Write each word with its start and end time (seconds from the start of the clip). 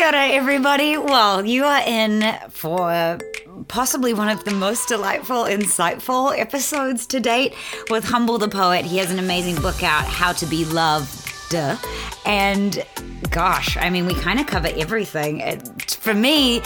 Kia 0.00 0.08
ora, 0.08 0.28
everybody. 0.28 0.96
Well, 0.96 1.44
you 1.44 1.66
are 1.66 1.82
in 1.86 2.24
for 2.48 3.18
possibly 3.68 4.14
one 4.14 4.30
of 4.30 4.42
the 4.44 4.50
most 4.50 4.88
delightful, 4.88 5.44
insightful 5.44 6.38
episodes 6.38 7.04
to 7.08 7.20
date 7.20 7.54
with 7.90 8.02
Humble 8.04 8.38
the 8.38 8.48
Poet. 8.48 8.86
He 8.86 8.96
has 8.96 9.10
an 9.10 9.18
amazing 9.18 9.56
book 9.56 9.82
out, 9.82 10.06
How 10.06 10.32
to 10.32 10.46
Be 10.46 10.64
Loved. 10.64 11.54
And 12.24 12.82
gosh, 13.28 13.76
I 13.76 13.90
mean, 13.90 14.06
we 14.06 14.14
kind 14.14 14.40
of 14.40 14.46
cover 14.46 14.68
everything. 14.74 15.40
It, 15.40 15.90
for 15.90 16.14
me, 16.14 16.62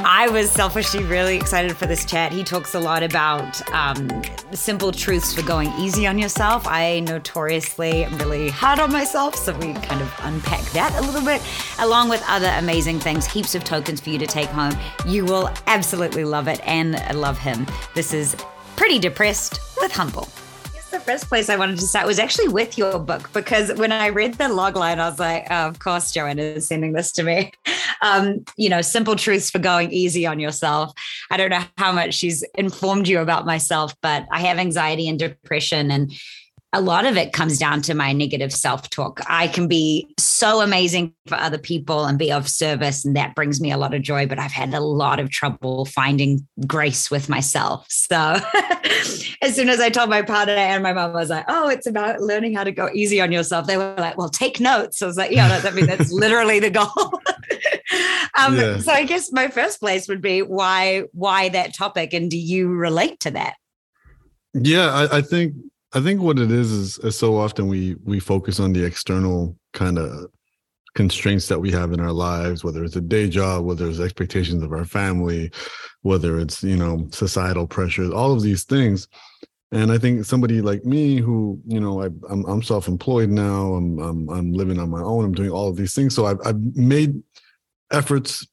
I 0.00 0.28
was 0.28 0.48
selfishly 0.48 1.02
really 1.02 1.34
excited 1.34 1.76
for 1.76 1.86
this 1.86 2.04
chat. 2.04 2.32
He 2.32 2.44
talks 2.44 2.74
a 2.74 2.78
lot 2.78 3.02
about 3.02 3.60
um, 3.72 4.08
simple 4.52 4.92
truths 4.92 5.34
for 5.34 5.42
going 5.42 5.72
easy 5.78 6.06
on 6.06 6.20
yourself. 6.20 6.68
I 6.68 7.00
notoriously 7.00 8.04
am 8.04 8.16
really 8.16 8.48
hard 8.48 8.78
on 8.78 8.92
myself, 8.92 9.34
so 9.34 9.52
we 9.58 9.74
kind 9.74 10.00
of 10.00 10.14
unpack 10.22 10.62
that 10.70 10.94
a 10.96 11.00
little 11.00 11.24
bit, 11.24 11.42
along 11.80 12.10
with 12.10 12.22
other 12.28 12.52
amazing 12.58 13.00
things, 13.00 13.26
heaps 13.26 13.56
of 13.56 13.64
tokens 13.64 14.00
for 14.00 14.10
you 14.10 14.18
to 14.18 14.26
take 14.26 14.48
home. 14.50 14.76
You 15.04 15.24
will 15.24 15.50
absolutely 15.66 16.24
love 16.24 16.46
it 16.46 16.60
and 16.64 16.94
love 17.18 17.36
him. 17.36 17.66
This 17.94 18.14
is 18.14 18.36
Pretty 18.76 19.00
Depressed 19.00 19.60
with 19.80 19.90
Humble 19.90 20.28
the 20.90 21.00
first 21.00 21.28
place 21.28 21.50
I 21.50 21.56
wanted 21.56 21.78
to 21.78 21.86
start 21.86 22.06
was 22.06 22.18
actually 22.18 22.48
with 22.48 22.78
your 22.78 22.98
book 22.98 23.30
because 23.32 23.72
when 23.74 23.92
I 23.92 24.08
read 24.08 24.34
the 24.34 24.48
log 24.48 24.76
line, 24.76 24.98
I 24.98 25.08
was 25.08 25.18
like, 25.18 25.46
oh, 25.50 25.68
of 25.68 25.78
course, 25.78 26.12
Joanna 26.12 26.42
is 26.42 26.66
sending 26.66 26.92
this 26.92 27.12
to 27.12 27.22
me. 27.22 27.52
Um, 28.00 28.44
you 28.56 28.68
know, 28.68 28.80
simple 28.80 29.16
truths 29.16 29.50
for 29.50 29.58
going 29.58 29.90
easy 29.90 30.24
on 30.24 30.38
yourself. 30.38 30.92
I 31.32 31.36
don't 31.36 31.50
know 31.50 31.64
how 31.78 31.90
much 31.90 32.14
she's 32.14 32.44
informed 32.54 33.08
you 33.08 33.18
about 33.18 33.44
myself, 33.44 33.92
but 34.02 34.24
I 34.30 34.38
have 34.42 34.58
anxiety 34.58 35.08
and 35.08 35.18
depression. 35.18 35.90
And 35.90 36.12
a 36.74 36.82
lot 36.82 37.06
of 37.06 37.16
it 37.16 37.32
comes 37.32 37.58
down 37.58 37.80
to 37.82 37.94
my 37.94 38.12
negative 38.12 38.52
self 38.52 38.90
talk. 38.90 39.20
I 39.26 39.48
can 39.48 39.68
be 39.68 40.06
so 40.18 40.60
amazing 40.60 41.14
for 41.26 41.36
other 41.36 41.56
people 41.56 42.04
and 42.04 42.18
be 42.18 42.30
of 42.30 42.46
service, 42.46 43.06
and 43.06 43.16
that 43.16 43.34
brings 43.34 43.58
me 43.58 43.72
a 43.72 43.78
lot 43.78 43.94
of 43.94 44.02
joy. 44.02 44.26
But 44.26 44.38
I've 44.38 44.52
had 44.52 44.74
a 44.74 44.80
lot 44.80 45.18
of 45.18 45.30
trouble 45.30 45.86
finding 45.86 46.46
grace 46.66 47.10
with 47.10 47.30
myself. 47.30 47.86
So, 47.88 48.16
as 49.42 49.54
soon 49.54 49.70
as 49.70 49.80
I 49.80 49.88
told 49.88 50.10
my 50.10 50.20
partner 50.20 50.54
and 50.54 50.82
my 50.82 50.92
mom, 50.92 51.12
I 51.12 51.14
was 51.14 51.30
like, 51.30 51.46
"Oh, 51.48 51.68
it's 51.68 51.86
about 51.86 52.20
learning 52.20 52.54
how 52.54 52.64
to 52.64 52.72
go 52.72 52.90
easy 52.92 53.18
on 53.18 53.32
yourself." 53.32 53.66
They 53.66 53.78
were 53.78 53.94
like, 53.96 54.18
"Well, 54.18 54.28
take 54.28 54.60
notes." 54.60 55.00
I 55.00 55.06
was 55.06 55.16
like, 55.16 55.30
"Yeah, 55.30 55.62
I 55.64 55.70
mean, 55.70 55.86
that's 55.86 56.12
literally 56.12 56.60
the 56.60 56.70
goal." 56.70 56.86
um, 58.38 58.58
yeah. 58.58 58.78
So, 58.78 58.92
I 58.92 59.04
guess 59.04 59.32
my 59.32 59.48
first 59.48 59.80
place 59.80 60.06
would 60.06 60.20
be 60.20 60.42
why 60.42 61.04
why 61.12 61.48
that 61.48 61.74
topic, 61.74 62.12
and 62.12 62.30
do 62.30 62.36
you 62.36 62.68
relate 62.68 63.20
to 63.20 63.30
that? 63.30 63.54
Yeah, 64.52 64.90
I, 64.90 65.18
I 65.18 65.22
think 65.22 65.54
I 65.92 66.00
think 66.00 66.20
what 66.20 66.38
it 66.38 66.50
is, 66.50 66.70
is 66.70 66.98
is, 66.98 67.18
so 67.18 67.38
often 67.38 67.66
we 67.66 67.96
we 68.04 68.20
focus 68.20 68.60
on 68.60 68.72
the 68.72 68.84
external 68.84 69.56
kind 69.72 69.98
of 69.98 70.26
constraints 70.94 71.48
that 71.48 71.60
we 71.60 71.70
have 71.70 71.92
in 71.92 72.00
our 72.00 72.12
lives, 72.12 72.62
whether 72.62 72.84
it's 72.84 72.96
a 72.96 73.00
day 73.00 73.28
job, 73.28 73.64
whether 73.64 73.88
it's 73.88 74.00
expectations 74.00 74.62
of 74.62 74.72
our 74.72 74.84
family, 74.84 75.50
whether 76.02 76.38
it's 76.38 76.62
you 76.62 76.76
know 76.76 77.08
societal 77.10 77.66
pressures, 77.66 78.10
all 78.10 78.32
of 78.32 78.42
these 78.42 78.64
things. 78.64 79.08
And 79.70 79.92
I 79.92 79.98
think 79.98 80.24
somebody 80.24 80.60
like 80.62 80.84
me, 80.84 81.18
who 81.18 81.60
you 81.66 81.80
know, 81.80 82.02
I, 82.02 82.06
am 82.06 82.20
I'm, 82.30 82.44
I'm 82.46 82.62
self-employed 82.62 83.30
now. 83.30 83.74
I'm, 83.74 83.98
I'm 83.98 84.28
I'm 84.28 84.52
living 84.52 84.78
on 84.78 84.90
my 84.90 85.00
own. 85.00 85.24
I'm 85.24 85.34
doing 85.34 85.50
all 85.50 85.68
of 85.68 85.76
these 85.76 85.94
things. 85.94 86.14
So 86.14 86.26
I've 86.26 86.38
I've 86.44 86.60
made 86.76 87.22
efforts 87.90 88.46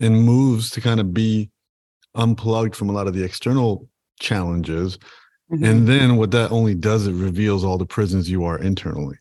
and 0.00 0.22
moves 0.22 0.70
to 0.70 0.80
kind 0.80 1.00
of 1.00 1.12
be 1.12 1.50
unplugged 2.14 2.76
from 2.76 2.88
a 2.88 2.92
lot 2.92 3.08
of 3.08 3.14
the 3.14 3.24
external 3.24 3.88
challenges 4.20 4.98
Mm-hmm. 5.50 5.64
And 5.64 5.88
then 5.88 6.16
what 6.16 6.30
that 6.32 6.50
only 6.50 6.74
does, 6.74 7.06
it 7.06 7.14
reveals 7.14 7.64
all 7.64 7.78
the 7.78 7.86
prisons 7.86 8.30
you 8.30 8.44
are 8.44 8.58
internally. 8.58 9.16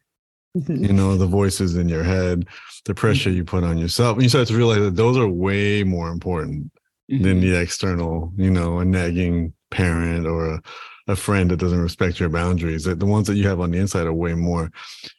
Mm-hmm. 0.57 0.85
You 0.85 0.93
know, 0.93 1.15
the 1.15 1.27
voices 1.27 1.75
in 1.75 1.87
your 1.87 2.03
head, 2.03 2.47
the 2.85 2.95
pressure 2.95 3.29
you 3.29 3.45
put 3.45 3.63
on 3.63 3.77
yourself. 3.77 4.15
And 4.15 4.23
you 4.23 4.29
start 4.29 4.47
to 4.49 4.57
realize 4.57 4.79
that 4.79 4.95
those 4.95 5.17
are 5.17 5.27
way 5.27 5.83
more 5.83 6.09
important 6.09 6.71
than 7.07 7.19
mm-hmm. 7.21 7.41
the 7.41 7.59
external, 7.59 8.33
you 8.35 8.49
know, 8.49 8.79
a 8.79 8.85
nagging 8.85 9.53
parent 9.71 10.25
or 10.25 10.55
a, 10.55 10.61
a 11.07 11.15
friend 11.15 11.49
that 11.51 11.57
doesn't 11.57 11.79
respect 11.79 12.19
your 12.19 12.29
boundaries. 12.29 12.83
That 12.83 12.99
the 12.99 13.05
ones 13.05 13.27
that 13.27 13.35
you 13.35 13.47
have 13.47 13.61
on 13.61 13.71
the 13.71 13.77
inside 13.77 14.07
are 14.07 14.13
way 14.13 14.33
more. 14.33 14.71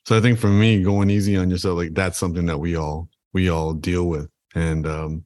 So 0.06 0.16
I 0.16 0.20
think 0.20 0.38
for 0.38 0.48
me, 0.48 0.82
going 0.82 1.08
easy 1.08 1.36
on 1.36 1.48
yourself, 1.48 1.78
like 1.78 1.94
that's 1.94 2.18
something 2.18 2.46
that 2.46 2.58
we 2.58 2.76
all 2.76 3.08
we 3.32 3.48
all 3.48 3.72
deal 3.72 4.04
with. 4.04 4.28
And 4.54 4.86
um, 4.86 5.24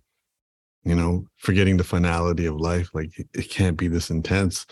you 0.85 0.95
know, 0.95 1.27
forgetting 1.39 1.77
the 1.77 1.85
finality 1.85 2.47
of 2.47 2.57
life, 2.57 2.91
like 2.95 3.19
it, 3.19 3.29
it 3.35 3.51
can't 3.51 3.77
be 3.77 3.89
this 3.89 4.11
intense 4.11 4.67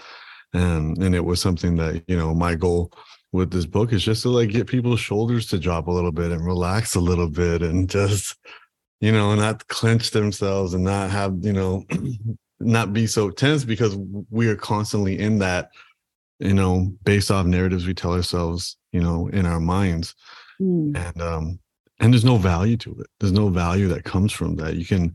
and 0.53 0.99
and 0.99 1.15
it 1.15 1.25
was 1.25 1.41
something 1.41 1.77
that 1.77 2.03
you 2.07 2.17
know 2.17 2.35
my 2.35 2.55
goal 2.55 2.93
with 3.33 3.51
this 3.51 3.67
book 3.67 3.93
is 3.93 4.03
just 4.03 4.23
to 4.23 4.29
like 4.29 4.51
get 4.51 4.67
people's 4.67 5.01
shoulders 5.01 5.47
to 5.47 5.59
drop 5.59 5.87
a 5.87 5.91
little 5.91 6.13
bit 6.13 6.33
and 6.33 6.45
relax 6.45 6.95
a 6.95 7.01
little 7.01 7.29
bit 7.29 7.63
and 7.63 7.89
just 7.89 8.37
you 9.01 9.13
know 9.13 9.35
not 9.35 9.67
clench 9.69 10.11
themselves 10.11 10.75
and 10.75 10.85
not 10.85 11.11
have 11.11 11.37
you 11.43 11.53
know 11.53 11.85
not 12.61 12.93
be 12.93 13.07
so 13.07 13.31
tense 13.31 13.65
because 13.65 13.97
we 14.31 14.49
are 14.49 14.57
constantly 14.57 15.19
in 15.19 15.39
that 15.39 15.71
you 16.41 16.55
know 16.55 16.93
based 17.05 17.31
off 17.31 17.47
narratives 17.47 17.87
we 17.87 17.95
tell 17.95 18.13
ourselves 18.13 18.77
you 18.93 19.01
know 19.01 19.29
in 19.29 19.47
our 19.47 19.61
minds. 19.61 20.15
Mm. 20.61 20.95
and 20.95 21.23
um 21.23 21.59
and 22.01 22.13
there's 22.13 22.25
no 22.25 22.37
value 22.37 22.77
to 22.79 22.99
it. 22.99 23.07
There's 23.21 23.33
no 23.33 23.49
value 23.51 23.89
that 23.89 24.05
comes 24.05 24.33
from 24.33 24.57
that. 24.57 24.77
You 24.77 24.87
can 24.87 25.15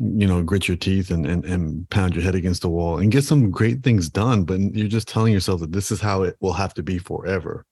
you 0.00 0.26
know 0.26 0.42
grit 0.42 0.66
your 0.66 0.78
teeth 0.78 1.10
and, 1.10 1.26
and 1.26 1.44
and 1.44 1.88
pound 1.90 2.14
your 2.14 2.24
head 2.24 2.34
against 2.34 2.62
the 2.62 2.70
wall 2.70 2.98
and 2.98 3.12
get 3.12 3.22
some 3.22 3.50
great 3.50 3.82
things 3.82 4.08
done 4.08 4.44
but 4.44 4.58
you're 4.74 4.88
just 4.88 5.08
telling 5.08 5.32
yourself 5.32 5.60
that 5.60 5.72
this 5.72 5.90
is 5.90 6.00
how 6.00 6.22
it 6.22 6.36
will 6.40 6.54
have 6.54 6.72
to 6.74 6.82
be 6.82 6.98
forever. 6.98 7.66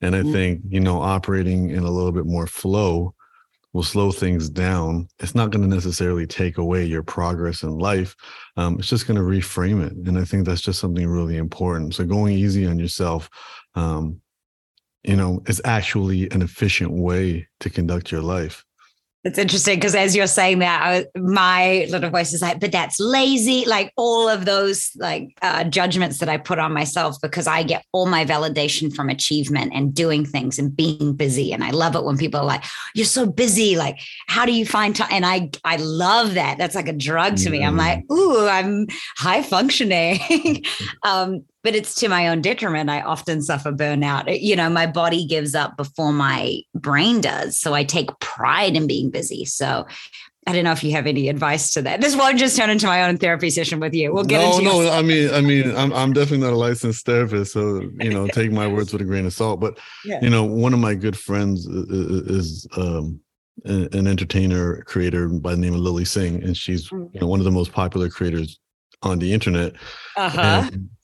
And 0.00 0.14
i 0.14 0.20
mm-hmm. 0.20 0.32
think 0.32 0.60
you 0.68 0.80
know 0.80 1.00
operating 1.00 1.70
in 1.70 1.82
a 1.82 1.90
little 1.90 2.12
bit 2.12 2.26
more 2.26 2.46
flow 2.46 3.14
will 3.72 3.82
slow 3.84 4.10
things 4.10 4.50
down. 4.50 5.06
It's 5.20 5.36
not 5.36 5.50
going 5.50 5.62
to 5.62 5.72
necessarily 5.72 6.26
take 6.26 6.58
away 6.58 6.84
your 6.84 7.04
progress 7.04 7.62
in 7.62 7.78
life 7.78 8.16
um, 8.56 8.78
it's 8.78 8.88
just 8.88 9.06
going 9.06 9.16
to 9.16 9.22
reframe 9.22 9.84
it 9.84 9.92
and 9.92 10.18
i 10.18 10.24
think 10.24 10.46
that's 10.46 10.62
just 10.62 10.80
something 10.80 11.06
really 11.06 11.36
important. 11.36 11.94
So 11.94 12.04
going 12.04 12.36
easy 12.36 12.64
on 12.66 12.78
yourself 12.78 13.28
um, 13.74 14.20
you 15.02 15.16
know 15.16 15.42
is 15.46 15.60
actually 15.64 16.30
an 16.30 16.42
efficient 16.42 16.92
way 16.92 17.48
to 17.58 17.70
conduct 17.70 18.12
your 18.12 18.22
life 18.22 18.64
it's 19.22 19.38
interesting 19.38 19.76
because 19.76 19.94
as 19.94 20.16
you're 20.16 20.26
saying 20.26 20.60
that, 20.60 20.80
I, 20.82 21.18
my 21.18 21.86
little 21.90 22.08
voice 22.08 22.32
is 22.32 22.40
like, 22.40 22.58
but 22.58 22.72
that's 22.72 22.98
lazy. 22.98 23.66
Like 23.66 23.92
all 23.96 24.30
of 24.30 24.46
those 24.46 24.90
like 24.96 25.36
uh, 25.42 25.64
judgments 25.64 26.18
that 26.18 26.30
I 26.30 26.38
put 26.38 26.58
on 26.58 26.72
myself 26.72 27.16
because 27.20 27.46
I 27.46 27.62
get 27.62 27.84
all 27.92 28.06
my 28.06 28.24
validation 28.24 28.94
from 28.94 29.10
achievement 29.10 29.72
and 29.74 29.94
doing 29.94 30.24
things 30.24 30.58
and 30.58 30.74
being 30.74 31.14
busy. 31.14 31.52
And 31.52 31.62
I 31.62 31.70
love 31.70 31.94
it 31.96 32.04
when 32.04 32.16
people 32.16 32.40
are 32.40 32.46
like, 32.46 32.64
"You're 32.94 33.04
so 33.04 33.26
busy. 33.26 33.76
Like, 33.76 33.98
how 34.26 34.46
do 34.46 34.52
you 34.52 34.64
find 34.64 34.96
time?" 34.96 35.10
And 35.10 35.26
I 35.26 35.50
I 35.64 35.76
love 35.76 36.34
that. 36.34 36.56
That's 36.56 36.74
like 36.74 36.88
a 36.88 36.94
drug 36.94 37.36
to 37.38 37.50
me. 37.50 37.62
I'm 37.62 37.76
like, 37.76 38.10
"Ooh, 38.10 38.48
I'm 38.48 38.86
high 39.18 39.42
functioning." 39.42 40.64
um, 41.02 41.44
but 41.62 41.74
it's 41.74 41.94
to 41.96 42.08
my 42.08 42.28
own 42.28 42.40
detriment. 42.40 42.90
I 42.90 43.02
often 43.02 43.42
suffer 43.42 43.72
burnout. 43.72 44.40
You 44.40 44.56
know, 44.56 44.70
my 44.70 44.86
body 44.86 45.26
gives 45.26 45.54
up 45.54 45.76
before 45.76 46.12
my 46.12 46.60
brain 46.74 47.20
does. 47.20 47.58
So 47.58 47.74
I 47.74 47.84
take 47.84 48.10
pride 48.20 48.76
in 48.76 48.86
being 48.86 49.10
busy. 49.10 49.44
So 49.44 49.86
I 50.46 50.52
don't 50.52 50.64
know 50.64 50.72
if 50.72 50.82
you 50.82 50.92
have 50.92 51.06
any 51.06 51.28
advice 51.28 51.70
to 51.72 51.82
that. 51.82 52.00
This 52.00 52.16
won't 52.16 52.38
just 52.38 52.56
turn 52.56 52.70
into 52.70 52.86
my 52.86 53.04
own 53.04 53.18
therapy 53.18 53.50
session 53.50 53.78
with 53.78 53.94
you. 53.94 54.12
We'll 54.12 54.24
get 54.24 54.40
no, 54.40 54.58
into 54.58 54.64
no. 54.64 54.90
I 54.90 55.02
mean, 55.02 55.32
I 55.32 55.40
mean, 55.42 55.76
I'm 55.76 55.92
I'm 55.92 56.12
definitely 56.14 56.46
not 56.46 56.54
a 56.54 56.56
licensed 56.56 57.04
therapist, 57.04 57.52
so 57.52 57.82
you 58.00 58.10
know, 58.10 58.26
take 58.26 58.50
my 58.50 58.66
words 58.66 58.92
with 58.92 59.02
a 59.02 59.04
grain 59.04 59.26
of 59.26 59.34
salt. 59.34 59.60
But 59.60 59.78
yeah. 60.04 60.18
you 60.22 60.30
know, 60.30 60.44
one 60.44 60.72
of 60.72 60.80
my 60.80 60.94
good 60.94 61.16
friends 61.16 61.66
is 61.66 62.66
um, 62.76 63.20
an 63.64 64.06
entertainer 64.06 64.82
creator 64.84 65.28
by 65.28 65.52
the 65.52 65.60
name 65.60 65.74
of 65.74 65.80
Lilly 65.80 66.06
Singh, 66.06 66.42
and 66.42 66.56
she's 66.56 66.88
mm. 66.88 67.12
you 67.12 67.20
know, 67.20 67.26
one 67.26 67.40
of 67.40 67.44
the 67.44 67.50
most 67.50 67.72
popular 67.72 68.08
creators 68.08 68.58
on 69.02 69.18
the 69.18 69.32
internet. 69.32 69.74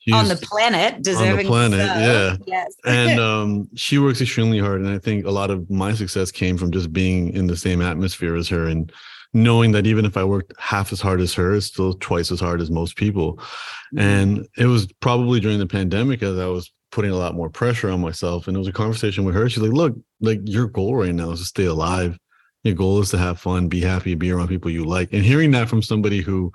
Uh-huh. 0.09 0.21
on 0.21 0.29
the 0.29 0.37
planet, 0.37 1.03
deserving 1.03 1.31
on 1.31 1.71
the 1.71 1.77
planet, 1.77 1.87
so. 1.87 1.99
yeah. 1.99 2.37
Yes. 2.47 2.75
and 2.85 3.19
um, 3.19 3.69
she 3.75 3.99
works 3.99 4.21
extremely 4.21 4.61
hard, 4.61 4.81
and 4.81 4.89
I 4.89 4.99
think 4.99 5.27
a 5.27 5.31
lot 5.31 5.51
of 5.51 5.69
my 5.69 5.95
success 5.95 6.31
came 6.31 6.57
from 6.57 6.71
just 6.71 6.93
being 6.93 7.33
in 7.33 7.49
the 7.49 7.57
same 7.57 7.83
atmosphere 7.83 8.37
as 8.37 8.49
her 8.49 8.67
and 8.67 8.93
knowing 9.35 9.73
that 9.73 9.87
even 9.87 10.05
if 10.05 10.17
I 10.17 10.25
worked 10.25 10.53
half 10.59 10.93
as 10.93 11.01
hard 11.01 11.21
as 11.21 11.35
her, 11.35 11.55
it's 11.55 11.67
still 11.67 11.95
twice 11.95 12.31
as 12.33 12.41
hard 12.41 12.61
as 12.61 12.71
most 12.71 12.97
people. 12.97 13.37
Mm-hmm. 13.37 13.99
And 13.99 14.49
it 14.57 14.67
was 14.67 14.87
probably 15.01 15.41
during 15.41 15.59
the 15.59 15.67
pandemic 15.67 16.23
as 16.23 16.39
I 16.39 16.47
was 16.47 16.73
putting 16.91 17.11
a 17.11 17.17
lot 17.17 17.35
more 17.35 17.51
pressure 17.51 17.91
on 17.91 18.01
myself. 18.01 18.49
And 18.49 18.57
it 18.57 18.59
was 18.59 18.69
a 18.69 18.73
conversation 18.73 19.25
with 19.25 19.35
her. 19.35 19.49
She's 19.49 19.63
like, 19.63 19.73
"Look, 19.73 19.95
like 20.21 20.41
your 20.45 20.67
goal 20.69 20.97
right 20.97 21.15
now 21.15 21.33
is 21.33 21.41
to 21.41 21.47
stay 21.47 21.67
alive." 21.67 22.19
Your 22.65 22.75
goal 22.75 23.01
is 23.01 23.11
to 23.11 23.19
have 23.19 23.39
fun, 23.39 23.69
be 23.69 23.81
happy, 23.81 24.17
be 24.17 24.33
around 24.33 24.49
people 24.49 24.73
you 24.73 24.85
like. 24.85 25.13
And 25.13 25.23
hearing 25.23 25.53
that 25.53 25.69
from 25.69 25.83
somebody 25.83 26.21
who 26.21 26.53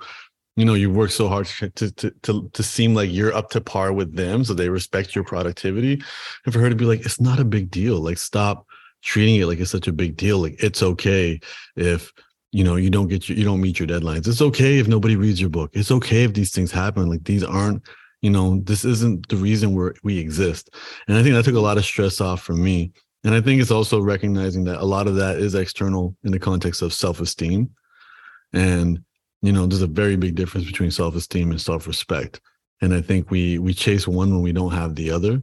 you 0.56 0.64
know 0.64 0.74
you 0.74 0.90
work 0.90 1.10
so 1.10 1.28
hard 1.28 1.46
to, 1.46 1.70
to 1.70 2.10
to 2.22 2.50
to 2.52 2.62
seem 2.62 2.94
like 2.94 3.10
you're 3.10 3.34
up 3.34 3.50
to 3.50 3.60
par 3.60 3.92
with 3.92 4.14
them 4.14 4.44
so 4.44 4.52
they 4.52 4.68
respect 4.68 5.14
your 5.14 5.24
productivity. 5.24 6.02
And 6.44 6.52
for 6.52 6.60
her 6.60 6.68
to 6.68 6.76
be 6.76 6.84
like 6.84 7.00
it's 7.00 7.20
not 7.20 7.40
a 7.40 7.44
big 7.44 7.70
deal. 7.70 8.00
Like 8.00 8.18
stop 8.18 8.66
treating 9.02 9.36
it 9.36 9.46
like 9.46 9.60
it's 9.60 9.70
such 9.70 9.88
a 9.88 9.92
big 9.92 10.16
deal. 10.16 10.38
Like 10.38 10.62
it's 10.62 10.82
okay 10.82 11.40
if 11.76 12.12
you 12.52 12.64
know 12.64 12.76
you 12.76 12.90
don't 12.90 13.08
get 13.08 13.28
your 13.28 13.38
you 13.38 13.44
don't 13.44 13.60
meet 13.60 13.78
your 13.78 13.88
deadlines. 13.88 14.28
It's 14.28 14.42
okay 14.42 14.78
if 14.78 14.88
nobody 14.88 15.16
reads 15.16 15.40
your 15.40 15.50
book. 15.50 15.70
It's 15.72 15.90
okay 15.90 16.24
if 16.24 16.34
these 16.34 16.52
things 16.52 16.70
happen. 16.70 17.08
Like 17.08 17.24
these 17.24 17.44
aren't 17.44 17.82
you 18.20 18.30
know 18.30 18.60
this 18.64 18.84
isn't 18.84 19.28
the 19.28 19.36
reason 19.36 19.74
we're 19.74 19.94
we 20.02 20.18
exist. 20.18 20.70
And 21.08 21.16
i 21.16 21.22
think 21.22 21.34
that 21.34 21.44
took 21.44 21.56
a 21.56 21.60
lot 21.60 21.78
of 21.78 21.84
stress 21.84 22.20
off 22.20 22.42
from 22.42 22.62
me. 22.62 22.92
And 23.24 23.34
i 23.34 23.40
think 23.40 23.60
it's 23.60 23.70
also 23.70 24.00
recognizing 24.00 24.64
that 24.64 24.80
a 24.80 24.84
lot 24.84 25.06
of 25.06 25.16
that 25.16 25.38
is 25.38 25.54
external 25.54 26.14
in 26.24 26.30
the 26.30 26.38
context 26.38 26.82
of 26.82 26.92
self-esteem. 26.92 27.70
And 28.52 29.02
you 29.42 29.52
know 29.52 29.66
there's 29.66 29.82
a 29.82 29.86
very 29.86 30.16
big 30.16 30.34
difference 30.34 30.66
between 30.66 30.90
self-esteem 30.90 31.50
and 31.50 31.60
self-respect 31.60 32.40
and 32.80 32.94
i 32.94 33.00
think 33.00 33.30
we 33.30 33.58
we 33.58 33.74
chase 33.74 34.08
one 34.08 34.30
when 34.30 34.42
we 34.42 34.52
don't 34.52 34.72
have 34.72 34.94
the 34.94 35.10
other 35.10 35.40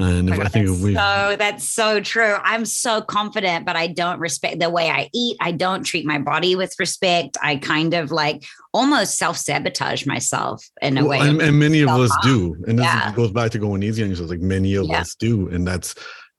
and 0.00 0.30
if, 0.30 0.38
I 0.38 0.44
think 0.46 0.68
if 0.68 0.80
we 0.80 0.94
so 0.94 1.34
that's 1.36 1.64
so 1.64 2.00
true. 2.00 2.36
I'm 2.44 2.64
so 2.64 3.00
confident, 3.00 3.66
but 3.66 3.74
I 3.74 3.88
don't 3.88 4.20
respect 4.20 4.60
the 4.60 4.70
way 4.70 4.88
I 4.90 5.10
eat. 5.12 5.36
I 5.40 5.50
don't 5.50 5.82
treat 5.82 6.06
my 6.06 6.18
body 6.18 6.54
with 6.54 6.72
respect. 6.78 7.36
I 7.42 7.56
kind 7.56 7.94
of 7.94 8.12
like 8.12 8.44
almost 8.72 9.18
self 9.18 9.36
sabotage 9.36 10.06
myself 10.06 10.64
in 10.80 10.98
a 10.98 11.04
well, 11.04 11.18
way. 11.18 11.28
And, 11.28 11.42
and 11.42 11.58
many 11.58 11.80
of 11.80 11.88
us 11.88 12.16
do. 12.22 12.56
And 12.68 12.78
this 12.78 13.16
goes 13.16 13.32
back 13.32 13.50
to 13.52 13.58
going 13.58 13.82
easy 13.82 14.04
on 14.04 14.10
yourself. 14.10 14.30
Like 14.30 14.40
many 14.40 14.76
of 14.76 14.86
yeah. 14.86 15.00
us 15.00 15.16
do, 15.16 15.48
and 15.48 15.66
that's 15.66 15.96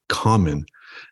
common. 0.07 0.65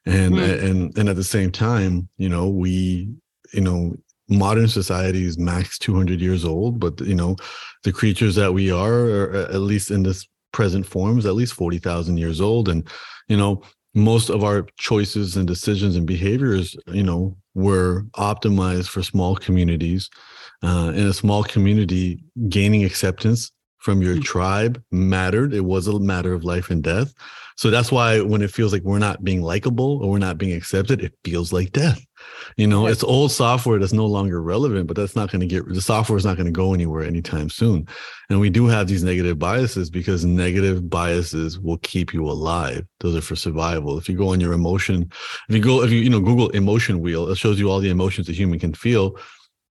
And 0.06 0.36
mm-hmm. 0.36 0.66
and 0.66 0.98
and 0.98 1.10
at 1.10 1.18
the 1.18 1.26
same 1.26 1.52
time, 1.52 2.08
you 2.18 2.30
know, 2.30 2.48
we, 2.48 3.10
you 3.54 3.62
know, 3.62 3.98
modern 4.30 4.68
society 4.68 5.26
is 5.26 5.38
max 5.38 5.78
200 5.78 6.20
years 6.20 6.46
old, 6.46 6.80
but 6.80 7.00
you 7.02 7.16
know, 7.16 7.36
the 7.84 7.94
creatures 7.94 8.36
that 8.36 8.54
we 8.54 8.72
are, 8.72 9.06
are 9.06 9.36
at 9.36 9.62
least 9.62 9.92
in 9.92 10.04
this 10.04 10.28
present 10.52 10.86
forms 10.86 11.26
at 11.26 11.36
least 11.36 11.54
40,000 11.54 12.18
years 12.18 12.42
old. 12.42 12.70
And 12.70 12.88
you 13.28 13.38
know 13.38 13.62
most 13.94 14.30
of 14.30 14.44
our 14.44 14.68
choices 14.78 15.38
and 15.38 15.48
decisions 15.48 15.96
and 15.96 16.06
behaviors 16.06 16.76
you 16.88 17.04
know 17.04 17.36
were 17.56 18.04
optimized 18.16 18.88
for 18.88 19.02
small 19.02 19.36
communities 19.36 20.10
uh, 20.64 20.92
in 20.96 21.08
a 21.08 21.14
small 21.14 21.44
community 21.44 22.24
gaining 22.50 22.84
acceptance 22.84 23.52
from 23.80 24.02
your 24.02 24.16
mm-hmm. 24.16 24.24
tribe 24.24 24.84
mattered. 24.92 25.54
It 25.54 25.62
was 25.62 25.88
a 25.88 26.00
matter 26.00 26.34
of 26.34 26.44
life 26.44 26.70
and 26.72 26.84
death. 26.84 27.14
So 27.56 27.70
that's 27.70 27.92
why 27.92 28.22
when 28.22 28.42
it 28.42 28.52
feels 28.52 28.74
like 28.74 28.84
we're 28.84 29.00
not 29.00 29.24
being 29.24 29.42
likable 29.42 30.04
or 30.04 30.12
we're 30.12 30.20
not 30.20 30.38
being 30.38 30.56
accepted 30.56 31.02
it 31.02 31.14
feels 31.24 31.52
like 31.52 31.72
death 31.72 32.00
you 32.56 32.66
know, 32.66 32.88
it's 32.88 33.04
old 33.04 33.32
software 33.32 33.80
that's 33.80 33.94
no 33.94 34.06
longer 34.06 34.42
relevant, 34.42 34.88
but 34.88 34.96
that's 34.96 35.16
not 35.16 35.32
going 35.32 35.42
to 35.42 35.48
get 35.48 35.68
the 35.68 35.82
software 35.82 36.18
is 36.18 36.26
not 36.26 36.38
going 36.38 36.48
to 36.48 36.52
go 36.52 36.74
anywhere 36.74 37.04
anytime 37.04 37.50
soon. 37.50 37.88
And 38.30 38.40
we 38.40 38.50
do 38.50 38.66
have 38.68 38.88
these 38.88 39.04
negative 39.04 39.38
biases 39.38 39.90
because 39.90 40.26
negative 40.26 40.90
biases 40.90 41.60
will 41.60 41.78
keep 41.78 42.14
you 42.14 42.26
alive. 42.26 42.86
Those 43.00 43.16
are 43.16 43.22
for 43.22 43.36
survival. 43.36 43.98
If 43.98 44.10
you 44.10 44.18
go 44.18 44.34
on 44.34 44.40
your 44.40 44.54
emotion, 44.54 45.12
if 45.50 45.56
you 45.56 45.62
go, 45.62 45.84
if 45.84 45.92
you, 45.92 46.00
you 46.00 46.10
know, 46.10 46.20
Google 46.20 46.50
emotion 46.50 47.00
wheel, 47.00 47.30
it 47.30 47.38
shows 47.38 47.60
you 47.60 47.70
all 47.70 47.80
the 47.80 47.90
emotions 47.90 48.28
a 48.30 48.34
human 48.34 48.60
can 48.60 48.74
feel. 48.74 49.18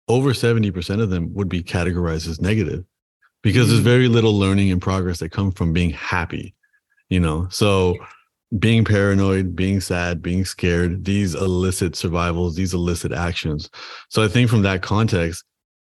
Over 0.08 0.32
70% 0.32 1.02
of 1.02 1.10
them 1.10 1.34
would 1.34 1.50
be 1.50 1.64
categorized 1.64 2.30
as 2.30 2.40
negative 2.40 2.86
because 3.42 3.68
there's 3.68 3.82
mm. 3.82 3.86
very 3.86 4.08
little 4.08 4.38
learning 4.38 4.72
and 4.72 4.82
progress 4.82 5.20
that 5.20 5.32
come 5.32 5.52
from 5.52 5.74
being 5.74 5.90
happy, 5.90 6.54
you 7.10 7.20
know? 7.20 7.48
So, 7.50 7.96
being 8.60 8.86
paranoid, 8.86 9.56
being 9.56 9.82
sad, 9.82 10.22
being 10.22 10.46
scared, 10.46 11.04
these 11.04 11.36
elicit 11.36 11.96
survivals, 11.96 12.56
these 12.56 12.74
elicit 12.74 13.12
actions. 13.12 13.70
So 14.10 14.24
I 14.24 14.28
think 14.28 14.50
from 14.50 14.62
that 14.62 14.82
context, 14.82 15.44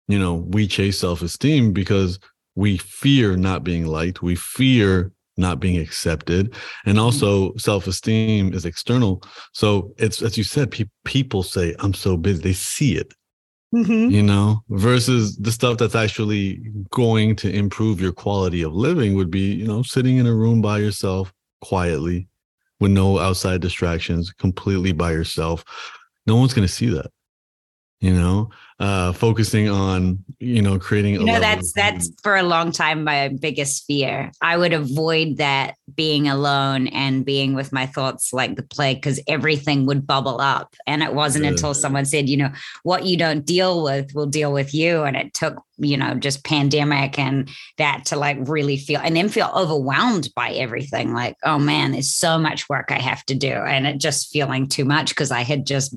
you 0.07 0.17
know, 0.17 0.35
we 0.35 0.67
chase 0.67 0.99
self 0.99 1.21
esteem 1.21 1.73
because 1.73 2.19
we 2.55 2.77
fear 2.77 3.37
not 3.37 3.63
being 3.63 3.85
liked, 3.85 4.21
we 4.21 4.35
fear 4.35 5.11
not 5.37 5.59
being 5.59 5.77
accepted, 5.77 6.55
and 6.85 6.97
mm-hmm. 6.97 7.05
also 7.05 7.55
self 7.57 7.85
esteem 7.85 8.53
is 8.53 8.65
external. 8.65 9.21
So 9.53 9.93
it's 9.97 10.21
as 10.21 10.37
you 10.37 10.43
said, 10.43 10.71
pe- 10.71 10.85
people 11.05 11.43
say, 11.43 11.75
I'm 11.79 11.93
so 11.93 12.17
busy, 12.17 12.41
they 12.41 12.53
see 12.53 12.95
it. 12.95 13.13
Mm-hmm. 13.75 14.11
You 14.11 14.23
know, 14.23 14.63
versus 14.69 15.35
the 15.37 15.51
stuff 15.51 15.77
that's 15.77 15.93
actually 15.93 16.61
going 16.89 17.35
to 17.35 17.51
improve 17.53 17.99
your 17.99 18.13
quality 18.13 18.61
of 18.61 18.73
living 18.73 19.13
would 19.15 19.29
be, 19.29 19.53
you 19.53 19.67
know, 19.67 19.83
sitting 19.83 20.17
in 20.17 20.25
a 20.25 20.33
room 20.33 20.61
by 20.61 20.77
yourself 20.77 21.33
quietly, 21.61 22.29
with 22.79 22.91
no 22.91 23.19
outside 23.19 23.61
distractions, 23.61 24.31
completely 24.31 24.91
by 24.91 25.11
yourself. 25.11 25.63
No 26.25 26.35
one's 26.35 26.53
going 26.53 26.67
to 26.67 26.73
see 26.73 26.89
that. 26.89 27.11
You 27.99 28.13
know, 28.13 28.49
uh, 28.79 29.11
focusing 29.11 29.69
on 29.69 30.23
you 30.39 30.61
know 30.61 30.77
creating. 30.77 31.15
You 31.15 31.25
know, 31.25 31.39
that's 31.39 31.73
that's 31.73 32.11
for 32.21 32.35
a 32.35 32.43
long 32.43 32.71
time 32.71 33.03
my 33.03 33.29
biggest 33.29 33.85
fear. 33.85 34.31
I 34.41 34.57
would 34.57 34.73
avoid 34.73 35.37
that 35.37 35.75
being 35.95 36.27
alone 36.27 36.87
and 36.87 37.25
being 37.25 37.55
with 37.55 37.73
my 37.73 37.85
thoughts 37.87 38.33
like 38.33 38.55
the 38.55 38.63
plague 38.63 38.97
because 38.97 39.19
everything 39.27 39.85
would 39.87 40.05
bubble 40.05 40.39
up. 40.39 40.75
And 40.85 41.01
it 41.01 41.13
wasn't 41.13 41.45
yeah. 41.45 41.51
until 41.51 41.73
someone 41.73 42.05
said, 42.05 42.29
you 42.29 42.37
know, 42.37 42.51
what 42.83 43.05
you 43.05 43.17
don't 43.17 43.45
deal 43.45 43.83
with 43.83 44.13
will 44.13 44.27
deal 44.27 44.53
with 44.53 44.73
you. 44.73 45.03
And 45.03 45.17
it 45.17 45.33
took 45.33 45.63
you 45.79 45.95
know 45.95 46.15
just 46.15 46.43
pandemic 46.43 47.19
and 47.19 47.49
that 47.77 48.05
to 48.05 48.15
like 48.15 48.37
really 48.41 48.77
feel 48.77 48.99
and 49.03 49.15
then 49.15 49.29
feel 49.29 49.51
overwhelmed 49.55 50.29
by 50.35 50.49
everything 50.51 51.13
like 51.13 51.35
oh 51.43 51.59
man 51.59 51.91
there's 51.91 52.11
so 52.11 52.37
much 52.37 52.67
work 52.67 52.87
i 52.89 52.99
have 52.99 53.23
to 53.25 53.35
do 53.35 53.51
and 53.51 53.85
it 53.85 53.99
just 53.99 54.31
feeling 54.31 54.67
too 54.67 54.85
much 54.85 55.09
because 55.09 55.31
i 55.31 55.41
had 55.41 55.65
just 55.65 55.95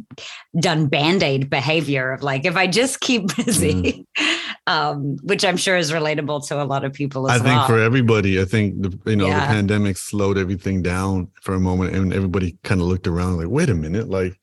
done 0.59 0.87
band-aid 0.87 1.49
behavior 1.49 2.13
of 2.13 2.23
like 2.23 2.45
if 2.45 2.57
i 2.57 2.67
just 2.71 3.01
keep 3.01 3.35
busy 3.45 4.07
mm. 4.19 4.37
um, 4.67 5.17
which 5.23 5.45
i'm 5.45 5.57
sure 5.57 5.77
is 5.77 5.93
relatable 5.93 6.47
to 6.47 6.61
a 6.61 6.65
lot 6.65 6.85
of 6.85 6.93
people 6.93 7.27
i 7.29 7.37
well. 7.37 7.45
think 7.45 7.67
for 7.67 7.79
everybody 7.79 8.41
i 8.41 8.45
think 8.45 8.81
the 8.83 8.99
you 9.11 9.17
know 9.17 9.27
yeah. 9.27 9.41
the 9.41 9.47
pandemic 9.47 9.97
slowed 9.97 10.39
everything 10.39 10.83
down 10.83 11.29
for 11.43 11.55
a 11.55 11.61
moment 11.61 11.95
and 11.95 12.13
everybody 12.13 12.57
kind 12.63 12.81
of 12.81 12.87
looked 12.87 13.07
around 13.07 13.37
like 13.37 13.49
wait 13.49 13.69
a 13.69 13.75
minute 13.75 14.09
like 14.09 14.39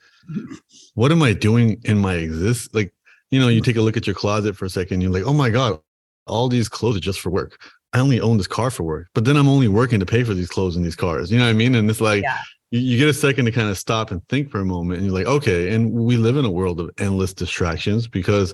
what 0.96 1.12
am 1.12 1.24
i 1.24 1.34
doing 1.34 1.80
in 1.86 1.98
my 1.98 2.16
exist 2.16 2.74
like 2.76 2.94
you 3.32 3.40
know, 3.40 3.48
you 3.48 3.62
take 3.62 3.76
a 3.76 3.82
look 3.82 3.98
at 3.98 4.08
your 4.08 4.16
closet 4.16 4.56
for 4.56 4.66
a 4.66 4.70
second, 4.70 5.02
you're 5.02 5.12
like, 5.12 5.26
oh 5.26 5.34
my 5.34 5.50
God, 5.50 5.80
all 6.26 6.48
these 6.48 6.70
clothes 6.70 6.98
are 6.98 7.02
just 7.02 7.20
for 7.20 7.30
work. 7.30 7.60
I 7.94 8.00
only 8.00 8.20
own 8.20 8.38
this 8.38 8.48
car 8.48 8.70
for 8.70 8.84
work, 8.84 9.08
but 9.14 9.26
then 9.26 9.38
I'm 9.38 9.48
only 9.48 9.68
working 9.68 10.00
to 10.00 10.06
pay 10.06 10.24
for 10.24 10.34
these 10.34 10.50
clothes 10.50 10.76
and 10.76 10.86
these 10.86 10.96
cars. 10.96 11.32
You 11.32 11.38
know 11.38 11.46
what 11.46 11.52
I 11.52 11.54
mean? 11.54 11.76
And 11.76 11.90
it's 11.90 12.02
like 12.02 12.24
yeah. 12.24 12.38
You, 12.72 12.80
you, 12.80 12.98
get 12.98 13.10
a 13.10 13.14
second 13.14 13.46
to 13.46 13.52
kind 13.52 13.70
of 13.70 13.78
stop 13.78 14.12
and 14.12 14.26
think 14.28 14.50
for 14.50 14.60
a 14.60 14.66
moment, 14.66 15.00
and 15.00 15.08
you're 15.08 15.16
like, 15.16 15.28
okay. 15.28 15.74
And 15.74 15.92
we 15.92 16.18
live 16.18 16.38
in 16.38 16.46
a 16.46 16.52
world 16.52 16.80
of 16.80 16.90
endless 17.00 17.34
distractions 17.34 18.08
because 18.08 18.54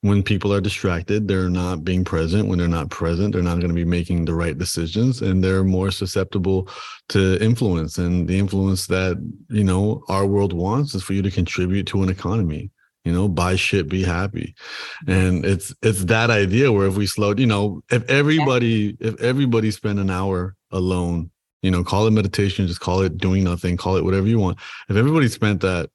when 0.00 0.22
people 0.22 0.52
are 0.52 0.60
distracted, 0.60 1.26
they're 1.26 1.48
not 1.48 1.82
being 1.82 2.04
present. 2.04 2.48
When 2.48 2.58
they're 2.58 2.68
not 2.68 2.90
present, 2.90 3.32
they're 3.32 3.42
not 3.42 3.60
going 3.60 3.68
to 3.68 3.74
be 3.74 3.86
making 3.86 4.24
the 4.24 4.34
right 4.34 4.56
decisions, 4.56 5.22
and 5.22 5.42
they're 5.42 5.64
more 5.64 5.90
susceptible 5.90 6.68
to 7.08 7.42
influence. 7.42 7.96
And 7.96 8.28
the 8.28 8.38
influence 8.38 8.86
that 8.88 9.16
you 9.48 9.64
know 9.64 10.02
our 10.08 10.26
world 10.26 10.52
wants 10.52 10.94
is 10.94 11.02
for 11.02 11.14
you 11.14 11.22
to 11.22 11.30
contribute 11.30 11.86
to 11.88 12.02
an 12.02 12.08
economy 12.08 12.70
you 13.04 13.12
know 13.12 13.28
buy 13.28 13.54
shit 13.54 13.88
be 13.88 14.02
happy 14.02 14.54
and 15.06 15.44
it's 15.44 15.74
it's 15.82 16.04
that 16.06 16.30
idea 16.30 16.72
where 16.72 16.86
if 16.86 16.96
we 16.96 17.06
slowed 17.06 17.38
you 17.38 17.46
know 17.46 17.82
if 17.90 18.08
everybody 18.08 18.96
if 18.98 19.20
everybody 19.20 19.70
spent 19.70 19.98
an 19.98 20.10
hour 20.10 20.56
alone 20.70 21.30
you 21.64 21.70
know 21.70 21.82
call 21.82 22.06
it 22.06 22.12
meditation 22.12 22.66
just 22.66 22.80
call 22.80 23.00
it 23.00 23.16
doing 23.16 23.42
nothing 23.42 23.76
call 23.76 23.96
it 23.96 24.04
whatever 24.04 24.26
you 24.26 24.38
want. 24.38 24.58
If 24.88 24.96
everybody 24.96 25.28
spent 25.28 25.60
that 25.62 25.90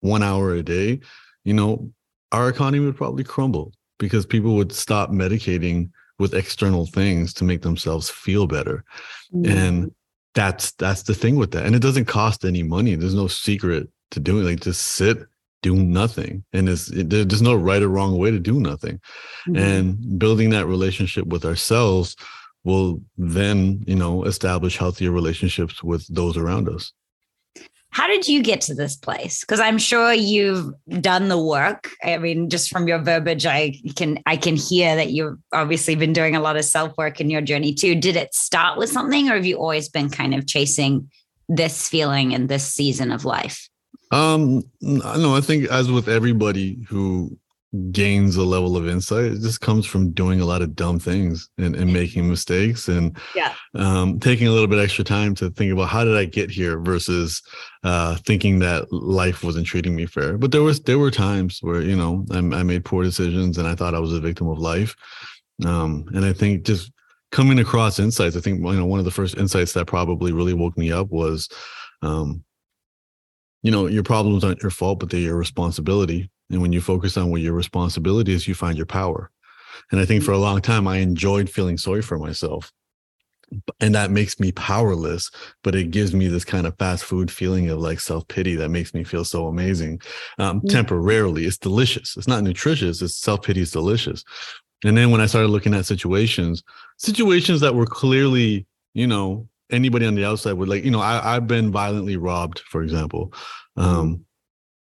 one 0.00 0.22
hour 0.22 0.54
a 0.54 0.62
day 0.62 1.00
you 1.44 1.54
know 1.54 1.90
our 2.32 2.48
economy 2.48 2.84
would 2.84 2.96
probably 2.96 3.24
crumble 3.24 3.72
because 3.98 4.26
people 4.26 4.54
would 4.56 4.72
stop 4.72 5.10
medicating 5.10 5.90
with 6.18 6.34
external 6.34 6.86
things 6.86 7.32
to 7.34 7.44
make 7.44 7.62
themselves 7.62 8.10
feel 8.10 8.46
better. 8.46 8.84
Mm. 9.32 9.48
and 9.48 9.94
that's 10.34 10.72
that's 10.72 11.02
the 11.02 11.14
thing 11.14 11.36
with 11.36 11.50
that. 11.52 11.66
And 11.66 11.74
it 11.74 11.82
doesn't 11.82 12.04
cost 12.04 12.44
any 12.44 12.62
money. 12.62 12.94
There's 12.94 13.14
no 13.14 13.26
secret 13.26 13.88
to 14.12 14.20
doing 14.20 14.44
like 14.44 14.60
just 14.60 14.82
sit 14.82 15.18
do 15.62 15.74
nothing. 15.74 16.44
And 16.52 16.68
it's 16.68 16.90
it, 16.90 17.10
there's 17.10 17.42
no 17.42 17.54
right 17.54 17.82
or 17.82 17.88
wrong 17.88 18.16
way 18.16 18.30
to 18.30 18.38
do 18.38 18.60
nothing. 18.60 19.00
Mm-hmm. 19.48 19.56
and 19.56 20.18
building 20.18 20.50
that 20.50 20.66
relationship 20.66 21.26
with 21.26 21.44
ourselves 21.44 22.16
will 22.68 23.00
then 23.16 23.82
you 23.86 23.96
know 23.96 24.24
establish 24.24 24.76
healthier 24.76 25.10
relationships 25.10 25.82
with 25.82 26.06
those 26.14 26.36
around 26.36 26.68
us. 26.68 26.92
How 27.90 28.06
did 28.06 28.28
you 28.28 28.42
get 28.42 28.60
to 28.62 28.74
this 28.74 28.96
place? 28.96 29.40
Because 29.40 29.60
i'm 29.60 29.78
sure 29.78 30.12
you've 30.12 30.72
done 31.00 31.28
the 31.28 31.42
work. 31.42 31.90
I 32.04 32.18
mean 32.18 32.50
just 32.50 32.68
from 32.68 32.86
your 32.86 32.98
verbiage 32.98 33.46
i 33.46 33.62
can 33.96 34.10
i 34.26 34.36
can 34.36 34.56
hear 34.56 34.94
that 34.96 35.10
you've 35.10 35.38
obviously 35.52 35.96
been 35.96 36.12
doing 36.12 36.36
a 36.36 36.40
lot 36.40 36.56
of 36.56 36.64
self 36.64 36.92
work 36.98 37.20
in 37.20 37.30
your 37.30 37.40
journey 37.40 37.72
too. 37.72 37.94
Did 37.94 38.16
it 38.16 38.34
start 38.34 38.78
with 38.78 38.90
something 38.90 39.30
or 39.30 39.34
have 39.34 39.46
you 39.46 39.56
always 39.56 39.88
been 39.88 40.10
kind 40.10 40.34
of 40.34 40.46
chasing 40.46 41.10
this 41.48 41.88
feeling 41.88 42.32
in 42.32 42.46
this 42.46 42.66
season 42.66 43.10
of 43.10 43.24
life? 43.24 43.68
Um, 44.10 44.62
no, 44.80 45.36
I 45.36 45.40
think 45.40 45.70
as 45.70 45.90
with 45.90 46.08
everybody 46.08 46.84
who 46.88 47.38
gains 47.90 48.36
a 48.36 48.42
level 48.42 48.76
of 48.76 48.88
insight, 48.88 49.26
it 49.26 49.40
just 49.40 49.60
comes 49.60 49.84
from 49.84 50.10
doing 50.12 50.40
a 50.40 50.46
lot 50.46 50.62
of 50.62 50.74
dumb 50.74 50.98
things 50.98 51.50
and, 51.58 51.76
and 51.76 51.92
making 51.92 52.28
mistakes 52.28 52.88
and 52.88 53.16
yeah. 53.34 53.54
um, 53.74 54.18
taking 54.18 54.46
a 54.46 54.50
little 54.50 54.66
bit 54.66 54.82
extra 54.82 55.04
time 55.04 55.34
to 55.34 55.50
think 55.50 55.72
about 55.72 55.88
how 55.88 56.02
did 56.04 56.16
I 56.16 56.24
get 56.24 56.50
here 56.50 56.80
versus 56.80 57.42
uh, 57.84 58.16
thinking 58.24 58.58
that 58.60 58.90
life 58.90 59.44
wasn't 59.44 59.66
treating 59.66 59.94
me 59.94 60.06
fair. 60.06 60.38
But 60.38 60.50
there 60.50 60.62
was 60.62 60.80
there 60.80 60.98
were 60.98 61.10
times 61.10 61.58
where 61.60 61.82
you 61.82 61.96
know 61.96 62.24
I, 62.30 62.38
I 62.38 62.62
made 62.62 62.84
poor 62.84 63.04
decisions 63.04 63.58
and 63.58 63.68
I 63.68 63.74
thought 63.74 63.94
I 63.94 64.00
was 64.00 64.12
a 64.12 64.20
victim 64.20 64.48
of 64.48 64.58
life. 64.58 64.96
Um, 65.66 66.06
and 66.14 66.24
I 66.24 66.32
think 66.32 66.64
just 66.64 66.90
coming 67.32 67.58
across 67.58 67.98
insights, 67.98 68.36
I 68.36 68.40
think 68.40 68.60
you 68.60 68.72
know 68.72 68.86
one 68.86 68.98
of 68.98 69.04
the 69.04 69.10
first 69.10 69.36
insights 69.36 69.74
that 69.74 69.86
probably 69.86 70.32
really 70.32 70.54
woke 70.54 70.78
me 70.78 70.90
up 70.90 71.10
was 71.10 71.48
um, 72.00 72.44
you 73.62 73.70
know, 73.70 73.86
your 73.86 74.02
problems 74.02 74.44
aren't 74.44 74.62
your 74.62 74.70
fault, 74.70 75.00
but 75.00 75.10
they're 75.10 75.20
your 75.20 75.36
responsibility. 75.36 76.30
And 76.50 76.62
when 76.62 76.72
you 76.72 76.80
focus 76.80 77.16
on 77.16 77.30
what 77.30 77.40
your 77.40 77.52
responsibility 77.52 78.32
is, 78.32 78.48
you 78.48 78.54
find 78.54 78.76
your 78.76 78.86
power. 78.86 79.30
And 79.90 80.00
I 80.00 80.04
think 80.04 80.22
for 80.22 80.32
a 80.32 80.38
long 80.38 80.60
time, 80.60 80.86
I 80.86 80.98
enjoyed 80.98 81.50
feeling 81.50 81.78
sorry 81.78 82.02
for 82.02 82.18
myself. 82.18 82.72
and 83.80 83.94
that 83.94 84.10
makes 84.10 84.38
me 84.38 84.52
powerless 84.52 85.30
but 85.64 85.74
it 85.74 85.90
gives 85.90 86.14
me 86.14 86.28
this 86.28 86.44
kind 86.44 86.66
of 86.66 86.76
fast 86.76 87.02
food 87.02 87.30
feeling 87.30 87.70
of 87.70 87.78
like 87.78 87.98
self-pity 87.98 88.54
that 88.54 88.68
makes 88.68 88.92
me 88.92 89.02
feel 89.02 89.24
so 89.24 89.46
amazing 89.46 89.98
um, 90.38 90.58
mm-hmm. 90.58 90.68
temporarily 90.68 91.46
it's 91.46 91.56
delicious 91.56 92.16
it's 92.18 92.28
not 92.28 92.44
nutritious 92.44 93.00
it's 93.00 93.16
self-pity 93.16 93.62
is 93.62 93.70
delicious 93.70 94.22
and 94.84 94.98
then 94.98 95.10
when 95.10 95.22
i 95.22 95.26
started 95.26 95.48
looking 95.48 95.72
at 95.72 95.86
situations 95.86 96.62
situations 96.98 97.60
that 97.60 97.74
were 97.74 97.86
clearly 97.86 98.66
you 98.92 99.06
know 99.06 99.48
anybody 99.70 100.06
on 100.06 100.14
the 100.14 100.24
outside 100.24 100.54
would 100.54 100.68
like 100.68 100.84
you 100.84 100.90
know 100.90 101.00
I, 101.00 101.36
i've 101.36 101.46
been 101.46 101.70
violently 101.70 102.16
robbed 102.16 102.60
for 102.60 102.82
example 102.82 103.32
um 103.76 104.24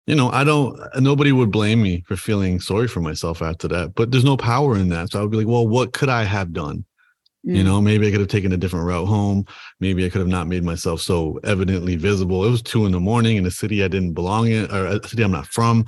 you 0.07 0.15
know 0.15 0.29
i 0.31 0.43
don't 0.43 0.79
nobody 0.99 1.31
would 1.31 1.51
blame 1.51 1.81
me 1.81 2.03
for 2.07 2.15
feeling 2.15 2.59
sorry 2.59 2.87
for 2.87 3.01
myself 3.01 3.41
after 3.41 3.67
that 3.69 3.95
but 3.95 4.11
there's 4.11 4.25
no 4.25 4.37
power 4.37 4.75
in 4.75 4.89
that 4.89 5.11
so 5.11 5.19
i 5.19 5.21
would 5.21 5.31
be 5.31 5.37
like 5.37 5.47
well 5.47 5.67
what 5.67 5.93
could 5.93 6.09
i 6.09 6.23
have 6.23 6.53
done 6.53 6.85
Mm. 7.45 7.57
You 7.57 7.63
know, 7.63 7.81
maybe 7.81 8.07
I 8.07 8.11
could 8.11 8.21
have 8.21 8.29
taken 8.29 8.53
a 8.53 8.57
different 8.57 8.85
route 8.85 9.07
home. 9.07 9.45
Maybe 9.79 10.05
I 10.05 10.09
could 10.09 10.19
have 10.19 10.27
not 10.27 10.47
made 10.47 10.63
myself 10.63 11.01
so 11.01 11.39
evidently 11.43 11.95
visible. 11.95 12.45
It 12.45 12.51
was 12.51 12.61
two 12.61 12.85
in 12.85 12.91
the 12.91 12.99
morning 12.99 13.37
in 13.37 13.45
a 13.45 13.51
city 13.51 13.83
I 13.83 13.89
didn't 13.89 14.13
belong 14.13 14.47
in, 14.47 14.71
or 14.71 14.85
a 14.85 15.07
city 15.07 15.23
I'm 15.23 15.31
not 15.31 15.47
from. 15.47 15.85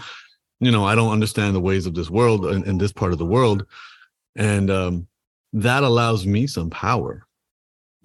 You 0.59 0.71
know, 0.71 0.85
I 0.85 0.95
don't 0.95 1.11
understand 1.11 1.55
the 1.55 1.61
ways 1.61 1.85
of 1.85 1.95
this 1.95 2.09
world 2.09 2.45
in, 2.45 2.63
in 2.65 2.77
this 2.77 2.91
part 2.91 3.13
of 3.13 3.19
the 3.19 3.25
world. 3.25 3.65
And 4.35 4.69
um, 4.69 5.07
that 5.53 5.83
allows 5.83 6.25
me 6.25 6.47
some 6.47 6.69
power. 6.69 7.24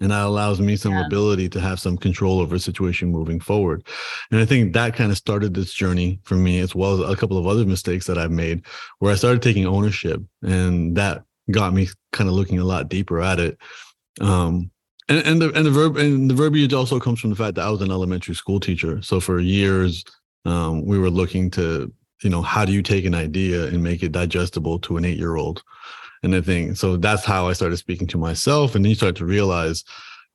And 0.01 0.11
that 0.11 0.25
allows 0.25 0.59
me 0.59 0.75
some 0.75 0.93
yeah. 0.93 1.05
ability 1.05 1.47
to 1.49 1.61
have 1.61 1.79
some 1.79 1.95
control 1.95 2.39
over 2.39 2.55
a 2.55 2.59
situation 2.59 3.11
moving 3.11 3.39
forward. 3.39 3.85
And 4.31 4.39
I 4.39 4.45
think 4.45 4.73
that 4.73 4.95
kind 4.95 5.11
of 5.11 5.17
started 5.17 5.53
this 5.53 5.71
journey 5.71 6.19
for 6.23 6.35
me, 6.35 6.59
as 6.59 6.75
well 6.75 7.01
as 7.01 7.09
a 7.09 7.15
couple 7.15 7.37
of 7.37 7.47
other 7.47 7.65
mistakes 7.65 8.07
that 8.07 8.17
I've 8.17 8.31
made, 8.31 8.65
where 8.99 9.11
I 9.11 9.15
started 9.15 9.41
taking 9.41 9.67
ownership. 9.67 10.21
And 10.41 10.97
that 10.97 11.23
got 11.51 11.73
me 11.73 11.87
kind 12.11 12.27
of 12.27 12.35
looking 12.35 12.59
a 12.59 12.65
lot 12.65 12.89
deeper 12.89 13.21
at 13.21 13.39
it. 13.39 13.57
Um, 14.19 14.71
and, 15.07 15.25
and 15.25 15.41
the 15.41 15.51
and 15.53 15.65
the 15.65 15.71
verb 15.71 15.97
and 15.97 16.29
the 16.29 16.35
verbiage 16.35 16.73
also 16.73 16.99
comes 16.99 17.19
from 17.19 17.29
the 17.29 17.35
fact 17.35 17.55
that 17.55 17.65
I 17.65 17.69
was 17.69 17.81
an 17.81 17.91
elementary 17.91 18.35
school 18.35 18.59
teacher. 18.59 19.01
So 19.01 19.19
for 19.19 19.39
years, 19.39 20.03
um, 20.45 20.85
we 20.85 20.97
were 20.97 21.09
looking 21.09 21.51
to, 21.51 21.93
you 22.23 22.29
know, 22.29 22.41
how 22.41 22.65
do 22.65 22.71
you 22.71 22.81
take 22.81 23.05
an 23.05 23.15
idea 23.15 23.67
and 23.67 23.83
make 23.83 24.03
it 24.03 24.11
digestible 24.11 24.79
to 24.79 24.97
an 24.97 25.05
eight 25.05 25.17
year 25.17 25.35
old? 25.35 25.63
And 26.23 26.33
the 26.33 26.41
thing, 26.41 26.75
so 26.75 26.97
that's 26.97 27.25
how 27.25 27.47
I 27.47 27.53
started 27.53 27.77
speaking 27.77 28.07
to 28.07 28.17
myself. 28.17 28.75
And 28.75 28.85
then 28.85 28.89
you 28.89 28.95
start 28.95 29.15
to 29.17 29.25
realize 29.25 29.83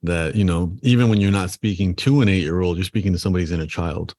that, 0.03 0.35
you 0.35 0.43
know, 0.43 0.75
even 0.81 1.09
when 1.09 1.21
you're 1.21 1.31
not 1.31 1.49
speaking 1.51 1.95
to 1.95 2.21
an 2.21 2.29
eight 2.29 2.43
year 2.43 2.61
old, 2.61 2.77
you're 2.77 2.83
speaking 2.83 3.13
to 3.13 3.19
somebody's 3.19 3.51
inner 3.51 3.65
child. 3.65 4.13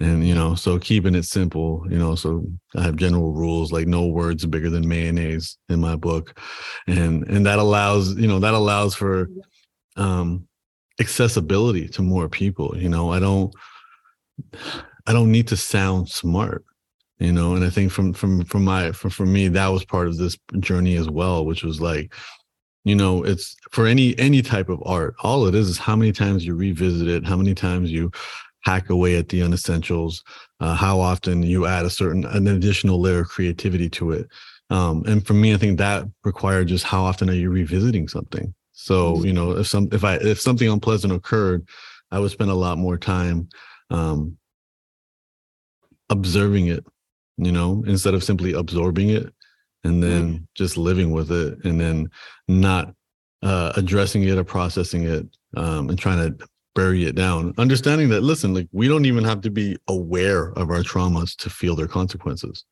And 0.00 0.26
you 0.26 0.34
know 0.34 0.56
so 0.56 0.80
keeping 0.80 1.14
it 1.14 1.24
simple 1.26 1.86
you 1.88 1.96
know 1.96 2.16
so 2.16 2.44
i 2.74 2.82
have 2.82 2.96
general 2.96 3.32
rules 3.32 3.70
like 3.70 3.86
no 3.86 4.06
words 4.06 4.44
bigger 4.44 4.68
than 4.68 4.88
mayonnaise 4.88 5.58
in 5.68 5.80
my 5.80 5.94
book. 5.94 6.40
And 6.88 7.22
and 7.28 7.46
that 7.46 7.60
allows 7.60 8.16
you 8.16 8.26
know 8.26 8.40
that 8.40 8.54
allows 8.54 8.96
for 8.96 9.28
um 9.96 10.48
accessibility 10.98 11.88
to 11.90 12.02
more 12.02 12.28
people 12.28 12.76
you 12.76 12.88
know? 12.88 13.12
I 13.12 13.20
don't 13.20 13.54
i 15.06 15.12
don't 15.12 15.30
need 15.30 15.46
to 15.48 15.56
sound 15.56 16.08
smart 16.08 16.64
you 17.22 17.32
know 17.32 17.54
and 17.54 17.64
i 17.64 17.70
think 17.70 17.90
from 17.90 18.12
from 18.12 18.44
from 18.44 18.64
my 18.64 18.92
from 18.92 19.10
for 19.10 19.26
me 19.26 19.48
that 19.48 19.68
was 19.68 19.84
part 19.84 20.08
of 20.08 20.16
this 20.16 20.36
journey 20.60 20.96
as 20.96 21.08
well 21.08 21.44
which 21.44 21.62
was 21.62 21.80
like 21.80 22.12
you 22.84 22.94
know 22.94 23.22
it's 23.22 23.56
for 23.70 23.86
any 23.86 24.18
any 24.18 24.42
type 24.42 24.68
of 24.68 24.82
art 24.84 25.14
all 25.22 25.46
it 25.46 25.54
is 25.54 25.68
is 25.68 25.78
how 25.78 25.96
many 25.96 26.12
times 26.12 26.44
you 26.44 26.54
revisit 26.54 27.08
it 27.08 27.26
how 27.26 27.36
many 27.36 27.54
times 27.54 27.90
you 27.90 28.10
hack 28.62 28.90
away 28.90 29.16
at 29.16 29.28
the 29.28 29.40
unessentials, 29.40 30.22
uh, 30.60 30.74
how 30.74 30.98
often 31.00 31.42
you 31.42 31.66
add 31.66 31.84
a 31.84 31.90
certain 31.90 32.24
an 32.24 32.46
additional 32.48 33.00
layer 33.00 33.20
of 33.20 33.28
creativity 33.28 33.88
to 33.90 34.12
it. 34.12 34.28
Um, 34.70 35.02
and 35.06 35.26
for 35.26 35.34
me, 35.34 35.52
I 35.52 35.58
think 35.58 35.78
that 35.78 36.06
required 36.24 36.68
just 36.68 36.84
how 36.84 37.02
often 37.02 37.28
are 37.28 37.34
you 37.34 37.50
revisiting 37.50 38.08
something. 38.08 38.54
So 38.72 39.14
mm-hmm. 39.14 39.26
you 39.26 39.32
know, 39.32 39.52
if 39.52 39.66
some 39.66 39.88
if 39.92 40.04
I 40.04 40.14
if 40.16 40.40
something 40.40 40.68
unpleasant 40.68 41.12
occurred, 41.12 41.66
I 42.10 42.18
would 42.18 42.30
spend 42.30 42.50
a 42.50 42.54
lot 42.54 42.78
more 42.78 42.96
time 42.96 43.48
um, 43.90 44.38
observing 46.08 46.68
it. 46.68 46.84
You 47.36 47.52
know, 47.52 47.82
instead 47.86 48.14
of 48.14 48.22
simply 48.22 48.52
absorbing 48.52 49.10
it 49.10 49.32
and 49.84 50.02
then 50.02 50.22
mm-hmm. 50.22 50.44
just 50.54 50.76
living 50.76 51.10
with 51.10 51.32
it, 51.32 51.64
and 51.64 51.80
then 51.80 52.08
not 52.46 52.94
uh, 53.42 53.72
addressing 53.76 54.22
it 54.22 54.38
or 54.38 54.44
processing 54.44 55.04
it 55.04 55.26
um, 55.56 55.88
and 55.88 55.98
trying 55.98 56.18
to 56.18 56.46
bury 56.74 57.04
it 57.04 57.14
down. 57.14 57.52
Understanding 57.58 58.08
that 58.10 58.22
listen 58.22 58.54
like 58.54 58.68
we 58.72 58.86
don't 58.86 59.06
even 59.06 59.24
have 59.24 59.40
to 59.42 59.50
be 59.50 59.76
aware 59.88 60.52
of 60.52 60.70
our 60.70 60.82
traumas 60.82 61.34
to 61.36 61.50
feel 61.50 61.74
their 61.74 61.88
consequences 61.88 62.64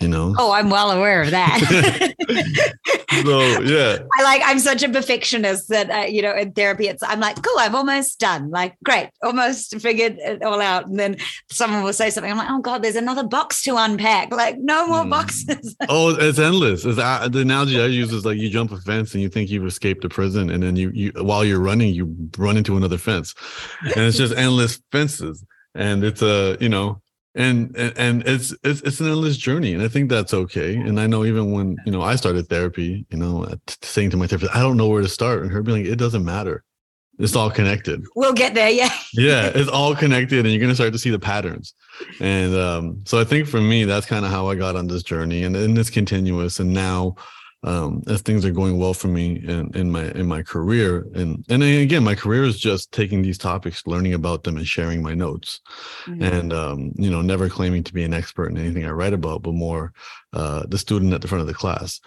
you 0.00 0.08
know? 0.08 0.34
Oh 0.38 0.50
i'm 0.52 0.70
well 0.70 0.90
aware 0.90 1.22
of 1.22 1.30
that 1.30 2.14
so 3.10 3.40
yeah. 3.60 3.98
I 4.18 4.22
like 4.22 4.42
i'm 4.44 4.58
such 4.58 4.82
a 4.82 4.88
perfectionist 4.88 5.68
that 5.68 5.90
uh, 5.90 6.06
you 6.06 6.22
know 6.22 6.34
in 6.34 6.52
therapy 6.52 6.88
it's 6.88 7.02
i'm 7.02 7.20
like 7.20 7.42
cool 7.42 7.54
i'm 7.58 7.74
almost 7.74 8.18
done. 8.18 8.50
Like 8.50 8.76
great 8.84 9.10
almost 9.22 9.80
figured 9.80 10.18
it 10.18 10.42
all 10.42 10.60
out. 10.60 10.86
And 10.86 10.98
then 10.98 11.16
someone 11.50 11.82
will 11.82 11.92
say 11.92 12.10
something 12.10 12.30
i'm 12.30 12.38
like 12.38 12.50
oh 12.50 12.60
god 12.60 12.82
there's 12.82 12.96
another 12.96 13.24
box 13.24 13.62
to 13.62 13.76
unpack. 13.76 14.32
Like 14.32 14.58
no 14.58 14.86
more 14.86 15.04
mm. 15.04 15.10
boxes. 15.10 15.76
Oh 15.88 16.14
it's 16.18 16.38
endless. 16.38 16.84
It's, 16.84 16.98
uh, 16.98 17.28
the 17.28 17.40
analogy 17.40 17.80
i 17.80 17.86
use 17.86 18.12
is 18.12 18.24
like 18.24 18.38
you 18.38 18.48
jump 18.48 18.72
a 18.72 18.78
fence 18.78 19.14
and 19.14 19.22
you 19.22 19.28
think 19.28 19.50
you've 19.50 19.66
escaped 19.66 20.04
a 20.04 20.08
prison 20.08 20.50
and 20.50 20.62
then 20.62 20.76
you 20.76 20.90
you 20.94 21.12
while 21.16 21.44
you're 21.44 21.60
running 21.60 21.94
you 21.94 22.14
run 22.38 22.56
into 22.56 22.76
another 22.76 22.98
fence. 22.98 23.34
And 23.82 24.04
it's 24.04 24.16
just 24.16 24.34
endless 24.34 24.80
fences. 24.92 25.44
And 25.74 26.04
it's 26.04 26.22
a 26.22 26.54
uh, 26.54 26.56
you 26.60 26.68
know 26.68 27.00
and, 27.34 27.76
and 27.76 28.26
it's 28.26 28.54
it's 28.64 28.80
it's 28.80 29.00
an 29.00 29.06
endless 29.06 29.36
journey 29.36 29.72
and 29.72 29.82
i 29.82 29.88
think 29.88 30.10
that's 30.10 30.34
okay. 30.34 30.74
And 30.74 30.98
i 30.98 31.06
know 31.06 31.24
even 31.24 31.52
when 31.52 31.76
you 31.86 31.92
know 31.92 32.02
i 32.02 32.16
started 32.16 32.48
therapy 32.48 33.06
you 33.10 33.18
know 33.18 33.46
saying 33.82 34.10
to 34.10 34.16
my 34.16 34.26
therapist 34.26 34.54
i 34.54 34.60
don't 34.60 34.76
know 34.76 34.88
where 34.88 35.02
to 35.02 35.08
start 35.08 35.42
and 35.42 35.50
her 35.50 35.62
being 35.62 35.84
like 35.84 35.92
it 35.92 35.96
doesn't 35.96 36.24
matter. 36.24 36.64
It's 37.18 37.36
all 37.36 37.50
connected. 37.50 38.02
We'll 38.16 38.32
get 38.32 38.54
there 38.54 38.70
yeah. 38.70 38.90
Yeah 39.12 39.52
it's 39.54 39.68
all 39.68 39.94
connected 39.94 40.40
and 40.40 40.50
you're 40.50 40.58
going 40.60 40.70
to 40.70 40.74
start 40.74 40.92
to 40.94 40.98
see 40.98 41.10
the 41.10 41.18
patterns. 41.18 41.74
And 42.20 42.54
um 42.54 43.02
so 43.04 43.20
i 43.20 43.24
think 43.24 43.46
for 43.46 43.60
me 43.60 43.84
that's 43.84 44.06
kind 44.06 44.24
of 44.24 44.30
how 44.30 44.48
i 44.48 44.54
got 44.54 44.74
on 44.74 44.88
this 44.88 45.02
journey 45.02 45.44
and, 45.44 45.54
and 45.54 45.78
it's 45.78 45.90
continuous 45.90 46.58
and 46.58 46.72
now 46.72 47.14
um, 47.62 48.02
as 48.06 48.22
things 48.22 48.44
are 48.44 48.50
going 48.50 48.78
well 48.78 48.94
for 48.94 49.08
me 49.08 49.36
in, 49.36 49.70
in 49.74 49.90
my 49.90 50.10
in 50.12 50.26
my 50.26 50.42
career. 50.42 51.06
And 51.14 51.44
and 51.48 51.62
again 51.62 52.04
my 52.04 52.14
career 52.14 52.44
is 52.44 52.58
just 52.58 52.92
taking 52.92 53.22
these 53.22 53.38
topics 53.38 53.86
learning 53.86 54.14
about 54.14 54.44
them 54.44 54.56
and 54.56 54.66
sharing 54.66 55.02
my 55.02 55.14
notes. 55.14 55.60
Mm-hmm. 56.06 56.22
and 56.22 56.52
um, 56.52 56.92
you 56.96 57.10
know 57.10 57.20
never 57.20 57.48
claiming 57.48 57.82
to 57.84 57.92
be 57.92 58.04
an 58.04 58.14
expert 58.14 58.48
in 58.48 58.56
anything 58.56 58.84
i 58.86 58.90
write 58.90 59.12
about 59.12 59.42
but 59.42 59.54
more 59.54 59.92
uh, 60.32 60.64
the 60.68 60.78
student 60.78 61.12
at 61.12 61.20
the 61.20 61.28
front 61.28 61.42
of 61.42 61.48
the 61.48 61.54
class. 61.54 62.00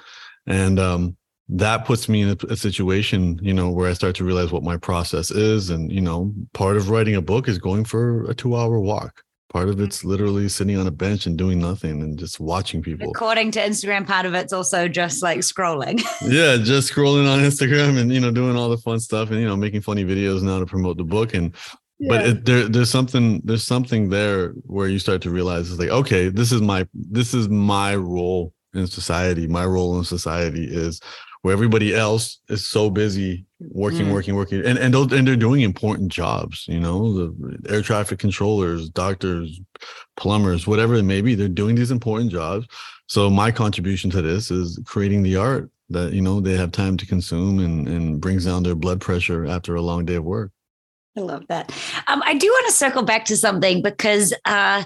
And 0.48 0.80
um, 0.80 1.18
that 1.50 1.86
puts 1.86 2.10
me 2.10 2.22
in 2.22 2.30
a, 2.30 2.38
a, 2.54 2.56
situation 2.56 3.38
you 3.42 3.54
know 3.54 3.70
where 3.70 3.90
i 3.90 3.94
start 3.94 4.16
to 4.16 4.24
realize 4.24 4.52
what 4.52 4.64
my 4.64 4.78
process 4.78 5.30
is. 5.30 5.70
And 5.70 5.92
you 5.92 6.02
know 6.02 6.34
part 6.54 6.78
of 6.78 6.90
writing 6.90 7.16
a 7.16 7.22
book 7.22 7.48
is 7.48 7.60
going 7.60 7.86
for 7.86 8.30
a 8.30 8.34
two 8.34 8.56
hour 8.56 8.80
walk 8.80 9.24
Part 9.54 9.70
of 9.70 9.80
it's 9.80 10.00
mm-hmm. 10.00 10.10
literally 10.10 10.50
sitting 10.50 10.78
on 10.78 10.88
a 10.88 10.92
bench 10.92 11.28
and 11.28 11.38
doing 11.38 11.60
nothing 11.60 12.02
and 12.02 12.18
just 12.18 12.40
watching 12.40 12.82
people. 12.82 13.12
According 13.12 13.52
to 13.52 13.60
Instagram, 13.60 14.06
part 14.06 14.26
of 14.26 14.34
it's 14.34 14.52
also 14.52 14.88
just 14.88 15.22
like 15.22 15.40
scrolling. 15.40 16.02
yeah, 16.22 16.58
just 16.58 16.92
scrolling 16.92 17.32
on 17.32 17.40
Instagram 17.40 18.00
and 18.00 18.12
you 18.12 18.20
know 18.20 18.32
doing 18.32 18.58
all 18.58 18.70
the 18.70 18.78
fun 18.78 19.00
stuff 19.00 19.30
and 19.30 19.40
you 19.40 19.48
know 19.48 19.56
making 19.56 19.82
funny 19.82 20.04
videos 20.04 20.42
now 20.42 20.60
to 20.60 20.66
promote 20.66 20.98
the 20.98 21.04
book 21.04 21.34
and 21.36 21.56
yeah. 22.00 22.10
but 22.10 22.26
it, 22.26 22.46
there, 22.46 22.68
there's 22.68 22.90
something 22.90 23.42
there's 23.44 23.64
something 23.64 24.10
there 24.10 24.50
where 24.66 24.88
you 24.88 25.00
start 25.00 25.22
to 25.22 25.30
realize 25.30 25.70
it's 25.70 25.80
like 25.80 25.90
okay 25.90 26.30
this 26.30 26.52
is 26.52 26.62
my 26.62 26.88
this 26.94 27.34
is 27.34 27.48
my 27.48 27.96
role 27.96 28.54
in 28.74 28.88
society 28.88 29.48
my 29.48 29.66
role 29.66 29.98
in 29.98 30.04
society 30.04 30.66
is 30.66 31.00
where 31.44 31.54
everybody 31.54 31.94
else 31.94 32.40
is 32.50 32.66
so 32.66 32.90
busy 32.90 33.46
working, 33.72 34.08
mm. 34.08 34.14
working, 34.14 34.36
working, 34.36 34.66
and 34.66 34.78
and, 34.78 34.96
and 34.96 35.28
they're 35.28 35.36
doing 35.36 35.62
important 35.62 36.12
jobs. 36.12 36.66
You 36.68 36.80
know, 36.80 37.14
the 37.14 37.60
air 37.70 37.82
traffic 37.82 38.20
controllers, 38.20 38.90
doctors, 38.90 39.60
plumbers, 40.16 40.68
whatever 40.68 40.96
it 40.96 41.04
may 41.04 41.22
be, 41.22 41.36
they're 41.36 41.48
doing 41.48 41.76
these 41.76 41.92
important 41.92 42.32
jobs. 42.32 42.68
So 43.08 43.30
my 43.30 43.52
contribution 43.52 44.10
to 44.12 44.22
this 44.22 44.52
is 44.52 44.80
creating 44.86 45.24
the 45.24 45.36
art 45.38 45.70
that 45.90 46.14
you 46.14 46.22
know 46.22 46.40
they 46.40 46.56
have 46.56 46.72
time 46.72 46.98
to 46.98 47.06
consume 47.06 47.60
and 47.60 47.88
and 47.88 48.22
brings 48.22 48.46
down 48.46 48.64
their 48.64 48.76
blood 48.76 49.02
pressure 49.02 49.46
after 49.46 49.76
a 49.76 49.82
long 49.82 50.06
day 50.06 50.16
of 50.16 50.24
work. 50.24 50.52
I 51.18 51.22
love 51.22 51.46
that. 51.50 51.72
Um, 52.08 52.24
I 52.26 52.34
do 52.34 52.48
want 52.48 52.68
to 52.68 52.74
circle 52.74 53.04
back 53.04 53.26
to 53.26 53.38
something 53.38 53.82
because. 53.82 54.34
Uh, 54.46 54.84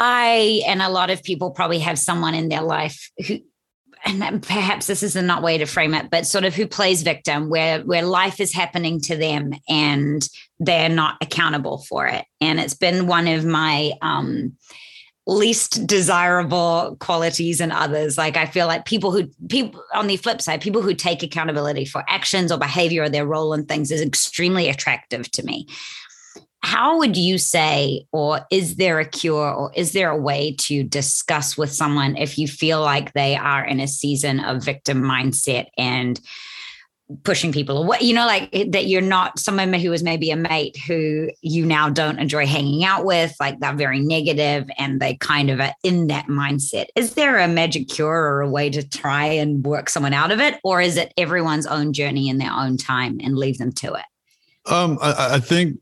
I 0.00 0.62
and 0.66 0.80
a 0.80 0.88
lot 0.88 1.10
of 1.10 1.24
people 1.24 1.50
probably 1.50 1.80
have 1.80 1.98
someone 1.98 2.34
in 2.34 2.48
their 2.48 2.62
life 2.62 3.10
who 3.26 3.40
and 4.08 4.42
perhaps 4.42 4.86
this 4.86 5.02
is 5.02 5.16
a 5.16 5.22
not 5.22 5.42
way 5.42 5.58
to 5.58 5.66
frame 5.66 5.94
it, 5.94 6.10
but 6.10 6.26
sort 6.26 6.44
of 6.44 6.54
who 6.54 6.66
plays 6.66 7.02
victim, 7.02 7.50
where 7.50 7.80
where 7.82 8.02
life 8.02 8.40
is 8.40 8.54
happening 8.54 9.00
to 9.02 9.16
them 9.16 9.52
and 9.68 10.26
they're 10.58 10.88
not 10.88 11.16
accountable 11.20 11.78
for 11.78 12.06
it. 12.06 12.24
And 12.40 12.58
it's 12.58 12.74
been 12.74 13.06
one 13.06 13.28
of 13.28 13.44
my 13.44 13.92
um, 14.00 14.56
least 15.26 15.86
desirable 15.86 16.96
qualities 17.00 17.60
in 17.60 17.70
others. 17.70 18.16
Like 18.16 18.36
I 18.36 18.46
feel 18.46 18.66
like 18.66 18.86
people 18.86 19.12
who 19.12 19.28
people 19.48 19.84
on 19.94 20.06
the 20.06 20.16
flip 20.16 20.40
side, 20.40 20.62
people 20.62 20.82
who 20.82 20.94
take 20.94 21.22
accountability 21.22 21.84
for 21.84 22.02
actions 22.08 22.50
or 22.50 22.58
behavior 22.58 23.04
or 23.04 23.08
their 23.08 23.26
role 23.26 23.52
in 23.52 23.66
things 23.66 23.90
is 23.90 24.00
extremely 24.00 24.68
attractive 24.68 25.30
to 25.32 25.42
me 25.42 25.66
how 26.60 26.98
would 26.98 27.16
you 27.16 27.38
say, 27.38 28.06
or 28.12 28.40
is 28.50 28.76
there 28.76 28.98
a 28.98 29.08
cure, 29.08 29.52
or 29.52 29.72
is 29.74 29.92
there 29.92 30.10
a 30.10 30.16
way 30.16 30.54
to 30.60 30.82
discuss 30.82 31.56
with 31.56 31.72
someone 31.72 32.16
if 32.16 32.36
you 32.36 32.48
feel 32.48 32.80
like 32.80 33.12
they 33.12 33.36
are 33.36 33.64
in 33.64 33.80
a 33.80 33.88
season 33.88 34.40
of 34.40 34.64
victim 34.64 35.02
mindset 35.02 35.66
and 35.76 36.20
pushing 37.24 37.52
people 37.52 37.82
away 37.82 37.96
you 38.02 38.12
know 38.12 38.26
like 38.26 38.50
that 38.70 38.86
you're 38.86 39.00
not 39.00 39.38
someone 39.38 39.72
who 39.72 39.88
was 39.88 40.02
maybe 40.02 40.30
a 40.30 40.36
mate 40.36 40.76
who 40.86 41.30
you 41.40 41.64
now 41.64 41.88
don't 41.88 42.18
enjoy 42.18 42.46
hanging 42.46 42.84
out 42.84 43.06
with 43.06 43.34
like 43.40 43.58
they're 43.60 43.72
very 43.72 43.98
negative 43.98 44.68
and 44.76 45.00
they 45.00 45.14
kind 45.14 45.48
of 45.48 45.58
are 45.58 45.72
in 45.82 46.08
that 46.08 46.26
mindset. 46.26 46.86
Is 46.94 47.14
there 47.14 47.38
a 47.38 47.48
magic 47.48 47.88
cure 47.88 48.12
or 48.12 48.42
a 48.42 48.50
way 48.50 48.68
to 48.68 48.86
try 48.86 49.24
and 49.24 49.64
work 49.64 49.88
someone 49.88 50.12
out 50.12 50.30
of 50.30 50.38
it 50.38 50.60
or 50.62 50.82
is 50.82 50.98
it 50.98 51.14
everyone's 51.16 51.66
own 51.66 51.94
journey 51.94 52.28
in 52.28 52.36
their 52.36 52.52
own 52.52 52.76
time 52.76 53.18
and 53.22 53.38
leave 53.38 53.56
them 53.56 53.72
to 53.72 53.94
it 53.94 54.04
um 54.70 54.98
i, 55.02 55.34
I 55.34 55.40
think 55.40 55.78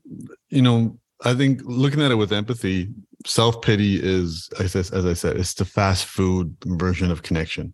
you 0.49 0.61
know 0.61 0.97
i 1.23 1.33
think 1.33 1.61
looking 1.63 2.01
at 2.01 2.11
it 2.11 2.15
with 2.15 2.31
empathy 2.31 2.89
self-pity 3.25 3.99
is 4.01 4.49
as 4.59 4.75
I 4.75 5.13
said 5.13 5.37
it's 5.37 5.55
the 5.55 5.65
fast 5.65 6.05
food 6.05 6.55
version 6.65 7.11
of 7.11 7.23
connection 7.23 7.73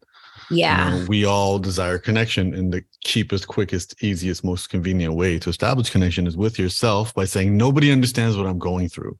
yeah. 0.49 0.93
You 0.93 0.99
know, 0.99 1.05
we 1.07 1.25
all 1.25 1.59
desire 1.59 1.97
connection, 1.97 2.53
and 2.53 2.73
the 2.73 2.83
cheapest, 3.03 3.47
quickest, 3.47 4.01
easiest, 4.03 4.43
most 4.43 4.69
convenient 4.69 5.13
way 5.13 5.39
to 5.39 5.49
establish 5.49 5.89
connection 5.89 6.27
is 6.27 6.37
with 6.37 6.59
yourself 6.59 7.13
by 7.13 7.25
saying, 7.25 7.55
Nobody 7.55 7.91
understands 7.91 8.37
what 8.37 8.47
I'm 8.47 8.59
going 8.59 8.89
through. 8.89 9.17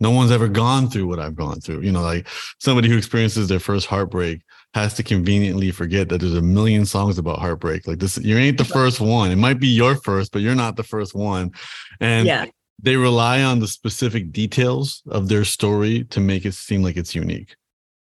No 0.00 0.10
one's 0.10 0.32
ever 0.32 0.48
gone 0.48 0.90
through 0.90 1.06
what 1.06 1.20
I've 1.20 1.36
gone 1.36 1.60
through. 1.60 1.80
You 1.82 1.92
know, 1.92 2.02
like 2.02 2.28
somebody 2.58 2.88
who 2.88 2.96
experiences 2.96 3.48
their 3.48 3.60
first 3.60 3.86
heartbreak 3.86 4.40
has 4.74 4.94
to 4.94 5.02
conveniently 5.02 5.70
forget 5.70 6.08
that 6.08 6.20
there's 6.20 6.34
a 6.34 6.42
million 6.42 6.84
songs 6.84 7.16
about 7.16 7.38
heartbreak. 7.38 7.86
Like 7.86 7.98
this, 7.98 8.18
you 8.18 8.36
ain't 8.36 8.58
the 8.58 8.64
first 8.64 9.00
one. 9.00 9.30
It 9.30 9.36
might 9.36 9.60
be 9.60 9.68
your 9.68 9.94
first, 9.96 10.32
but 10.32 10.42
you're 10.42 10.54
not 10.54 10.76
the 10.76 10.82
first 10.82 11.14
one. 11.14 11.52
And 12.00 12.26
yeah. 12.26 12.46
they 12.82 12.96
rely 12.96 13.42
on 13.42 13.60
the 13.60 13.68
specific 13.68 14.32
details 14.32 15.02
of 15.08 15.28
their 15.28 15.44
story 15.44 16.04
to 16.04 16.20
make 16.20 16.44
it 16.44 16.54
seem 16.54 16.82
like 16.82 16.96
it's 16.96 17.14
unique 17.14 17.56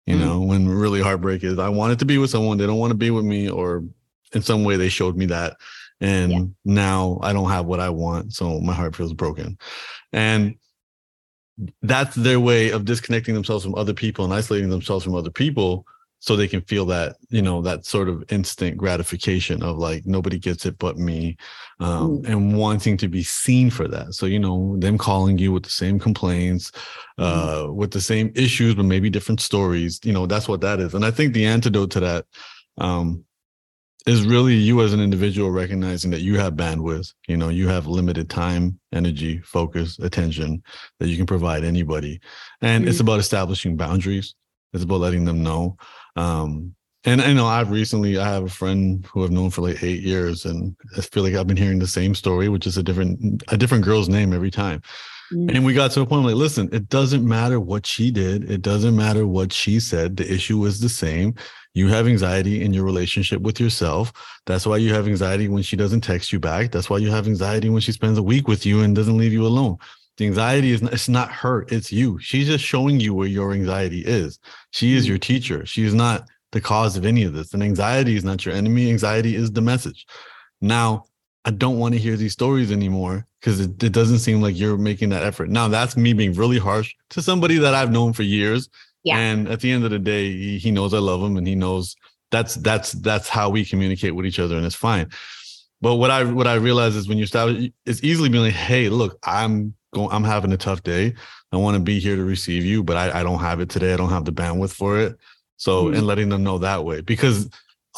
you 0.06 0.14
mm-hmm. 0.14 0.24
know 0.24 0.40
when 0.40 0.68
really 0.68 1.02
heartbreak 1.02 1.44
is 1.44 1.58
i 1.58 1.68
wanted 1.68 1.98
to 1.98 2.04
be 2.04 2.18
with 2.18 2.30
someone 2.30 2.56
they 2.56 2.66
don't 2.66 2.78
want 2.78 2.90
to 2.90 2.96
be 2.96 3.10
with 3.10 3.24
me 3.24 3.48
or 3.48 3.84
in 4.32 4.42
some 4.42 4.64
way 4.64 4.76
they 4.76 4.88
showed 4.88 5.16
me 5.16 5.26
that 5.26 5.56
and 6.00 6.32
yeah. 6.32 6.44
now 6.64 7.18
i 7.22 7.32
don't 7.32 7.50
have 7.50 7.66
what 7.66 7.80
i 7.80 7.88
want 7.88 8.32
so 8.32 8.60
my 8.60 8.72
heart 8.72 8.94
feels 8.94 9.12
broken 9.12 9.58
and 10.12 10.56
that's 11.82 12.14
their 12.14 12.38
way 12.38 12.70
of 12.70 12.84
disconnecting 12.84 13.34
themselves 13.34 13.64
from 13.64 13.74
other 13.74 13.94
people 13.94 14.24
and 14.24 14.34
isolating 14.34 14.68
themselves 14.68 15.04
from 15.04 15.14
other 15.14 15.30
people 15.30 15.86
so 16.26 16.34
they 16.34 16.48
can 16.48 16.60
feel 16.62 16.84
that 16.84 17.16
you 17.30 17.40
know 17.40 17.62
that 17.62 17.86
sort 17.86 18.08
of 18.08 18.24
instant 18.30 18.76
gratification 18.76 19.62
of 19.62 19.78
like 19.78 20.04
nobody 20.06 20.38
gets 20.38 20.66
it 20.66 20.76
but 20.78 20.98
me 20.98 21.36
um, 21.78 22.18
mm. 22.18 22.28
and 22.28 22.58
wanting 22.58 22.96
to 22.96 23.06
be 23.06 23.22
seen 23.22 23.70
for 23.70 23.86
that 23.86 24.12
so 24.12 24.26
you 24.26 24.40
know 24.40 24.76
them 24.78 24.98
calling 24.98 25.38
you 25.38 25.52
with 25.52 25.62
the 25.62 25.70
same 25.70 25.98
complaints 26.00 26.72
mm-hmm. 27.18 27.22
uh, 27.22 27.66
mm. 27.66 27.74
with 27.74 27.92
the 27.92 28.00
same 28.00 28.32
issues 28.34 28.74
but 28.74 28.84
maybe 28.84 29.08
different 29.08 29.40
stories 29.40 30.00
you 30.02 30.12
know 30.12 30.26
that's 30.26 30.48
what 30.48 30.60
that 30.60 30.80
is 30.80 30.94
and 30.94 31.04
i 31.04 31.10
think 31.10 31.32
the 31.32 31.46
antidote 31.46 31.90
to 31.92 32.00
that 32.00 32.26
um, 32.78 33.24
is 34.06 34.26
really 34.26 34.54
you 34.54 34.82
as 34.82 34.92
an 34.92 35.00
individual 35.00 35.50
recognizing 35.50 36.10
that 36.10 36.22
you 36.22 36.36
have 36.38 36.54
bandwidth 36.54 37.14
you 37.28 37.36
know 37.36 37.50
you 37.50 37.68
have 37.68 37.86
limited 37.86 38.28
time 38.28 38.78
energy 38.92 39.38
focus 39.44 39.96
attention 40.00 40.60
that 40.98 41.08
you 41.08 41.16
can 41.16 41.26
provide 41.26 41.62
anybody 41.62 42.20
and 42.62 42.84
mm. 42.84 42.88
it's 42.88 43.00
about 43.00 43.20
establishing 43.20 43.76
boundaries 43.76 44.34
it's 44.76 44.84
about 44.84 45.00
letting 45.00 45.24
them 45.24 45.42
know 45.42 45.76
um, 46.14 46.76
and 47.06 47.22
I 47.22 47.32
know 47.32 47.46
I've 47.46 47.70
recently 47.70 48.18
I 48.18 48.28
have 48.28 48.42
a 48.42 48.48
friend 48.48 49.06
who 49.06 49.22
I've 49.22 49.30
known 49.30 49.50
for 49.50 49.62
like 49.62 49.82
eight 49.82 50.02
years, 50.02 50.44
and 50.44 50.76
I 50.98 51.02
feel 51.02 51.22
like 51.22 51.34
I've 51.34 51.46
been 51.46 51.56
hearing 51.56 51.78
the 51.78 51.86
same 51.86 52.16
story, 52.16 52.48
which 52.48 52.66
is 52.66 52.76
a 52.76 52.82
different 52.82 53.44
a 53.48 53.56
different 53.56 53.84
girl's 53.84 54.08
name 54.08 54.32
every 54.32 54.50
time. 54.50 54.82
Mm. 55.32 55.54
And 55.54 55.64
we 55.64 55.72
got 55.72 55.92
to 55.92 56.00
a 56.00 56.06
point 56.06 56.24
like, 56.24 56.34
listen, 56.34 56.68
it 56.72 56.88
doesn't 56.88 57.26
matter 57.26 57.60
what 57.60 57.86
she 57.86 58.10
did, 58.10 58.50
it 58.50 58.60
doesn't 58.60 58.96
matter 58.96 59.24
what 59.24 59.52
she 59.52 59.78
said. 59.78 60.16
The 60.16 60.32
issue 60.32 60.64
is 60.64 60.80
the 60.80 60.88
same. 60.88 61.34
You 61.74 61.88
have 61.88 62.08
anxiety 62.08 62.64
in 62.64 62.72
your 62.72 62.84
relationship 62.84 63.40
with 63.42 63.60
yourself. 63.60 64.12
That's 64.46 64.66
why 64.66 64.78
you 64.78 64.92
have 64.94 65.06
anxiety 65.06 65.46
when 65.46 65.62
she 65.62 65.76
doesn't 65.76 66.00
text 66.00 66.32
you 66.32 66.40
back. 66.40 66.72
That's 66.72 66.90
why 66.90 66.98
you 66.98 67.10
have 67.10 67.28
anxiety 67.28 67.68
when 67.68 67.82
she 67.82 67.92
spends 67.92 68.18
a 68.18 68.22
week 68.22 68.48
with 68.48 68.66
you 68.66 68.80
and 68.80 68.96
doesn't 68.96 69.18
leave 69.18 69.32
you 69.32 69.46
alone. 69.46 69.76
The 70.16 70.26
anxiety 70.26 70.72
is 70.72 70.82
not, 70.82 70.92
it's 70.92 71.08
not 71.08 71.30
her, 71.30 71.66
it's 71.68 71.92
you. 71.92 72.18
She's 72.18 72.46
just 72.46 72.64
showing 72.64 73.00
you 73.00 73.14
where 73.14 73.28
your 73.28 73.52
anxiety 73.52 74.00
is. 74.00 74.38
She 74.70 74.94
is 74.94 75.04
mm. 75.04 75.10
your 75.10 75.18
teacher. 75.18 75.66
She 75.66 75.84
is 75.84 75.94
not 75.94 76.26
the 76.52 76.60
cause 76.60 76.96
of 76.96 77.04
any 77.04 77.24
of 77.24 77.34
this. 77.34 77.52
And 77.52 77.62
anxiety 77.62 78.16
is 78.16 78.24
not 78.24 78.44
your 78.44 78.54
enemy. 78.54 78.88
Anxiety 78.88 79.34
is 79.34 79.52
the 79.52 79.60
message. 79.60 80.06
Now, 80.60 81.04
I 81.44 81.50
don't 81.50 81.78
want 81.78 81.94
to 81.94 82.00
hear 82.00 82.16
these 82.16 82.32
stories 82.32 82.72
anymore 82.72 83.26
because 83.40 83.60
it, 83.60 83.82
it 83.82 83.92
doesn't 83.92 84.18
seem 84.20 84.40
like 84.40 84.58
you're 84.58 84.78
making 84.78 85.10
that 85.10 85.22
effort. 85.22 85.48
Now, 85.50 85.68
that's 85.68 85.96
me 85.96 86.12
being 86.12 86.32
really 86.32 86.58
harsh 86.58 86.94
to 87.10 87.22
somebody 87.22 87.58
that 87.58 87.74
I've 87.74 87.92
known 87.92 88.12
for 88.12 88.22
years. 88.22 88.68
Yeah. 89.04 89.18
And 89.18 89.48
at 89.48 89.60
the 89.60 89.70
end 89.70 89.84
of 89.84 89.90
the 89.90 89.98
day, 89.98 90.32
he, 90.32 90.58
he 90.58 90.70
knows 90.70 90.92
I 90.92 90.98
love 90.98 91.22
him 91.22 91.36
and 91.36 91.46
he 91.46 91.54
knows 91.54 91.94
that's 92.32 92.56
that's 92.56 92.92
that's 92.92 93.28
how 93.28 93.48
we 93.48 93.64
communicate 93.64 94.16
with 94.16 94.26
each 94.26 94.40
other 94.40 94.56
and 94.56 94.66
it's 94.66 94.74
fine. 94.74 95.08
But 95.80 95.96
what 95.96 96.10
I 96.10 96.24
what 96.24 96.48
I 96.48 96.54
realize 96.54 96.96
is 96.96 97.06
when 97.06 97.18
you 97.18 97.26
start, 97.26 97.54
it's 97.84 98.02
easily 98.02 98.28
being 98.28 98.44
like, 98.44 98.54
hey, 98.54 98.88
look, 98.88 99.18
I'm 99.22 99.74
going, 99.96 100.12
I'm 100.12 100.24
having 100.24 100.52
a 100.52 100.56
tough 100.56 100.82
day. 100.82 101.14
I 101.52 101.56
want 101.56 101.76
to 101.76 101.82
be 101.82 101.98
here 101.98 102.16
to 102.16 102.24
receive 102.24 102.64
you, 102.64 102.84
but 102.84 102.96
I, 102.96 103.20
I 103.20 103.22
don't 103.22 103.40
have 103.40 103.60
it 103.60 103.70
today. 103.70 103.92
I 103.92 103.96
don't 103.96 104.10
have 104.10 104.26
the 104.26 104.32
bandwidth 104.32 104.72
for 104.72 105.00
it. 105.00 105.16
So, 105.56 105.86
mm-hmm. 105.86 105.96
and 105.96 106.06
letting 106.06 106.28
them 106.28 106.44
know 106.44 106.58
that 106.58 106.84
way 106.84 107.00
because 107.00 107.48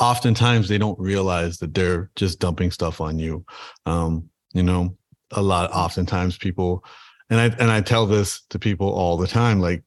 oftentimes 0.00 0.68
they 0.68 0.78
don't 0.78 0.98
realize 0.98 1.58
that 1.58 1.74
they're 1.74 2.11
just 2.14 2.38
dumping 2.38 2.70
stuff 2.70 3.00
on 3.00 3.18
you. 3.18 3.44
Um, 3.84 4.30
you 4.54 4.62
know, 4.62 4.96
a 5.32 5.42
lot, 5.42 5.72
oftentimes 5.72 6.38
people, 6.38 6.84
and 7.30 7.40
I, 7.40 7.46
and 7.58 7.70
I 7.70 7.80
tell 7.80 8.06
this 8.06 8.42
to 8.50 8.58
people 8.58 8.88
all 8.90 9.16
the 9.16 9.26
time, 9.26 9.61
like, 9.61 9.82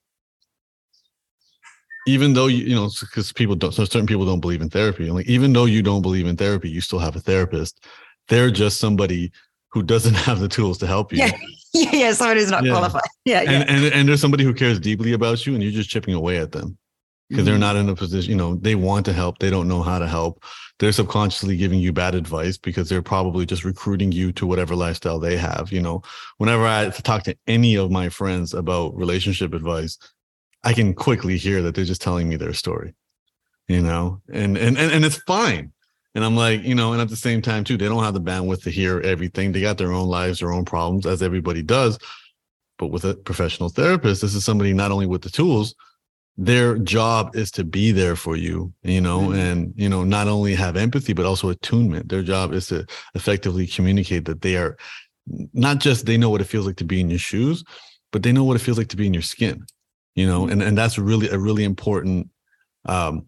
even 2.08 2.34
though 2.34 2.48
you, 2.48 2.66
you 2.66 2.76
know, 2.76 2.90
because 3.00 3.32
people 3.32 3.56
don't, 3.56 3.74
so 3.74 3.86
certain 3.86 4.08
people 4.08 4.26
don't 4.26 4.42
believe 4.42 4.62
in 4.62 4.70
therapy. 4.70 5.06
And 5.06 5.16
like, 5.16 5.28
even 5.28 5.54
though 5.54 5.66
you 5.66 5.82
don't 5.82 6.02
believe 6.02 6.28
in 6.28 6.36
therapy, 6.36 6.70
you 6.70 6.82
still 6.82 7.00
have 7.00 7.16
a 7.16 7.20
therapist. 7.22 7.86
They're 8.28 8.52
just 8.52 8.80
somebody 8.80 9.32
who 9.72 9.84
doesn't 9.84 10.16
have 10.16 10.40
the 10.40 10.48
tools 10.48 10.78
to 10.80 10.88
help 10.88 11.12
you. 11.12 11.20
Yeah, 11.20 11.32
yeah, 11.74 12.14
somebody 12.14 12.42
who's 12.42 12.52
not 12.52 12.64
yeah. 12.64 12.72
qualified. 12.72 13.02
Yeah, 13.24 13.42
and, 13.42 13.52
yeah. 13.52 13.66
And, 13.68 13.94
and 13.94 14.10
there's 14.10 14.20
somebody 14.20 14.44
who 14.44 14.54
cares 14.54 14.80
deeply 14.80 15.14
about 15.14 15.46
you, 15.46 15.54
and 15.54 15.62
you're 15.62 15.72
just 15.72 15.92
chipping 15.92 16.16
away 16.16 16.38
at 16.38 16.52
them 16.52 16.78
because 17.32 17.46
they're 17.46 17.54
mm-hmm. 17.54 17.62
not 17.62 17.76
in 17.78 17.88
a 17.88 17.96
position, 17.96 18.30
you 18.30 18.36
know, 18.36 18.56
they 18.56 18.76
want 18.76 19.06
to 19.06 19.14
help, 19.14 19.40
they 19.40 19.50
don't 19.50 19.70
know 19.70 19.82
how 19.82 19.98
to 19.98 20.08
help. 20.08 20.44
They're 20.80 20.92
subconsciously 20.92 21.56
giving 21.56 21.80
you 21.80 21.94
bad 21.94 22.14
advice 22.14 22.58
because 22.58 22.90
they're 22.90 23.02
probably 23.02 23.46
just 23.46 23.64
recruiting 23.64 24.12
you 24.12 24.34
to 24.34 24.46
whatever 24.46 24.76
lifestyle 24.76 25.18
they 25.18 25.38
have. 25.38 25.72
You 25.72 25.82
know, 25.82 26.02
whenever 26.40 26.66
I 26.66 26.90
talk 26.90 27.24
to 27.24 27.38
any 27.48 27.76
of 27.76 27.90
my 27.90 28.10
friends 28.10 28.54
about 28.54 28.98
relationship 28.98 29.54
advice, 29.54 29.98
I 30.66 30.74
can 30.74 30.94
quickly 30.94 31.38
hear 31.38 31.62
that 31.62 31.74
they're 31.74 31.86
just 31.86 32.02
telling 32.02 32.28
me 32.28 32.36
their 32.36 32.54
story, 32.54 32.96
you 33.70 33.82
know, 33.82 34.22
and 34.34 34.58
and 34.58 34.78
and, 34.78 34.92
and 34.92 35.06
it's 35.06 35.22
fine. 35.24 35.72
And 36.14 36.26
I'm 36.26 36.36
like, 36.36 36.64
you 36.64 36.76
know, 36.76 36.92
and 36.92 37.02
at 37.02 37.10
the 37.10 37.16
same 37.16 37.42
time, 37.42 37.64
too, 37.64 37.78
they 37.78 37.88
don't 37.88 38.04
have 38.04 38.14
the 38.14 38.22
bandwidth 38.22 38.64
to 38.64 38.70
hear 38.70 39.00
everything. 39.00 39.52
They 39.52 39.62
got 39.62 39.78
their 39.78 39.94
own 39.94 40.08
lives, 40.10 40.40
their 40.40 40.52
own 40.52 40.66
problems, 40.66 41.06
as 41.06 41.24
everybody 41.24 41.62
does. 41.62 41.98
But 42.78 42.88
with 42.88 43.06
a 43.06 43.14
professional 43.14 43.70
therapist, 43.70 44.22
this 44.22 44.36
is 44.36 44.44
somebody 44.44 44.74
not 44.74 44.92
only 44.92 45.06
with 45.06 45.22
the 45.22 45.30
tools, 45.30 45.74
their 46.38 46.78
job 46.78 47.36
is 47.36 47.52
to 47.52 47.64
be 47.64 47.92
there 47.92 48.16
for 48.16 48.36
you, 48.36 48.74
you 48.84 49.00
know, 49.00 49.20
mm-hmm. 49.20 49.40
and, 49.40 49.74
you 49.76 49.88
know, 49.88 50.04
not 50.04 50.28
only 50.28 50.56
have 50.56 50.76
empathy, 50.76 51.14
but 51.14 51.26
also 51.26 51.50
attunement. 51.50 52.10
Their 52.10 52.24
job 52.24 52.54
is 52.54 52.68
to 52.68 52.86
effectively 53.14 53.68
communicate 53.68 54.26
that 54.26 54.42
they 54.42 54.58
are 54.58 54.78
not 55.54 55.80
just 55.80 56.06
they 56.06 56.18
know 56.18 56.30
what 56.30 56.42
it 56.42 56.46
feels 56.46 56.66
like 56.66 56.78
to 56.78 56.84
be 56.84 57.00
in 57.00 57.10
your 57.10 57.20
shoes, 57.20 57.64
but 58.12 58.24
they 58.24 58.32
know 58.32 58.44
what 58.44 58.56
it 58.56 58.64
feels 58.64 58.78
like 58.78 58.88
to 58.90 58.98
be 58.98 59.08
in 59.08 59.14
your 59.14 59.22
skin, 59.22 59.66
you 60.16 60.26
know, 60.26 60.42
mm-hmm. 60.42 60.54
and, 60.54 60.64
and 60.64 60.78
that's 60.78 60.98
really 60.98 61.30
a 61.30 61.38
really 61.38 61.64
important 61.64 62.30
um, 62.86 63.26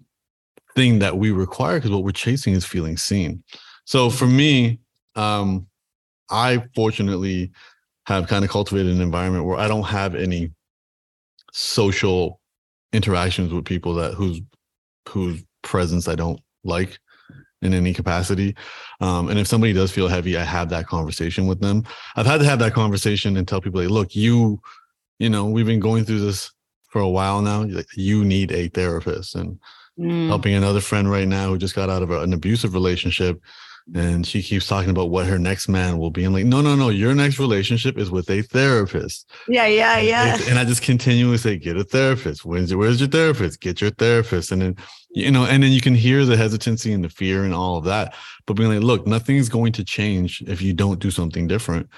thing 0.75 0.99
that 0.99 1.17
we 1.17 1.31
require 1.31 1.77
because 1.77 1.91
what 1.91 2.03
we're 2.03 2.11
chasing 2.11 2.53
is 2.53 2.65
feeling 2.65 2.97
seen. 2.97 3.43
So 3.85 4.09
for 4.09 4.25
me, 4.25 4.79
um, 5.15 5.67
I 6.29 6.63
fortunately 6.75 7.51
have 8.05 8.27
kind 8.27 8.43
of 8.43 8.51
cultivated 8.51 8.93
an 8.93 9.01
environment 9.01 9.45
where 9.45 9.57
I 9.57 9.67
don't 9.67 9.83
have 9.83 10.15
any 10.15 10.51
social 11.51 12.39
interactions 12.91 13.53
with 13.53 13.65
people 13.65 13.93
that 13.95 14.13
whose 14.13 14.41
whose 15.07 15.43
presence 15.61 16.07
I 16.07 16.15
don't 16.15 16.39
like 16.63 16.99
in 17.61 17.73
any 17.73 17.93
capacity. 17.93 18.55
Um, 18.99 19.29
and 19.29 19.39
if 19.39 19.47
somebody 19.47 19.73
does 19.73 19.91
feel 19.91 20.07
heavy, 20.07 20.37
I 20.37 20.43
have 20.43 20.69
that 20.69 20.87
conversation 20.87 21.47
with 21.47 21.61
them. 21.61 21.83
I've 22.15 22.25
had 22.25 22.39
to 22.39 22.45
have 22.45 22.59
that 22.59 22.73
conversation 22.73 23.37
and 23.37 23.47
tell 23.47 23.61
people, 23.61 23.81
like, 23.81 23.89
look, 23.89 24.15
you, 24.15 24.59
you 25.19 25.29
know, 25.29 25.45
we've 25.45 25.65
been 25.65 25.79
going 25.79 26.03
through 26.03 26.19
this 26.19 26.51
for 26.89 26.99
a 26.99 27.09
while 27.09 27.41
now. 27.41 27.65
You 27.95 28.25
need 28.25 28.51
a 28.51 28.67
therapist. 28.67 29.35
And 29.35 29.59
mm. 29.99 30.27
helping 30.27 30.53
another 30.53 30.81
friend 30.81 31.09
right 31.09 31.27
now 31.27 31.49
who 31.49 31.57
just 31.57 31.75
got 31.75 31.89
out 31.89 32.03
of 32.03 32.11
an 32.11 32.33
abusive 32.33 32.73
relationship 32.73 33.41
and 33.93 34.25
she 34.25 34.41
keeps 34.41 34.65
talking 34.65 34.89
about 34.89 35.09
what 35.09 35.25
her 35.25 35.37
next 35.37 35.67
man 35.67 35.97
will 35.97 36.09
be. 36.09 36.23
I'm 36.23 36.33
like, 36.33 36.45
no, 36.45 36.61
no, 36.61 36.75
no, 36.75 36.89
your 36.89 37.13
next 37.13 37.37
relationship 37.37 37.97
is 37.97 38.09
with 38.09 38.29
a 38.29 38.41
therapist. 38.41 39.29
Yeah, 39.47 39.67
yeah, 39.67 39.99
yeah. 39.99 40.37
And 40.47 40.57
I 40.57 40.63
just 40.63 40.81
continually 40.81 41.37
say, 41.37 41.57
get 41.57 41.75
a 41.75 41.83
therapist. 41.83 42.45
Where's 42.45 42.71
your, 42.71 42.79
where's 42.79 43.01
your 43.01 43.09
therapist? 43.09 43.59
Get 43.59 43.81
your 43.81 43.91
therapist. 43.91 44.51
And 44.51 44.61
then, 44.61 44.75
you 45.11 45.31
know, 45.31 45.45
and 45.45 45.61
then 45.61 45.71
you 45.71 45.81
can 45.81 45.95
hear 45.95 46.23
the 46.23 46.37
hesitancy 46.37 46.93
and 46.93 47.03
the 47.03 47.09
fear 47.09 47.43
and 47.43 47.53
all 47.53 47.77
of 47.77 47.83
that. 47.85 48.15
But 48.45 48.53
being 48.53 48.69
like, 48.69 48.83
look, 48.83 49.05
nothing's 49.05 49.49
going 49.49 49.73
to 49.73 49.83
change 49.83 50.41
if 50.47 50.61
you 50.61 50.73
don't 50.73 50.99
do 50.99 51.11
something 51.11 51.47
different. 51.47 51.89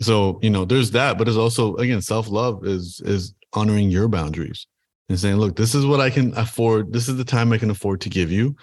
So, 0.00 0.40
you 0.42 0.50
know, 0.50 0.64
there's 0.64 0.90
that, 0.90 1.18
but 1.18 1.28
it's 1.28 1.36
also 1.36 1.76
again, 1.76 2.02
self-love 2.02 2.66
is 2.66 3.00
is 3.04 3.34
honoring 3.52 3.90
your 3.90 4.08
boundaries 4.08 4.66
and 5.08 5.18
saying, 5.18 5.36
look, 5.36 5.56
this 5.56 5.74
is 5.74 5.84
what 5.84 6.00
I 6.00 6.10
can 6.10 6.36
afford. 6.36 6.92
This 6.92 7.08
is 7.08 7.16
the 7.16 7.24
time 7.24 7.52
I 7.52 7.58
can 7.58 7.70
afford 7.70 8.00
to 8.02 8.08
give 8.08 8.30
you 8.30 8.56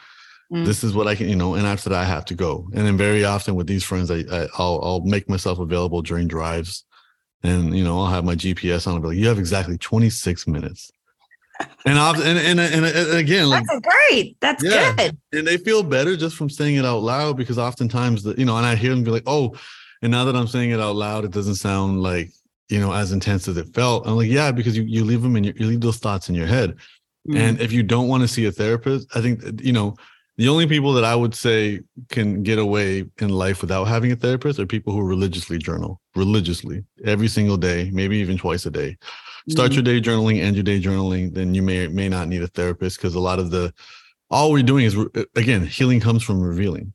Mm. 0.51 0.65
This 0.65 0.83
is 0.83 0.93
what 0.93 1.07
I 1.07 1.15
can, 1.15 1.29
you 1.29 1.35
know, 1.35 1.53
and 1.53 1.67
after 1.67 1.89
that 1.89 1.99
I 1.99 2.05
have 2.05 2.25
to 2.25 2.35
go. 2.35 2.67
And 2.73 2.85
then 2.85 2.97
very 2.97 3.23
often 3.23 3.55
with 3.55 3.67
these 3.67 3.83
friends, 3.83 4.09
I, 4.09 4.23
I 4.31 4.47
will 4.57 4.83
I'll 4.83 5.01
make 5.01 5.29
myself 5.29 5.59
available 5.59 6.01
during 6.01 6.27
drives, 6.27 6.85
and 7.43 7.77
you 7.77 7.83
know 7.83 7.99
I'll 7.99 8.07
have 8.07 8.25
my 8.25 8.35
GPS 8.35 8.87
on. 8.87 8.95
I'll 8.95 8.99
be 8.99 9.09
like, 9.09 9.17
you 9.17 9.27
have 9.27 9.39
exactly 9.39 9.77
26 9.77 10.47
minutes. 10.47 10.91
And, 11.85 11.99
often, 11.99 12.25
and, 12.25 12.39
and, 12.39 12.59
and 12.59 12.85
and 12.85 13.17
again, 13.17 13.49
like 13.49 13.65
that's 13.65 13.81
great. 13.81 14.37
That's 14.39 14.63
yeah. 14.63 14.95
good. 14.95 15.17
And 15.33 15.45
they 15.45 15.57
feel 15.57 15.83
better 15.83 16.15
just 16.15 16.37
from 16.37 16.49
saying 16.49 16.77
it 16.77 16.85
out 16.85 17.03
loud 17.03 17.35
because 17.35 17.59
oftentimes 17.59 18.23
the, 18.23 18.33
you 18.37 18.45
know, 18.45 18.55
and 18.55 18.65
I 18.65 18.75
hear 18.75 18.91
them 18.91 19.03
be 19.03 19.11
like, 19.11 19.27
oh, 19.27 19.53
and 20.01 20.09
now 20.09 20.23
that 20.23 20.37
I'm 20.37 20.47
saying 20.47 20.71
it 20.71 20.79
out 20.79 20.95
loud, 20.95 21.25
it 21.25 21.31
doesn't 21.31 21.55
sound 21.55 22.01
like 22.01 22.31
you 22.69 22.79
know 22.79 22.93
as 22.93 23.11
intense 23.11 23.47
as 23.47 23.57
it 23.57 23.73
felt. 23.73 24.07
I'm 24.07 24.15
like, 24.15 24.29
yeah, 24.29 24.51
because 24.51 24.77
you 24.77 24.83
you 24.83 25.03
leave 25.03 25.21
them 25.21 25.35
in 25.35 25.43
your, 25.43 25.53
you 25.55 25.65
leave 25.65 25.81
those 25.81 25.97
thoughts 25.97 26.29
in 26.29 26.35
your 26.35 26.47
head. 26.47 26.75
Mm. 27.27 27.37
And 27.37 27.61
if 27.61 27.71
you 27.71 27.83
don't 27.83 28.07
want 28.07 28.21
to 28.21 28.27
see 28.27 28.45
a 28.45 28.51
therapist, 28.51 29.07
I 29.15 29.21
think 29.21 29.61
you 29.61 29.73
know 29.73 29.95
the 30.37 30.47
only 30.47 30.67
people 30.67 30.93
that 30.93 31.03
I 31.03 31.15
would 31.15 31.35
say 31.35 31.81
can 32.09 32.43
get 32.43 32.59
away 32.59 33.03
in 33.17 33.29
life 33.29 33.59
without 33.59 33.85
having 33.85 34.11
a 34.11 34.15
therapist 34.15 34.57
are 34.57 34.65
people 34.65 34.93
who 34.93 35.01
religiously 35.01 35.57
journal, 35.57 35.99
religiously, 36.15 36.85
every 37.03 37.27
single 37.27 37.57
day, 37.57 37.89
maybe 37.91 38.17
even 38.19 38.37
twice 38.37 38.65
a 38.65 38.71
day. 38.71 38.97
Start 39.49 39.71
mm-hmm. 39.71 39.75
your 39.75 39.83
day 39.83 39.99
journaling, 39.99 40.39
end 40.39 40.55
your 40.55 40.63
day 40.63 40.81
journaling. 40.81 41.33
Then 41.33 41.53
you 41.53 41.61
may 41.61 41.87
may 41.87 42.07
not 42.07 42.27
need 42.27 42.43
a 42.43 42.47
therapist 42.47 42.97
because 42.97 43.15
a 43.15 43.19
lot 43.19 43.39
of 43.39 43.51
the 43.51 43.73
all 44.29 44.51
we're 44.51 44.63
doing 44.63 44.85
is 44.85 44.95
again 45.35 45.65
healing 45.65 45.99
comes 45.99 46.23
from 46.23 46.39
revealing. 46.39 46.93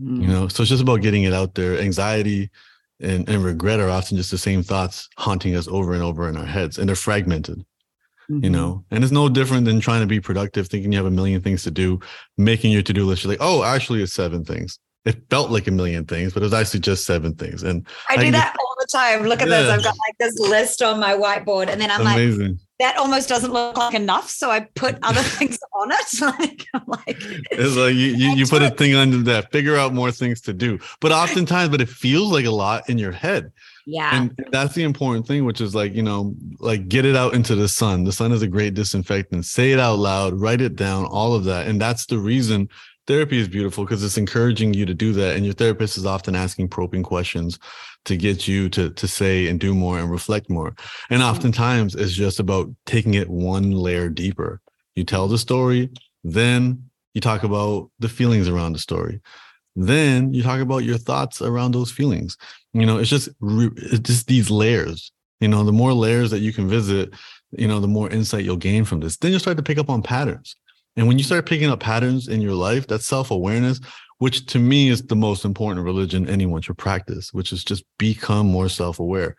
Mm-hmm. 0.00 0.22
You 0.22 0.28
know, 0.28 0.48
so 0.48 0.62
it's 0.62 0.70
just 0.70 0.82
about 0.82 1.02
getting 1.02 1.24
it 1.24 1.32
out 1.32 1.54
there. 1.54 1.78
Anxiety 1.78 2.50
and, 3.04 3.28
and 3.28 3.44
regret 3.44 3.80
are 3.80 3.90
often 3.90 4.16
just 4.16 4.30
the 4.30 4.38
same 4.38 4.62
thoughts 4.62 5.08
haunting 5.16 5.54
us 5.54 5.68
over 5.68 5.92
and 5.92 6.02
over 6.02 6.28
in 6.28 6.36
our 6.36 6.46
heads, 6.46 6.78
and 6.78 6.88
they're 6.88 6.96
fragmented 6.96 7.58
mm-hmm. 8.30 8.44
you 8.44 8.50
know 8.50 8.84
and 8.90 9.04
it's 9.04 9.12
no 9.12 9.28
different 9.28 9.64
than 9.64 9.80
trying 9.80 10.00
to 10.00 10.06
be 10.06 10.20
productive 10.20 10.68
thinking 10.68 10.92
you 10.92 10.98
have 10.98 11.06
a 11.06 11.10
million 11.10 11.40
things 11.40 11.62
to 11.62 11.70
do 11.70 12.00
making 12.38 12.72
your 12.72 12.82
to-do 12.82 13.04
list 13.04 13.24
you're 13.24 13.32
like 13.32 13.38
oh 13.40 13.62
actually 13.62 14.02
it's 14.02 14.12
seven 14.12 14.44
things 14.44 14.78
it 15.04 15.22
felt 15.28 15.50
like 15.50 15.66
a 15.66 15.70
million 15.70 16.06
things, 16.06 16.32
but 16.32 16.42
it 16.42 16.46
was 16.46 16.54
actually 16.54 16.80
just 16.80 17.04
seven 17.04 17.34
things. 17.34 17.62
And 17.62 17.86
I 18.08 18.16
do 18.16 18.28
I 18.28 18.30
that 18.30 18.56
all 18.58 18.74
the 18.78 18.86
time. 18.90 19.24
Look 19.24 19.42
at 19.42 19.48
yeah. 19.48 19.62
this. 19.62 19.70
I've 19.70 19.84
got 19.84 19.94
like 20.06 20.16
this 20.18 20.38
list 20.38 20.82
on 20.82 20.98
my 20.98 21.12
whiteboard, 21.12 21.68
and 21.68 21.80
then 21.80 21.90
I'm 21.90 22.00
Amazing. 22.00 22.52
like, 22.52 22.56
that 22.80 22.96
almost 22.96 23.28
doesn't 23.28 23.52
look 23.52 23.76
like 23.76 23.94
enough. 23.94 24.28
So 24.28 24.50
I 24.50 24.60
put 24.74 24.98
other 25.02 25.22
things 25.22 25.58
on 25.72 25.92
it. 25.92 26.20
like, 26.20 26.66
I'm 26.74 26.82
like, 26.86 27.16
it's 27.50 27.76
like 27.76 27.94
you, 27.94 28.08
you, 28.08 28.30
you 28.34 28.46
put 28.46 28.62
a 28.62 28.70
thing 28.70 28.94
under 28.94 29.18
that, 29.18 29.52
figure 29.52 29.76
out 29.76 29.94
more 29.94 30.10
things 30.10 30.40
to 30.42 30.52
do. 30.52 30.78
But 31.00 31.12
oftentimes, 31.12 31.70
but 31.70 31.80
it 31.80 31.88
feels 31.88 32.32
like 32.32 32.46
a 32.46 32.50
lot 32.50 32.88
in 32.88 32.98
your 32.98 33.12
head. 33.12 33.52
Yeah. 33.86 34.16
And 34.16 34.34
that's 34.50 34.74
the 34.74 34.82
important 34.82 35.26
thing, 35.26 35.44
which 35.44 35.60
is 35.60 35.74
like, 35.74 35.94
you 35.94 36.02
know, 36.02 36.34
like 36.58 36.88
get 36.88 37.04
it 37.04 37.16
out 37.16 37.34
into 37.34 37.54
the 37.54 37.68
sun. 37.68 38.04
The 38.04 38.12
sun 38.12 38.32
is 38.32 38.42
a 38.42 38.48
great 38.48 38.74
disinfectant. 38.74 39.44
Say 39.44 39.72
it 39.72 39.78
out 39.78 39.98
loud, 39.98 40.40
write 40.40 40.62
it 40.62 40.74
down, 40.74 41.04
all 41.04 41.34
of 41.34 41.44
that. 41.44 41.66
And 41.66 41.80
that's 41.80 42.06
the 42.06 42.18
reason 42.18 42.68
therapy 43.06 43.38
is 43.38 43.48
beautiful 43.48 43.84
because 43.84 44.02
it's 44.02 44.16
encouraging 44.16 44.74
you 44.74 44.86
to 44.86 44.94
do 44.94 45.12
that. 45.12 45.36
And 45.36 45.44
your 45.44 45.54
therapist 45.54 45.96
is 45.96 46.06
often 46.06 46.34
asking 46.34 46.68
probing 46.68 47.02
questions 47.02 47.58
to 48.04 48.16
get 48.16 48.46
you 48.48 48.68
to, 48.70 48.90
to 48.90 49.08
say 49.08 49.48
and 49.48 49.58
do 49.58 49.74
more 49.74 49.98
and 49.98 50.10
reflect 50.10 50.50
more. 50.50 50.74
And 51.10 51.22
mm-hmm. 51.22 51.30
oftentimes 51.30 51.94
it's 51.94 52.12
just 52.12 52.40
about 52.40 52.70
taking 52.86 53.14
it 53.14 53.28
one 53.28 53.72
layer 53.72 54.08
deeper. 54.08 54.60
You 54.94 55.04
tell 55.04 55.28
the 55.28 55.38
story, 55.38 55.90
then 56.22 56.90
you 57.14 57.20
talk 57.20 57.42
about 57.42 57.90
the 57.98 58.08
feelings 58.08 58.48
around 58.48 58.72
the 58.72 58.78
story 58.78 59.20
then 59.76 60.32
you 60.32 60.42
talk 60.42 60.60
about 60.60 60.84
your 60.84 60.98
thoughts 60.98 61.42
around 61.42 61.72
those 61.72 61.90
feelings 61.90 62.36
you 62.72 62.86
know 62.86 62.98
it's 62.98 63.10
just 63.10 63.28
it's 63.40 63.98
just 64.00 64.26
these 64.26 64.50
layers 64.50 65.12
you 65.40 65.48
know 65.48 65.64
the 65.64 65.72
more 65.72 65.92
layers 65.92 66.30
that 66.30 66.40
you 66.40 66.52
can 66.52 66.68
visit 66.68 67.12
you 67.52 67.66
know 67.66 67.80
the 67.80 67.88
more 67.88 68.08
insight 68.10 68.44
you'll 68.44 68.56
gain 68.56 68.84
from 68.84 69.00
this 69.00 69.16
then 69.16 69.30
you'll 69.30 69.40
start 69.40 69.56
to 69.56 69.62
pick 69.62 69.78
up 69.78 69.90
on 69.90 70.02
patterns 70.02 70.56
and 70.96 71.06
when 71.06 71.18
you 71.18 71.24
start 71.24 71.46
picking 71.46 71.70
up 71.70 71.80
patterns 71.80 72.28
in 72.28 72.40
your 72.40 72.54
life 72.54 72.86
that's 72.86 73.06
self-awareness 73.06 73.80
which 74.18 74.46
to 74.46 74.58
me 74.58 74.88
is 74.88 75.02
the 75.02 75.16
most 75.16 75.44
important 75.44 75.84
religion 75.84 76.28
anyone 76.28 76.62
should 76.62 76.78
practice 76.78 77.32
which 77.32 77.52
is 77.52 77.64
just 77.64 77.84
become 77.98 78.46
more 78.46 78.68
self-aware 78.68 79.36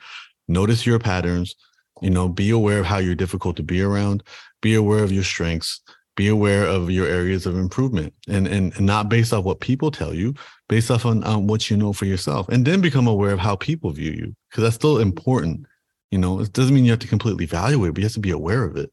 notice 0.47 0.85
your 0.85 0.99
patterns 0.99 1.55
you 2.01 2.09
know 2.09 2.27
be 2.27 2.49
aware 2.49 2.79
of 2.79 2.85
how 2.85 2.97
you're 2.97 3.15
difficult 3.15 3.55
to 3.55 3.63
be 3.63 3.81
around 3.81 4.23
be 4.61 4.75
aware 4.75 5.03
of 5.03 5.11
your 5.11 5.23
strengths 5.23 5.81
be 6.15 6.27
aware 6.29 6.65
of 6.65 6.89
your 6.89 7.07
areas 7.07 7.45
of 7.45 7.57
improvement 7.57 8.13
and, 8.27 8.47
and, 8.47 8.73
and 8.75 8.85
not 8.85 9.09
based 9.09 9.33
off 9.33 9.43
what 9.43 9.59
people 9.59 9.91
tell 9.91 10.13
you, 10.13 10.33
based 10.69 10.89
off 10.89 11.05
on, 11.05 11.23
on 11.23 11.47
what 11.47 11.69
you 11.69 11.75
know 11.75 11.93
for 11.93 12.05
yourself. 12.05 12.47
And 12.49 12.65
then 12.65 12.81
become 12.81 13.07
aware 13.07 13.31
of 13.31 13.39
how 13.39 13.55
people 13.55 13.91
view 13.91 14.11
you, 14.11 14.35
because 14.49 14.63
that's 14.63 14.75
still 14.75 14.99
important. 14.99 15.65
You 16.11 16.19
know, 16.19 16.39
it 16.39 16.53
doesn't 16.53 16.73
mean 16.73 16.85
you 16.85 16.91
have 16.91 16.99
to 16.99 17.07
completely 17.07 17.43
evaluate, 17.43 17.89
it, 17.89 17.93
but 17.93 17.99
you 17.99 18.05
have 18.05 18.13
to 18.13 18.19
be 18.19 18.31
aware 18.31 18.63
of 18.63 18.77
it. 18.77 18.91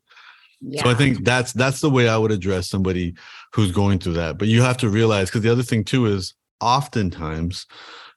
Yeah. 0.64 0.82
So 0.82 0.90
I 0.90 0.94
think 0.94 1.24
that's 1.24 1.52
that's 1.52 1.80
the 1.80 1.90
way 1.90 2.08
I 2.08 2.16
would 2.16 2.30
address 2.30 2.68
somebody 2.68 3.14
who's 3.52 3.72
going 3.72 3.98
through 3.98 4.14
that. 4.14 4.38
But 4.38 4.48
you 4.48 4.62
have 4.62 4.76
to 4.78 4.88
realize 4.88 5.28
because 5.28 5.42
the 5.42 5.50
other 5.50 5.62
thing 5.62 5.84
too 5.84 6.06
is 6.06 6.34
oftentimes 6.60 7.66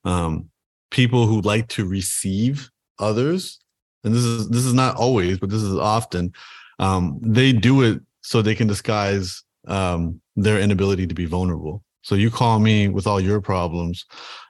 um, 0.03 0.49
people 0.91 1.25
who 1.25 1.41
like 1.41 1.67
to 1.69 1.85
receive 1.85 2.69
others, 2.99 3.59
and 4.03 4.13
this 4.13 4.23
is 4.23 4.49
this 4.49 4.65
is 4.65 4.73
not 4.73 4.95
always, 4.95 5.39
but 5.39 5.49
this 5.49 5.63
is 5.63 5.75
often, 5.75 6.33
um, 6.79 7.19
they 7.21 7.51
do 7.51 7.81
it 7.81 8.01
so 8.21 8.41
they 8.41 8.55
can 8.55 8.67
disguise 8.67 9.43
um, 9.67 10.21
their 10.35 10.59
inability 10.59 11.07
to 11.07 11.15
be 11.15 11.25
vulnerable. 11.25 11.83
So 12.03 12.13
you 12.13 12.29
call 12.29 12.59
me 12.59 12.87
with 12.87 13.07
all 13.07 13.19
your 13.19 13.41
problems, 13.41 14.05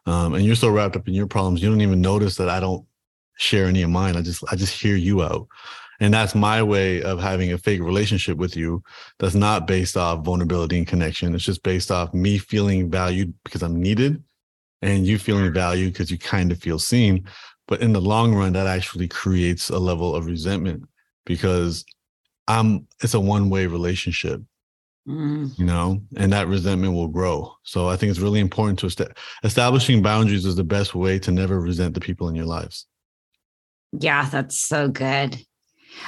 um, 0.05 0.33
and 0.33 0.43
you're 0.43 0.55
so 0.55 0.69
wrapped 0.69 0.97
up 0.97 1.07
in 1.07 1.13
your 1.13 1.27
problems, 1.27 1.61
you 1.61 1.69
don't 1.69 1.79
even 1.79 2.01
notice 2.01 2.35
that 2.35 2.49
I 2.49 2.59
don't 2.59 2.85
share 3.37 3.67
any 3.67 3.81
of 3.81 3.89
mine. 3.89 4.17
I 4.17 4.21
just 4.21 4.43
I 4.51 4.57
just 4.57 4.79
hear 4.79 4.97
you 4.97 5.23
out, 5.23 5.47
and 5.99 6.13
that's 6.13 6.35
my 6.35 6.61
way 6.61 7.01
of 7.01 7.19
having 7.19 7.51
a 7.53 7.57
fake 7.57 7.81
relationship 7.81 8.37
with 8.37 8.55
you. 8.55 8.83
That's 9.19 9.35
not 9.35 9.67
based 9.67 9.97
off 9.97 10.25
vulnerability 10.25 10.77
and 10.77 10.87
connection. 10.87 11.33
It's 11.33 11.43
just 11.43 11.63
based 11.63 11.91
off 11.91 12.13
me 12.13 12.37
feeling 12.37 12.89
valued 12.89 13.33
because 13.43 13.63
I'm 13.63 13.81
needed, 13.81 14.23
and 14.81 15.05
you 15.05 15.17
feeling 15.17 15.51
valued 15.53 15.93
because 15.93 16.11
you 16.11 16.17
kind 16.17 16.51
of 16.51 16.59
feel 16.59 16.79
seen. 16.79 17.27
But 17.67 17.81
in 17.81 17.93
the 17.93 18.01
long 18.01 18.33
run, 18.33 18.53
that 18.53 18.67
actually 18.67 19.07
creates 19.07 19.69
a 19.69 19.79
level 19.79 20.15
of 20.15 20.25
resentment 20.25 20.83
because 21.25 21.85
I'm 22.47 22.87
it's 23.01 23.13
a 23.13 23.19
one 23.19 23.49
way 23.49 23.67
relationship. 23.67 24.41
Mm. 25.07 25.57
You 25.59 25.65
know, 25.65 26.01
and 26.17 26.33
that 26.33 26.47
resentment 26.47 26.93
will 26.93 27.07
grow. 27.07 27.53
So 27.61 27.87
I 27.87 27.95
think 27.95 28.09
it's 28.09 28.19
really 28.19 28.39
important 28.39 28.79
to 28.79 28.87
est- 28.87 29.15
establishing 29.43 30.01
boundaries 30.01 30.45
is 30.45 30.55
the 30.55 30.63
best 30.63 30.95
way 30.95 31.19
to 31.19 31.31
never 31.31 31.59
resent 31.59 31.93
the 31.93 31.99
people 31.99 32.27
in 32.27 32.33
your 32.33 32.47
lives. 32.47 32.87
Yeah, 33.91 34.27
that's 34.27 34.57
so 34.57 34.87
good. 34.87 35.37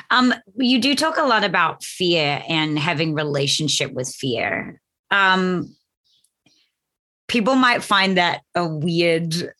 Um, 0.09 0.33
you 0.55 0.79
do 0.79 0.95
talk 0.95 1.17
a 1.17 1.23
lot 1.23 1.43
about 1.43 1.83
fear 1.83 2.43
and 2.47 2.77
having 2.77 3.13
relationship 3.13 3.91
with 3.93 4.13
fear. 4.13 4.81
Um, 5.11 5.75
people 7.27 7.55
might 7.55 7.83
find 7.83 8.17
that 8.17 8.41
a 8.55 8.67
weird 8.67 9.53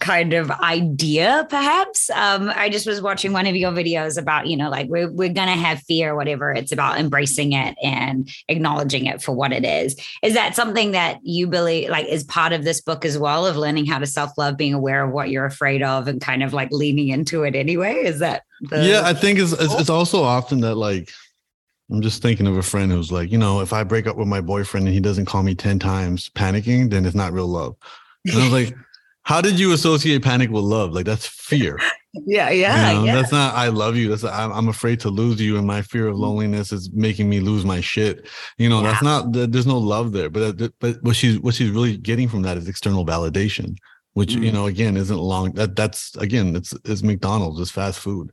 kind 0.00 0.34
of 0.34 0.50
idea 0.50 1.46
perhaps. 1.48 2.10
Um 2.10 2.52
i 2.54 2.68
just 2.68 2.86
was 2.86 3.00
watching 3.00 3.32
one 3.32 3.46
of 3.46 3.56
your 3.56 3.72
videos 3.72 4.18
about 4.18 4.46
you 4.46 4.56
know 4.56 4.68
like 4.68 4.88
we're, 4.88 5.10
we're 5.10 5.32
gonna 5.32 5.56
have 5.56 5.80
fear 5.84 6.14
whatever 6.14 6.52
it's 6.52 6.72
about 6.72 6.98
embracing 6.98 7.52
it 7.52 7.76
and 7.82 8.28
acknowledging 8.48 9.06
it 9.06 9.22
for 9.22 9.32
what 9.32 9.52
it 9.52 9.64
is. 9.64 9.96
Is 10.22 10.34
that 10.34 10.54
something 10.54 10.92
that 10.92 11.20
you 11.22 11.46
believe 11.46 11.88
like 11.88 12.06
is 12.06 12.24
part 12.24 12.52
of 12.52 12.64
this 12.64 12.80
book 12.80 13.04
as 13.04 13.16
well 13.16 13.46
of 13.46 13.56
learning 13.56 13.86
how 13.86 13.98
to 13.98 14.06
self-love 14.06 14.56
being 14.56 14.74
aware 14.74 15.02
of 15.04 15.12
what 15.12 15.30
you're 15.30 15.46
afraid 15.46 15.82
of 15.82 16.08
and 16.08 16.20
kind 16.20 16.42
of 16.42 16.52
like 16.52 16.68
leaning 16.70 17.08
into 17.08 17.44
it 17.44 17.54
anyway? 17.54 17.94
Is 17.94 18.18
that 18.18 18.42
the- 18.62 18.84
yeah 18.84 19.02
i 19.04 19.12
think 19.12 19.38
it's, 19.38 19.52
it's, 19.52 19.74
it's 19.74 19.90
also 19.90 20.22
often 20.22 20.60
that 20.60 20.74
like 20.74 21.10
I'm 21.90 22.02
just 22.02 22.20
thinking 22.20 22.48
of 22.48 22.56
a 22.56 22.62
friend 22.62 22.90
who's 22.90 23.12
like, 23.12 23.30
you 23.30 23.38
know, 23.38 23.60
if 23.60 23.72
I 23.72 23.84
break 23.84 24.08
up 24.08 24.16
with 24.16 24.26
my 24.26 24.40
boyfriend 24.40 24.86
and 24.86 24.94
he 24.94 25.00
doesn't 25.00 25.26
call 25.26 25.44
me 25.44 25.54
10 25.54 25.78
times 25.78 26.30
panicking, 26.30 26.90
then 26.90 27.06
it's 27.06 27.14
not 27.14 27.32
real 27.32 27.46
love. 27.46 27.76
And 28.24 28.34
I 28.34 28.42
was 28.42 28.52
like, 28.52 28.74
how 29.26 29.40
did 29.40 29.58
you 29.58 29.72
associate 29.72 30.22
panic 30.22 30.50
with 30.50 30.62
love? 30.62 30.92
Like 30.92 31.04
that's 31.04 31.26
fear. 31.26 31.78
yeah, 32.26 32.50
yeah, 32.50 32.92
you 32.92 32.98
know, 32.98 33.04
yeah. 33.04 33.14
That's 33.16 33.32
not 33.32 33.54
I 33.54 33.68
love 33.68 33.96
you. 33.96 34.08
That's 34.08 34.22
I'm, 34.22 34.52
I'm 34.52 34.68
afraid 34.68 35.00
to 35.00 35.10
lose 35.10 35.40
you, 35.40 35.58
and 35.58 35.66
my 35.66 35.82
fear 35.82 36.06
of 36.06 36.14
mm-hmm. 36.14 36.22
loneliness 36.22 36.72
is 36.72 36.92
making 36.92 37.28
me 37.28 37.40
lose 37.40 37.64
my 37.64 37.80
shit. 37.80 38.28
You 38.56 38.68
know, 38.68 38.82
yeah. 38.82 38.92
that's 38.92 39.02
not. 39.02 39.32
There's 39.32 39.66
no 39.66 39.78
love 39.78 40.12
there. 40.12 40.30
But 40.30 40.72
but 40.78 41.02
what 41.02 41.16
she's 41.16 41.40
what 41.40 41.54
she's 41.54 41.70
really 41.70 41.96
getting 41.96 42.28
from 42.28 42.42
that 42.42 42.56
is 42.56 42.68
external 42.68 43.04
validation, 43.04 43.76
which 44.16 44.34
mm. 44.34 44.44
you 44.44 44.52
know 44.52 44.66
again 44.66 44.96
isn't 44.96 45.18
long. 45.18 45.52
That 45.52 45.76
that's 45.76 46.16
again 46.16 46.56
it's 46.56 46.72
it's 46.84 47.02
McDonald's. 47.02 47.60
It's 47.60 47.70
fast 47.70 48.00
food. 48.00 48.32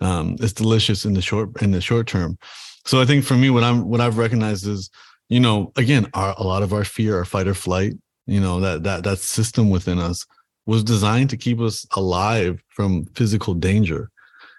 Um, 0.00 0.36
it's 0.40 0.52
delicious 0.52 1.04
in 1.04 1.14
the 1.14 1.22
short 1.22 1.60
in 1.62 1.72
the 1.72 1.80
short 1.80 2.06
term. 2.06 2.38
So 2.84 3.00
I 3.00 3.04
think 3.04 3.24
for 3.24 3.34
me, 3.34 3.50
what 3.50 3.64
I'm 3.64 3.88
what 3.88 4.00
I've 4.00 4.18
recognized 4.18 4.66
is, 4.66 4.90
you 5.28 5.40
know, 5.40 5.72
again, 5.76 6.08
our, 6.14 6.34
a 6.38 6.44
lot 6.44 6.62
of 6.62 6.72
our 6.72 6.84
fear, 6.84 7.16
our 7.16 7.24
fight 7.24 7.48
or 7.48 7.54
flight, 7.54 7.94
you 8.26 8.40
know 8.40 8.60
that 8.60 8.82
that 8.82 9.04
that 9.04 9.18
system 9.18 9.70
within 9.70 9.98
us 9.98 10.26
was 10.66 10.82
designed 10.82 11.30
to 11.30 11.36
keep 11.36 11.60
us 11.60 11.86
alive 11.96 12.60
from 12.68 13.04
physical 13.14 13.54
danger 13.54 14.10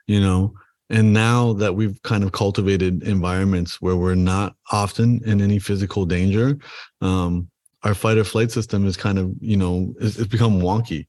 you 0.08 0.20
know 0.20 0.54
and 0.90 1.12
now 1.12 1.52
that 1.54 1.76
we've 1.76 2.02
kind 2.04 2.24
of 2.24 2.32
cultivated 2.32 3.04
environments 3.04 3.82
where 3.82 3.98
we're 3.98 4.16
not 4.16 4.56
often 4.72 5.22
in 5.26 5.42
any 5.42 5.60
physical 5.60 6.06
danger 6.06 6.58
um, 7.02 7.50
our 7.84 7.94
fight 7.94 8.18
or 8.18 8.24
flight 8.24 8.52
system 8.52 8.86
is 8.86 8.98
kind 8.98 9.18
of 9.18 9.32
you 9.40 9.58
know 9.58 9.94
it's, 10.00 10.18
it's 10.18 10.28
become 10.28 10.60
wonky 10.60 11.08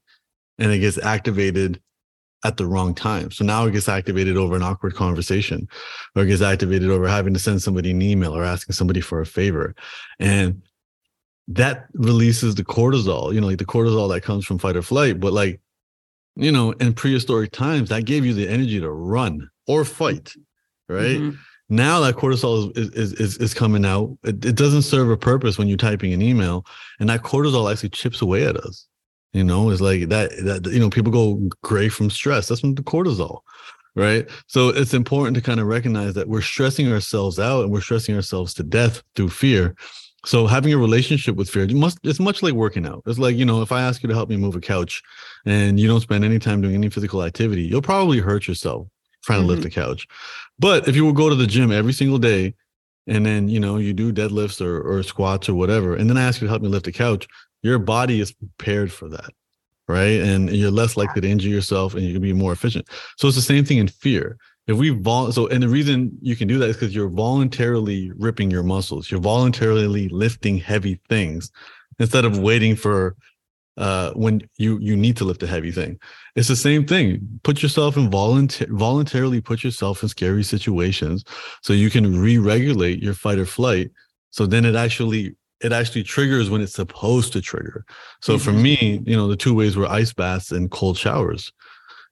and 0.57 0.71
it 0.71 0.79
gets 0.79 0.97
activated 0.97 1.81
at 2.45 2.57
the 2.57 2.65
wrong 2.65 2.93
time. 2.93 3.31
So 3.31 3.43
now 3.43 3.65
it 3.65 3.71
gets 3.71 3.89
activated 3.89 4.37
over 4.37 4.55
an 4.55 4.63
awkward 4.63 4.95
conversation 4.95 5.67
or 6.15 6.23
it 6.23 6.27
gets 6.27 6.41
activated 6.41 6.89
over 6.89 7.07
having 7.07 7.33
to 7.33 7.39
send 7.39 7.61
somebody 7.61 7.91
an 7.91 8.01
email 8.01 8.35
or 8.35 8.43
asking 8.43 8.73
somebody 8.73 9.01
for 9.01 9.19
a 9.19 9.25
favor. 9.25 9.75
And 10.19 10.61
that 11.49 11.87
releases 11.93 12.55
the 12.55 12.63
cortisol, 12.63 13.33
you 13.33 13.41
know, 13.41 13.47
like 13.47 13.57
the 13.57 13.65
cortisol 13.65 14.09
that 14.13 14.21
comes 14.21 14.45
from 14.45 14.59
fight 14.59 14.77
or 14.77 14.81
flight. 14.81 15.19
But 15.19 15.33
like, 15.33 15.59
you 16.35 16.51
know, 16.51 16.71
in 16.73 16.93
prehistoric 16.93 17.51
times, 17.51 17.89
that 17.89 18.05
gave 18.05 18.25
you 18.25 18.33
the 18.33 18.47
energy 18.47 18.79
to 18.79 18.89
run 18.89 19.49
or 19.67 19.83
fight, 19.83 20.33
right? 20.87 21.17
Mm-hmm. 21.17 21.37
Now 21.69 21.99
that 21.99 22.15
cortisol 22.15 22.75
is, 22.77 22.89
is 22.89 23.13
is 23.13 23.37
is 23.37 23.53
coming 23.53 23.85
out. 23.85 24.17
It, 24.23 24.43
it 24.43 24.55
doesn't 24.55 24.81
serve 24.83 25.09
a 25.09 25.17
purpose 25.17 25.57
when 25.57 25.67
you're 25.67 25.77
typing 25.77 26.13
an 26.13 26.21
email, 26.21 26.65
and 26.99 27.09
that 27.09 27.23
cortisol 27.23 27.71
actually 27.71 27.89
chips 27.89 28.21
away 28.21 28.45
at 28.45 28.57
us. 28.57 28.87
You 29.33 29.43
know, 29.43 29.69
it's 29.69 29.81
like 29.81 30.09
that 30.09 30.31
that 30.43 30.65
you 30.71 30.79
know 30.79 30.89
people 30.89 31.11
go 31.11 31.49
gray 31.61 31.89
from 31.89 32.09
stress. 32.09 32.47
That's 32.47 32.61
from 32.61 32.75
the 32.75 32.83
cortisol 32.83 33.41
right 33.95 34.29
so 34.45 34.69
it's 34.69 34.93
important 34.93 35.35
to 35.35 35.41
kind 35.41 35.59
of 35.59 35.65
recognize 35.65 36.13
that 36.13 36.27
we're 36.27 36.41
stressing 36.41 36.91
ourselves 36.91 37.39
out 37.39 37.63
and 37.63 37.71
we're 37.71 37.81
stressing 37.81 38.15
ourselves 38.15 38.53
to 38.53 38.61
death 38.61 39.01
through 39.15 39.27
fear 39.27 39.75
so 40.25 40.47
having 40.47 40.73
a 40.73 40.77
relationship 40.77 41.35
with 41.35 41.49
fear 41.49 41.67
must 41.69 41.99
it's 42.03 42.19
much 42.19 42.43
like 42.43 42.53
working 42.53 42.85
out. 42.85 43.03
It's 43.05 43.19
like, 43.19 43.35
you 43.35 43.45
know, 43.45 43.61
if 43.61 43.71
I 43.71 43.81
ask 43.81 44.03
you 44.03 44.09
to 44.09 44.15
help 44.15 44.29
me 44.29 44.37
move 44.37 44.55
a 44.55 44.59
couch 44.59 45.01
and 45.45 45.79
you 45.79 45.87
don't 45.87 46.01
spend 46.01 46.25
any 46.25 46.39
time 46.39 46.61
doing 46.61 46.75
any 46.75 46.89
physical 46.89 47.23
activity, 47.23 47.63
you'll 47.63 47.81
probably 47.81 48.19
hurt 48.19 48.47
yourself 48.47 48.87
trying 49.23 49.39
mm-hmm. 49.39 49.47
to 49.47 49.47
lift 49.47 49.61
mm-hmm. 49.61 49.81
the 49.81 49.87
couch. 49.87 50.07
But 50.57 50.87
if 50.87 50.95
you 50.95 51.05
will 51.05 51.13
go 51.13 51.29
to 51.29 51.35
the 51.35 51.47
gym 51.47 51.71
every 51.71 51.93
single 51.93 52.17
day 52.17 52.53
and 53.07 53.25
then, 53.25 53.49
you 53.49 53.59
know, 53.59 53.77
you 53.77 53.93
do 53.93 54.13
deadlifts 54.13 54.63
or, 54.63 54.81
or 54.81 55.03
squats 55.03 55.49
or 55.49 55.55
whatever, 55.55 55.95
and 55.95 56.09
then 56.09 56.17
I 56.17 56.23
ask 56.23 56.41
you 56.41 56.47
to 56.47 56.51
help 56.51 56.61
me 56.61 56.69
lift 56.69 56.85
the 56.85 56.91
couch, 56.91 57.27
your 57.61 57.79
body 57.79 58.19
is 58.19 58.31
prepared 58.31 58.91
for 58.91 59.09
that. 59.09 59.31
Right. 59.87 60.21
And 60.21 60.51
you're 60.55 60.69
less 60.69 60.95
likely 60.95 61.21
to 61.21 61.27
injure 61.27 61.49
yourself 61.49 61.95
and 61.95 62.03
you 62.03 62.13
can 62.13 62.21
be 62.21 62.31
more 62.31 62.51
efficient. 62.51 62.87
So 63.17 63.27
it's 63.27 63.35
the 63.35 63.41
same 63.41 63.65
thing 63.65 63.79
in 63.79 63.87
fear 63.87 64.37
if 64.69 64.77
we 64.77 64.89
vol 64.89 65.31
so 65.31 65.47
and 65.47 65.63
the 65.63 65.67
reason 65.67 66.15
you 66.21 66.35
can 66.35 66.47
do 66.47 66.59
that 66.59 66.69
is 66.69 66.75
because 66.75 66.93
you're 66.93 67.09
voluntarily 67.09 68.11
ripping 68.17 68.51
your 68.51 68.61
muscles 68.61 69.09
you're 69.09 69.19
voluntarily 69.19 70.07
lifting 70.09 70.57
heavy 70.57 70.99
things 71.09 71.51
instead 71.97 72.23
of 72.23 72.37
waiting 72.37 72.75
for 72.75 73.15
uh 73.79 74.11
when 74.13 74.41
you 74.57 74.77
you 74.79 74.95
need 74.95 75.17
to 75.17 75.25
lift 75.25 75.41
a 75.43 75.47
heavy 75.47 75.71
thing. 75.71 75.99
It's 76.35 76.47
the 76.47 76.55
same 76.55 76.85
thing. 76.85 77.39
Put 77.43 77.63
yourself 77.63 77.97
in 77.97 78.09
volunteer 78.09 78.67
voluntarily 78.69 79.41
put 79.41 79.63
yourself 79.63 80.03
in 80.03 80.09
scary 80.09 80.43
situations 80.43 81.23
so 81.61 81.73
you 81.73 81.89
can 81.89 82.19
re-regulate 82.19 83.01
your 83.01 83.13
fight 83.13 83.39
or 83.39 83.45
flight. 83.45 83.91
So 84.29 84.45
then 84.45 84.65
it 84.65 84.75
actually 84.75 85.35
it 85.61 85.73
actually 85.73 86.03
triggers 86.03 86.49
when 86.49 86.61
it's 86.61 86.73
supposed 86.73 87.33
to 87.33 87.41
trigger. 87.41 87.85
So 88.21 88.35
mm-hmm. 88.35 88.43
for 88.43 88.51
me 88.51 89.01
you 89.05 89.15
know 89.15 89.27
the 89.27 89.37
two 89.37 89.55
ways 89.55 89.75
were 89.75 89.87
ice 89.87 90.13
baths 90.13 90.51
and 90.51 90.69
cold 90.69 90.97
showers 90.97 91.51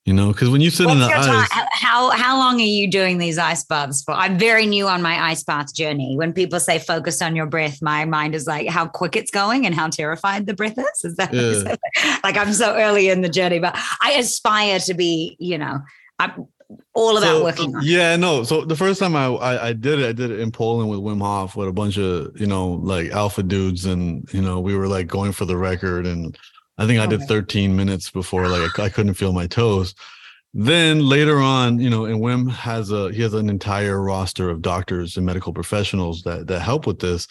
you 0.07 0.13
know, 0.13 0.31
because 0.31 0.49
when 0.49 0.61
you 0.61 0.69
sit 0.69 0.85
What's 0.85 1.01
in 1.01 1.05
the 1.05 1.13
ice, 1.13 1.25
time? 1.25 1.67
how 1.73 2.11
how 2.11 2.37
long 2.37 2.61
are 2.61 2.63
you 2.63 2.89
doing 2.89 3.17
these 3.17 3.37
ice 3.37 3.65
baths 3.65 4.01
for? 4.03 4.13
I'm 4.13 4.39
very 4.39 4.65
new 4.65 4.87
on 4.87 5.01
my 5.01 5.31
ice 5.31 5.43
bath 5.43 5.73
journey. 5.73 6.15
When 6.15 6.31
people 6.31 6.61
say 6.61 6.79
focus 6.79 7.21
on 7.21 7.35
your 7.35 7.45
breath, 7.45 7.81
my 7.81 8.05
mind 8.05 8.33
is 8.33 8.47
like 8.47 8.69
how 8.69 8.87
quick 8.87 9.17
it's 9.17 9.31
going 9.31 9.65
and 9.65 9.75
how 9.75 9.89
terrified 9.89 10.45
the 10.45 10.53
breath 10.53 10.77
is. 10.77 11.03
Is 11.03 11.17
that 11.17 11.33
yeah. 11.33 11.75
like 12.23 12.37
I'm 12.37 12.53
so 12.53 12.73
early 12.77 13.09
in 13.09 13.19
the 13.19 13.27
journey? 13.27 13.59
But 13.59 13.77
I 14.01 14.13
aspire 14.13 14.79
to 14.79 14.93
be, 14.93 15.35
you 15.39 15.57
know, 15.57 15.81
I'm 16.19 16.47
all 16.93 17.17
about 17.17 17.39
so, 17.39 17.43
working 17.43 17.75
on. 17.75 17.81
Yeah, 17.83 18.15
no. 18.15 18.43
So 18.43 18.63
the 18.63 18.77
first 18.77 19.01
time 19.01 19.13
I, 19.13 19.25
I, 19.25 19.67
I 19.67 19.73
did 19.73 19.99
it, 19.99 20.07
I 20.07 20.13
did 20.13 20.31
it 20.31 20.39
in 20.39 20.53
Poland 20.53 20.89
with 20.89 20.99
Wim 20.99 21.19
Hof 21.19 21.57
with 21.57 21.67
a 21.67 21.73
bunch 21.73 21.97
of 21.97 22.39
you 22.39 22.47
know 22.47 22.79
like 22.81 23.11
alpha 23.11 23.43
dudes, 23.43 23.85
and 23.85 24.25
you 24.33 24.41
know 24.41 24.61
we 24.61 24.73
were 24.73 24.87
like 24.87 25.07
going 25.07 25.33
for 25.33 25.43
the 25.43 25.57
record 25.57 26.05
and 26.05 26.37
I 26.77 26.85
think 26.85 26.99
I 26.99 27.07
did 27.07 27.23
13 27.23 27.75
minutes 27.75 28.09
before 28.11 28.47
like 28.47 28.79
I 28.79 28.89
couldn't 28.89 29.15
feel 29.15 29.33
my 29.33 29.47
toes. 29.59 29.95
Then 30.53 31.07
later 31.07 31.39
on, 31.39 31.79
you 31.79 31.89
know, 31.89 32.05
and 32.05 32.19
Wim 32.19 32.49
has 32.49 32.91
a 32.91 33.11
he 33.11 33.21
has 33.21 33.33
an 33.33 33.49
entire 33.49 34.01
roster 34.01 34.49
of 34.49 34.61
doctors 34.61 35.17
and 35.17 35.25
medical 35.25 35.53
professionals 35.53 36.23
that 36.23 36.47
that 36.47 36.61
help 36.61 36.87
with 36.87 36.99
this. 36.99 37.27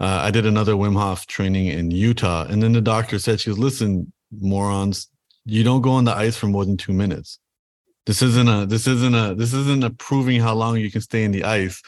Uh, 0.00 0.20
I 0.22 0.30
did 0.30 0.46
another 0.46 0.74
Wim 0.74 0.96
Hof 0.96 1.26
training 1.26 1.66
in 1.66 1.90
Utah, 1.90 2.46
and 2.48 2.62
then 2.62 2.72
the 2.72 2.80
doctor 2.80 3.18
said, 3.18 3.40
"She 3.40 3.50
goes, 3.50 3.58
listen, 3.58 4.12
morons, 4.30 5.08
you 5.44 5.64
don't 5.64 5.80
go 5.80 5.92
on 5.92 6.04
the 6.04 6.14
ice 6.14 6.36
for 6.36 6.46
more 6.46 6.64
than 6.64 6.76
two 6.76 6.92
minutes. 6.92 7.38
This 8.06 8.22
isn't 8.22 8.48
a 8.48 8.66
this 8.66 8.86
isn't 8.86 9.14
a 9.14 9.34
this 9.34 9.52
isn't 9.52 9.82
a 9.82 9.90
proving 9.90 10.40
how 10.40 10.54
long 10.54 10.76
you 10.76 10.90
can 10.90 11.00
stay 11.00 11.24
in 11.24 11.32
the 11.32 11.44
ice. 11.44 11.82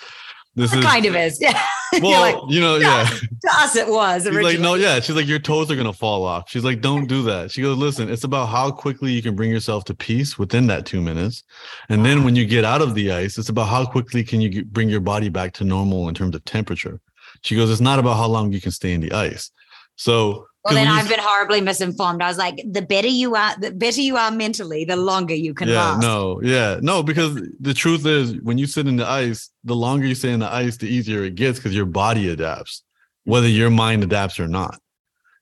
This 0.54 0.72
is 0.72 0.82
kind 0.84 1.06
of 1.06 1.14
is. 1.14 1.40
Yeah. 1.40 1.62
Well, 2.02 2.42
like, 2.42 2.52
you 2.52 2.60
know, 2.60 2.76
yeah. 2.76 3.04
To 3.04 3.50
us, 3.54 3.74
it 3.74 3.88
was. 3.88 4.24
She's 4.24 4.34
like, 4.34 4.60
no, 4.60 4.74
yeah. 4.74 5.00
She's 5.00 5.16
like, 5.16 5.26
your 5.26 5.38
toes 5.38 5.70
are 5.70 5.76
gonna 5.76 5.92
fall 5.92 6.24
off. 6.24 6.48
She's 6.48 6.64
like, 6.64 6.80
don't 6.80 7.06
do 7.06 7.22
that. 7.24 7.50
She 7.50 7.62
goes, 7.62 7.76
listen, 7.76 8.08
it's 8.08 8.24
about 8.24 8.46
how 8.46 8.70
quickly 8.70 9.12
you 9.12 9.22
can 9.22 9.34
bring 9.34 9.50
yourself 9.50 9.84
to 9.86 9.94
peace 9.94 10.38
within 10.38 10.66
that 10.68 10.86
two 10.86 11.00
minutes, 11.00 11.42
and 11.88 12.04
then 12.04 12.22
when 12.22 12.36
you 12.36 12.46
get 12.46 12.64
out 12.64 12.80
of 12.80 12.94
the 12.94 13.10
ice, 13.10 13.38
it's 13.38 13.48
about 13.48 13.68
how 13.68 13.84
quickly 13.84 14.22
can 14.22 14.40
you 14.40 14.64
bring 14.64 14.88
your 14.88 15.00
body 15.00 15.28
back 15.28 15.52
to 15.54 15.64
normal 15.64 16.08
in 16.08 16.14
terms 16.14 16.34
of 16.34 16.44
temperature. 16.44 17.00
She 17.42 17.56
goes, 17.56 17.70
it's 17.70 17.80
not 17.80 17.98
about 17.98 18.16
how 18.16 18.26
long 18.26 18.52
you 18.52 18.60
can 18.60 18.70
stay 18.70 18.92
in 18.92 19.00
the 19.00 19.12
ice. 19.12 19.50
So 19.96 20.46
well, 20.64 20.74
then 20.74 20.88
I've 20.88 21.08
been 21.08 21.20
horribly 21.20 21.62
misinformed. 21.62 22.22
I 22.22 22.28
was 22.28 22.36
like, 22.36 22.62
the 22.70 22.82
better 22.82 23.08
you 23.08 23.34
are, 23.34 23.58
the 23.58 23.70
better 23.70 24.02
you 24.02 24.16
are 24.16 24.30
mentally, 24.30 24.84
the 24.84 24.96
longer 24.96 25.34
you 25.34 25.54
can 25.54 25.68
yeah, 25.68 25.76
last. 25.76 26.02
No, 26.02 26.40
yeah, 26.42 26.78
no, 26.82 27.02
because 27.02 27.40
the 27.60 27.72
truth 27.72 28.04
is, 28.04 28.34
when 28.42 28.58
you 28.58 28.66
sit 28.66 28.86
in 28.86 28.96
the 28.96 29.08
ice, 29.08 29.50
the 29.64 29.74
longer 29.74 30.06
you 30.06 30.14
stay 30.14 30.32
in 30.32 30.40
the 30.40 30.52
ice, 30.52 30.76
the 30.76 30.86
easier 30.86 31.24
it 31.24 31.34
gets 31.34 31.58
because 31.58 31.74
your 31.74 31.86
body 31.86 32.28
adapts, 32.28 32.82
whether 33.24 33.48
your 33.48 33.70
mind 33.70 34.02
adapts 34.02 34.38
or 34.38 34.48
not. 34.48 34.78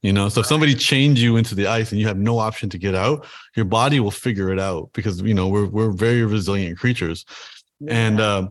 You 0.02 0.12
know, 0.12 0.28
so 0.28 0.42
if 0.42 0.46
somebody 0.46 0.76
chains 0.76 1.20
you 1.20 1.36
into 1.36 1.56
the 1.56 1.66
ice 1.66 1.90
and 1.90 2.00
you 2.00 2.06
have 2.06 2.18
no 2.18 2.38
option 2.38 2.70
to 2.70 2.78
get 2.78 2.94
out, 2.94 3.26
your 3.56 3.64
body 3.64 3.98
will 3.98 4.12
figure 4.12 4.52
it 4.52 4.60
out 4.60 4.90
because 4.92 5.20
you 5.22 5.34
know 5.34 5.48
we're 5.48 5.66
we're 5.66 5.90
very 5.90 6.24
resilient 6.24 6.78
creatures. 6.78 7.24
Yeah. 7.80 7.94
And 7.94 8.20
uh, 8.20 8.48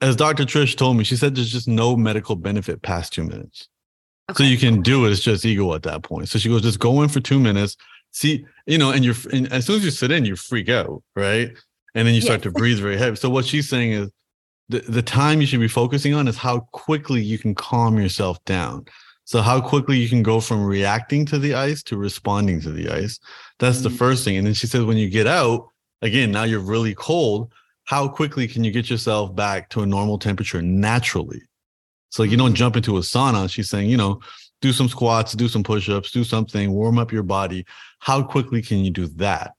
as 0.00 0.16
Dr. 0.16 0.44
Trish 0.44 0.76
told 0.76 0.96
me, 0.96 1.04
she 1.04 1.14
said 1.14 1.36
there's 1.36 1.52
just 1.52 1.68
no 1.68 1.96
medical 1.96 2.34
benefit 2.34 2.82
past 2.82 3.12
two 3.12 3.22
minutes. 3.22 3.68
Okay. 4.32 4.44
So 4.44 4.50
you 4.50 4.58
can 4.58 4.80
do 4.82 5.06
it. 5.06 5.12
It's 5.12 5.20
just 5.20 5.44
ego 5.44 5.74
at 5.74 5.82
that 5.82 6.02
point. 6.02 6.28
So 6.28 6.38
she 6.38 6.48
goes, 6.48 6.62
just 6.62 6.78
go 6.78 7.02
in 7.02 7.08
for 7.08 7.20
two 7.20 7.38
minutes. 7.38 7.76
See, 8.12 8.44
you 8.66 8.78
know, 8.78 8.90
and 8.90 9.04
you're 9.04 9.14
and 9.32 9.50
as 9.52 9.66
soon 9.66 9.76
as 9.76 9.84
you 9.84 9.90
sit 9.90 10.10
in, 10.10 10.24
you 10.24 10.36
freak 10.36 10.68
out, 10.68 11.02
right? 11.14 11.52
And 11.94 12.06
then 12.06 12.14
you 12.14 12.20
start 12.20 12.38
yes. 12.40 12.44
to 12.44 12.50
breathe 12.50 12.78
very 12.78 12.96
heavy. 12.96 13.16
So 13.16 13.28
what 13.28 13.44
she's 13.44 13.68
saying 13.68 13.92
is 13.92 14.10
the, 14.70 14.80
the 14.80 15.02
time 15.02 15.40
you 15.40 15.46
should 15.46 15.60
be 15.60 15.68
focusing 15.68 16.14
on 16.14 16.28
is 16.28 16.36
how 16.36 16.60
quickly 16.72 17.22
you 17.22 17.38
can 17.38 17.54
calm 17.54 17.98
yourself 17.98 18.42
down. 18.44 18.86
So 19.24 19.40
how 19.42 19.60
quickly 19.60 19.98
you 19.98 20.08
can 20.08 20.22
go 20.22 20.40
from 20.40 20.64
reacting 20.64 21.26
to 21.26 21.38
the 21.38 21.54
ice 21.54 21.82
to 21.84 21.96
responding 21.96 22.60
to 22.62 22.70
the 22.70 22.88
ice. 22.88 23.20
That's 23.58 23.78
mm-hmm. 23.78 23.84
the 23.84 23.90
first 23.90 24.24
thing. 24.24 24.36
And 24.36 24.46
then 24.46 24.54
she 24.54 24.66
says, 24.66 24.84
when 24.84 24.96
you 24.96 25.08
get 25.10 25.26
out, 25.26 25.68
again, 26.00 26.32
now 26.32 26.44
you're 26.44 26.60
really 26.60 26.94
cold. 26.94 27.52
How 27.84 28.08
quickly 28.08 28.48
can 28.48 28.64
you 28.64 28.70
get 28.70 28.88
yourself 28.88 29.34
back 29.34 29.68
to 29.70 29.82
a 29.82 29.86
normal 29.86 30.18
temperature 30.18 30.62
naturally? 30.62 31.42
So 32.12 32.24
you 32.24 32.36
don't 32.36 32.54
jump 32.54 32.76
into 32.76 32.98
a 32.98 33.00
sauna. 33.00 33.50
She's 33.50 33.70
saying, 33.70 33.88
you 33.88 33.96
know, 33.96 34.20
do 34.60 34.70
some 34.70 34.88
squats, 34.88 35.32
do 35.32 35.48
some 35.48 35.62
push-ups, 35.62 36.12
do 36.12 36.24
something, 36.24 36.70
warm 36.70 36.98
up 36.98 37.10
your 37.10 37.22
body. 37.22 37.64
How 38.00 38.22
quickly 38.22 38.60
can 38.60 38.84
you 38.84 38.90
do 38.90 39.06
that? 39.16 39.54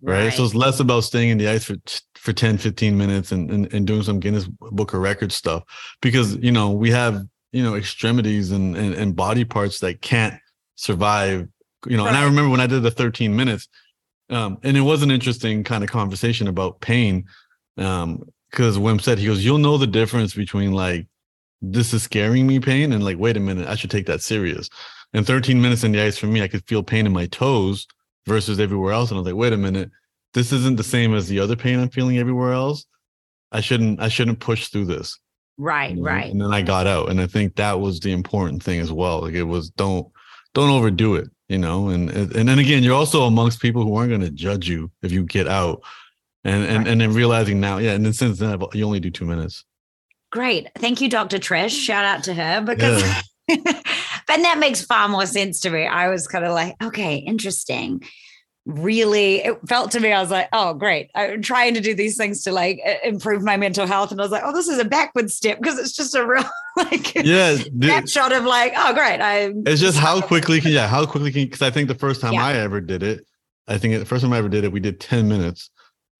Right. 0.00 0.26
right. 0.26 0.32
So 0.32 0.44
it's 0.44 0.54
less 0.54 0.78
about 0.78 1.00
staying 1.00 1.30
in 1.30 1.38
the 1.38 1.48
ice 1.48 1.64
for 1.64 1.76
for 2.14 2.32
10, 2.32 2.58
15 2.58 2.96
minutes 2.96 3.32
and, 3.32 3.50
and, 3.50 3.72
and 3.72 3.84
doing 3.84 4.02
some 4.04 4.20
Guinness 4.20 4.46
Book 4.46 4.94
of 4.94 5.00
Records 5.00 5.34
stuff. 5.34 5.64
Because, 6.00 6.36
you 6.36 6.52
know, 6.52 6.70
we 6.70 6.90
have, 6.90 7.24
you 7.50 7.64
know, 7.64 7.74
extremities 7.74 8.52
and, 8.52 8.76
and, 8.76 8.94
and 8.94 9.16
body 9.16 9.44
parts 9.44 9.80
that 9.80 10.00
can't 10.00 10.34
survive, 10.76 11.48
you 11.86 11.96
know, 11.96 12.04
right. 12.04 12.10
and 12.10 12.16
I 12.16 12.24
remember 12.24 12.50
when 12.50 12.60
I 12.60 12.68
did 12.68 12.84
the 12.84 12.92
13 12.92 13.34
minutes, 13.34 13.68
um, 14.30 14.58
and 14.62 14.76
it 14.76 14.82
was 14.82 15.02
an 15.02 15.10
interesting 15.10 15.64
kind 15.64 15.82
of 15.82 15.90
conversation 15.90 16.46
about 16.46 16.80
pain. 16.80 17.24
Um, 17.76 18.22
because 18.50 18.78
Wim 18.78 19.00
said 19.00 19.18
he 19.18 19.26
goes, 19.26 19.44
You'll 19.44 19.58
know 19.58 19.78
the 19.78 19.86
difference 19.86 20.32
between 20.32 20.72
like 20.72 21.06
this 21.60 21.92
is 21.92 22.02
scaring 22.02 22.46
me 22.46 22.60
pain 22.60 22.92
and 22.92 23.04
like 23.04 23.18
wait 23.18 23.36
a 23.36 23.40
minute 23.40 23.66
i 23.68 23.74
should 23.74 23.90
take 23.90 24.06
that 24.06 24.22
serious. 24.22 24.68
And 25.14 25.26
13 25.26 25.60
minutes 25.60 25.84
in 25.84 25.92
the 25.92 26.00
ice 26.00 26.18
for 26.18 26.26
me 26.26 26.42
i 26.42 26.48
could 26.48 26.66
feel 26.66 26.82
pain 26.82 27.06
in 27.06 27.12
my 27.12 27.26
toes 27.26 27.86
versus 28.26 28.60
everywhere 28.60 28.92
else 28.92 29.10
and 29.10 29.16
i 29.16 29.20
was 29.20 29.26
like 29.26 29.40
wait 29.40 29.52
a 29.52 29.56
minute 29.56 29.90
this 30.34 30.52
isn't 30.52 30.76
the 30.76 30.84
same 30.84 31.14
as 31.14 31.28
the 31.28 31.40
other 31.40 31.56
pain 31.56 31.78
i'm 31.78 31.88
feeling 31.88 32.18
everywhere 32.18 32.52
else. 32.52 32.86
I 33.50 33.60
shouldn't 33.60 34.00
i 34.00 34.08
shouldn't 34.08 34.40
push 34.40 34.68
through 34.68 34.86
this. 34.86 35.18
Right 35.56 35.96
right. 35.98 36.30
and 36.30 36.40
then 36.40 36.52
i 36.52 36.62
got 36.62 36.86
out 36.86 37.08
and 37.08 37.20
i 37.20 37.26
think 37.26 37.56
that 37.56 37.80
was 37.80 37.98
the 38.00 38.12
important 38.12 38.62
thing 38.62 38.78
as 38.78 38.92
well 38.92 39.22
like 39.22 39.34
it 39.34 39.42
was 39.42 39.70
don't 39.70 40.06
don't 40.54 40.70
overdo 40.70 41.16
it 41.16 41.28
you 41.48 41.58
know 41.58 41.88
and 41.88 42.10
and 42.10 42.48
then 42.48 42.58
again 42.60 42.84
you're 42.84 42.94
also 42.94 43.22
amongst 43.22 43.60
people 43.60 43.82
who 43.82 43.96
aren't 43.96 44.10
going 44.10 44.20
to 44.20 44.30
judge 44.30 44.68
you 44.68 44.90
if 45.02 45.10
you 45.10 45.24
get 45.24 45.48
out. 45.48 45.82
And 46.44 46.64
and 46.64 46.78
right. 46.78 46.88
and 46.88 47.00
then 47.00 47.12
realizing 47.12 47.58
now 47.58 47.78
yeah 47.78 47.92
and 47.92 48.04
then 48.04 48.12
since 48.12 48.38
then 48.38 48.60
you 48.72 48.84
only 48.84 49.00
do 49.00 49.10
two 49.10 49.24
minutes 49.26 49.64
Great. 50.30 50.68
Thank 50.76 51.00
you, 51.00 51.08
Dr. 51.08 51.38
Trish. 51.38 51.66
Mm. 51.66 51.84
Shout 51.84 52.04
out 52.04 52.24
to 52.24 52.34
her 52.34 52.60
because 52.60 53.02
yeah. 53.02 53.22
but 53.48 54.42
that 54.42 54.58
makes 54.58 54.82
far 54.82 55.08
more 55.08 55.26
sense 55.26 55.60
to 55.60 55.70
me. 55.70 55.86
I 55.86 56.08
was 56.08 56.26
kind 56.26 56.44
of 56.44 56.52
like, 56.52 56.74
okay, 56.82 57.16
interesting. 57.16 58.02
Really, 58.66 59.36
it 59.36 59.56
felt 59.66 59.92
to 59.92 60.00
me, 60.00 60.12
I 60.12 60.20
was 60.20 60.30
like, 60.30 60.50
oh, 60.52 60.74
great. 60.74 61.10
I'm 61.14 61.40
trying 61.40 61.72
to 61.72 61.80
do 61.80 61.94
these 61.94 62.18
things 62.18 62.42
to 62.44 62.52
like 62.52 62.78
improve 63.02 63.42
my 63.42 63.56
mental 63.56 63.86
health. 63.86 64.12
And 64.12 64.20
I 64.20 64.24
was 64.24 64.30
like, 64.30 64.42
oh, 64.44 64.52
this 64.52 64.68
is 64.68 64.78
a 64.78 64.84
backward 64.84 65.30
step 65.30 65.58
because 65.58 65.78
it's 65.78 65.92
just 65.92 66.14
a 66.14 66.26
real 66.26 66.44
like 66.76 67.14
yeah 67.14 67.56
shot 68.04 68.32
of 68.32 68.44
like, 68.44 68.74
oh, 68.76 68.92
great. 68.92 69.22
I 69.22 69.54
it's 69.64 69.80
just 69.80 69.98
how 69.98 70.20
quickly 70.20 70.60
can 70.60 70.72
yeah, 70.72 70.86
how 70.86 71.06
quickly 71.06 71.32
can 71.32 71.44
because 71.44 71.62
I 71.62 71.70
think 71.70 71.88
the 71.88 71.94
first 71.94 72.20
time 72.20 72.34
yeah. 72.34 72.44
I 72.44 72.56
ever 72.56 72.82
did 72.82 73.02
it, 73.02 73.24
I 73.66 73.78
think 73.78 73.98
the 73.98 74.04
first 74.04 74.22
time 74.22 74.34
I 74.34 74.38
ever 74.38 74.50
did 74.50 74.64
it, 74.64 74.72
we 74.72 74.80
did 74.80 75.00
10 75.00 75.26
minutes. 75.26 75.70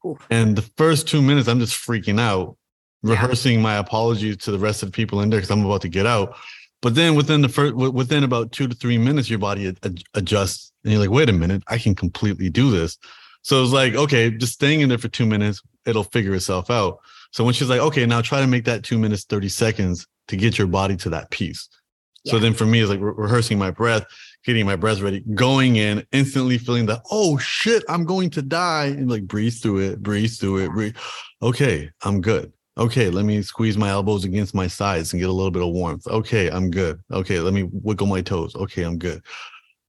Ooh. 0.06 0.18
And 0.30 0.56
the 0.56 0.62
first 0.78 1.06
two 1.06 1.20
minutes, 1.20 1.48
I'm 1.48 1.60
just 1.60 1.74
freaking 1.74 2.18
out 2.18 2.56
rehearsing 3.02 3.62
my 3.62 3.76
apologies 3.76 4.38
to 4.38 4.50
the 4.50 4.58
rest 4.58 4.82
of 4.82 4.88
the 4.88 4.96
people 4.96 5.20
in 5.20 5.30
there 5.30 5.38
because 5.38 5.50
I'm 5.50 5.64
about 5.64 5.82
to 5.82 5.88
get 5.88 6.06
out. 6.06 6.36
But 6.80 6.94
then 6.94 7.14
within 7.14 7.42
the 7.42 7.48
first, 7.48 7.74
within 7.74 8.22
about 8.22 8.52
two 8.52 8.68
to 8.68 8.74
three 8.74 8.98
minutes, 8.98 9.28
your 9.28 9.40
body 9.40 9.68
ad- 9.68 10.02
adjusts, 10.14 10.72
and 10.84 10.92
you're 10.92 11.00
like, 11.00 11.10
"Wait 11.10 11.28
a 11.28 11.32
minute, 11.32 11.62
I 11.66 11.78
can 11.78 11.94
completely 11.94 12.50
do 12.50 12.70
this." 12.70 12.98
So 13.42 13.62
it's 13.62 13.72
like, 13.72 13.94
okay, 13.94 14.30
just 14.30 14.52
staying 14.52 14.80
in 14.80 14.88
there 14.88 14.98
for 14.98 15.08
two 15.08 15.26
minutes, 15.26 15.62
it'll 15.86 16.04
figure 16.04 16.34
itself 16.34 16.70
out. 16.70 16.98
So 17.32 17.44
when 17.44 17.54
she's 17.54 17.68
like, 17.68 17.80
okay, 17.80 18.06
now 18.06 18.20
try 18.20 18.40
to 18.40 18.46
make 18.46 18.64
that 18.64 18.84
two 18.84 18.98
minutes, 18.98 19.24
30 19.24 19.48
seconds 19.48 20.06
to 20.28 20.36
get 20.36 20.58
your 20.58 20.66
body 20.66 20.96
to 20.96 21.10
that 21.10 21.30
peace. 21.30 21.68
Yeah. 22.24 22.32
So 22.32 22.38
then 22.38 22.54
for 22.54 22.66
me, 22.66 22.80
it's 22.80 22.90
like 22.90 23.00
re- 23.00 23.12
rehearsing 23.16 23.58
my 23.58 23.70
breath, 23.70 24.04
getting 24.44 24.66
my 24.66 24.76
breath 24.76 25.00
ready, 25.00 25.20
going 25.34 25.76
in, 25.76 26.06
instantly 26.12 26.58
feeling 26.58 26.86
that, 26.86 27.02
oh 27.10 27.38
shit, 27.38 27.84
I'm 27.88 28.04
going 28.04 28.30
to 28.30 28.42
die. 28.42 28.86
And 28.86 29.10
like 29.10 29.26
breathe 29.26 29.54
through 29.54 29.78
it, 29.78 30.02
breathe 30.02 30.32
through 30.32 30.64
it, 30.64 30.70
breathe. 30.70 30.96
Okay, 31.42 31.90
I'm 32.02 32.20
good. 32.20 32.52
Okay, 32.78 33.10
let 33.10 33.24
me 33.24 33.42
squeeze 33.42 33.76
my 33.76 33.88
elbows 33.88 34.24
against 34.24 34.54
my 34.54 34.68
sides 34.68 35.12
and 35.12 35.20
get 35.20 35.28
a 35.28 35.32
little 35.32 35.50
bit 35.50 35.62
of 35.62 35.70
warmth. 35.70 36.06
Okay, 36.06 36.48
I'm 36.48 36.70
good. 36.70 37.00
Okay, 37.10 37.40
let 37.40 37.52
me 37.52 37.64
wiggle 37.72 38.06
my 38.06 38.20
toes. 38.20 38.54
Okay, 38.54 38.84
I'm 38.84 38.98
good. 38.98 39.22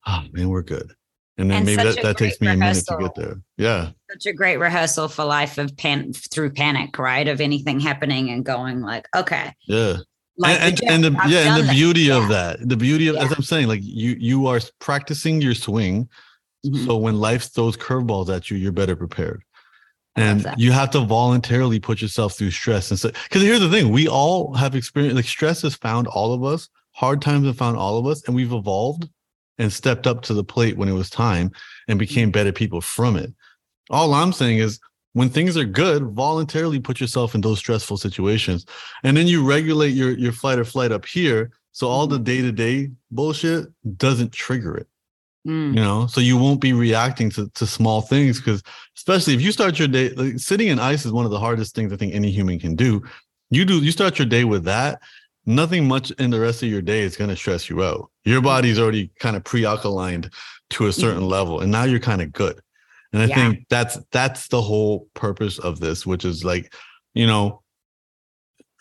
Oh 0.08 0.24
man, 0.32 0.50
we're 0.50 0.64
good. 0.64 0.92
And 1.38 1.50
then 1.50 1.58
and 1.58 1.66
maybe 1.66 1.84
that, 1.84 2.02
that 2.02 2.18
takes 2.18 2.42
me 2.42 2.48
rehearsal. 2.48 2.96
a 2.96 2.98
minute 2.98 3.14
to 3.16 3.22
get 3.22 3.28
there. 3.28 3.42
Yeah. 3.58 3.92
Such 4.12 4.26
a 4.26 4.34
great 4.34 4.58
rehearsal 4.58 5.08
for 5.08 5.24
life 5.24 5.58
of 5.58 5.76
pan 5.78 6.12
through 6.14 6.52
panic, 6.52 6.98
right? 6.98 7.28
Of 7.28 7.40
anything 7.40 7.80
happening 7.80 8.30
and 8.32 8.44
going 8.44 8.82
like, 8.82 9.08
okay. 9.16 9.54
Yeah. 9.68 9.98
Like 10.38 10.60
and, 10.60 10.82
and, 10.82 11.06
and 11.06 11.16
the 11.16 11.22
I've 11.22 11.32
yeah, 11.32 11.56
and 11.56 11.68
the 11.68 11.72
beauty 11.72 12.02
yeah. 12.02 12.18
of 12.18 12.30
that, 12.30 12.58
the 12.68 12.78
beauty 12.78 13.08
of 13.08 13.16
yeah. 13.16 13.24
as 13.24 13.32
I'm 13.34 13.44
saying, 13.44 13.68
like 13.68 13.82
you 13.84 14.16
you 14.20 14.48
are 14.48 14.62
practicing 14.80 15.42
your 15.42 15.54
swing. 15.54 16.10
Mm-hmm. 16.66 16.86
So 16.86 16.98
when 16.98 17.20
life 17.20 17.54
throws 17.54 17.78
curveballs 17.78 18.34
at 18.34 18.50
you, 18.50 18.58
you're 18.58 18.72
better 18.72 18.96
prepared 18.96 19.44
and 20.20 20.46
you 20.58 20.72
have 20.72 20.90
to 20.92 21.00
voluntarily 21.00 21.80
put 21.80 22.02
yourself 22.02 22.38
through 22.38 22.52
stress 22.52 22.92
and 22.92 23.00
so 23.00 23.10
because 23.24 23.42
here's 23.42 23.60
the 23.60 23.70
thing 23.70 23.90
we 23.90 24.08
all 24.08 24.54
have 24.54 24.76
experienced 24.76 25.16
like 25.16 25.26
stress 25.26 25.62
has 25.62 25.76
found 25.76 26.08
all 26.08 26.34
of 26.34 26.44
us 26.44 26.70
hard 26.92 27.22
times 27.22 27.46
have 27.46 27.58
found 27.58 27.78
all 27.78 27.98
of 27.98 28.06
us 28.06 28.24
and 28.26 28.36
we've 28.36 28.52
evolved 28.52 29.08
and 29.58 29.72
stepped 29.72 30.08
up 30.08 30.22
to 30.22 30.34
the 30.34 30.44
plate 30.44 30.78
when 30.78 30.90
it 30.90 30.94
was 30.94 31.10
time 31.10 31.52
and 31.88 32.00
became 32.00 32.28
mm-hmm. 32.28 32.34
better 32.34 32.52
people 32.52 32.82
from 32.82 33.16
it. 33.16 33.32
All 33.90 34.14
i'm 34.14 34.34
saying 34.34 34.58
is 34.58 34.80
when 35.14 35.30
things 35.30 35.58
are 35.58 35.66
good 35.66 36.04
voluntarily 36.12 36.80
put 36.80 37.00
yourself 37.00 37.34
in 37.34 37.42
those 37.42 37.60
stressful 37.60 37.98
situations. 37.98 38.66
And 39.04 39.18
then 39.18 39.28
you 39.28 39.48
regulate 39.48 39.90
your 39.90 40.12
your 40.12 40.32
flight 40.32 40.60
or 40.60 40.66
flight 40.66 40.92
up 40.92 41.06
here 41.06 41.52
so 41.72 41.88
all 41.88 42.08
the 42.08 42.16
mm-hmm. 42.16 42.24
day-to-day 42.24 42.92
bullshit 43.12 43.68
doesn't 43.98 44.34
trigger 44.34 44.76
it 44.76 44.88
Mm. 45.48 45.76
You 45.76 45.82
know, 45.82 46.08
so 46.08 46.20
you 46.20 46.38
won't 46.38 46.60
be 46.60 46.74
reacting 46.74 47.30
to, 47.32 47.50
to 47.56 47.66
small 47.66 48.02
things 48.02 48.40
because, 48.40 48.62
especially 48.98 49.34
if 49.34 49.42
you 49.42 49.52
start 49.52 49.80
your 49.80 49.88
day, 49.88 50.10
like 50.10 50.38
sitting 50.38 50.68
in 50.68 50.80
ice 50.80 51.06
is 51.06 51.14
one 51.14 51.26
of 51.26 51.32
the 51.32 51.40
hardest 51.40 51.74
things 51.76 51.94
I 51.94 51.96
think 51.96 52.14
any 52.14 52.30
human 52.30 52.60
can 52.60 52.76
do. 52.76 53.02
You 53.50 53.64
do, 53.66 53.80
you 53.80 53.92
start 53.92 54.20
your 54.20 54.28
day 54.28 54.44
with 54.44 54.66
that, 54.66 55.00
nothing 55.46 55.88
much 55.88 56.12
in 56.12 56.30
the 56.30 56.40
rest 56.40 56.62
of 56.62 56.70
your 56.70 56.82
day 56.82 57.02
is 57.02 57.16
going 57.16 57.30
to 57.30 57.36
stress 57.36 57.70
you 57.70 57.84
out. 57.84 58.12
Your 58.26 58.42
body's 58.42 58.80
already 58.80 59.12
kind 59.20 59.36
of 59.36 59.44
pre 59.44 59.62
alkalined 59.62 60.32
to 60.72 60.88
a 60.88 60.94
certain 60.94 61.24
mm. 61.24 61.30
level, 61.30 61.62
and 61.62 61.72
now 61.72 61.86
you're 61.86 62.00
kind 62.00 62.22
of 62.22 62.34
good. 62.34 62.60
And 63.14 63.24
I 63.24 63.26
yeah. 63.26 63.36
think 63.36 63.66
that's 63.70 63.98
that's 64.12 64.50
the 64.50 64.62
whole 64.62 65.08
purpose 65.14 65.58
of 65.58 65.80
this, 65.80 66.06
which 66.06 66.26
is 66.26 66.44
like, 66.44 66.74
you 67.14 67.26
know, 67.26 67.64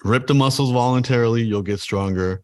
rip 0.04 0.26
the 0.26 0.34
muscles 0.34 0.72
voluntarily, 0.72 1.42
you'll 1.42 1.62
get 1.62 1.80
stronger 1.80 2.42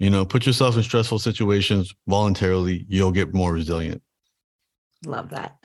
you 0.00 0.08
know, 0.08 0.24
put 0.24 0.46
yourself 0.46 0.76
in 0.76 0.82
stressful 0.82 1.18
situations 1.18 1.94
voluntarily, 2.08 2.86
you'll 2.88 3.12
get 3.12 3.34
more 3.34 3.52
resilient. 3.52 4.02
Love 5.04 5.28
that. 5.30 5.56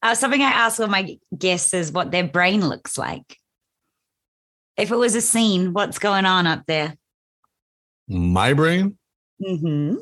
Uh, 0.00 0.14
something 0.14 0.40
I 0.40 0.50
ask 0.50 0.80
all 0.80 0.86
my 0.86 1.18
guests 1.36 1.74
is 1.74 1.90
what 1.90 2.12
their 2.12 2.26
brain 2.26 2.66
looks 2.66 2.96
like. 2.96 3.36
If 4.76 4.92
it 4.92 4.96
was 4.96 5.16
a 5.16 5.20
scene, 5.20 5.72
what's 5.72 5.98
going 5.98 6.24
on 6.24 6.46
up 6.46 6.64
there? 6.66 6.96
My 8.08 8.54
brain? 8.54 8.96
Mm-hmm. 9.42 9.96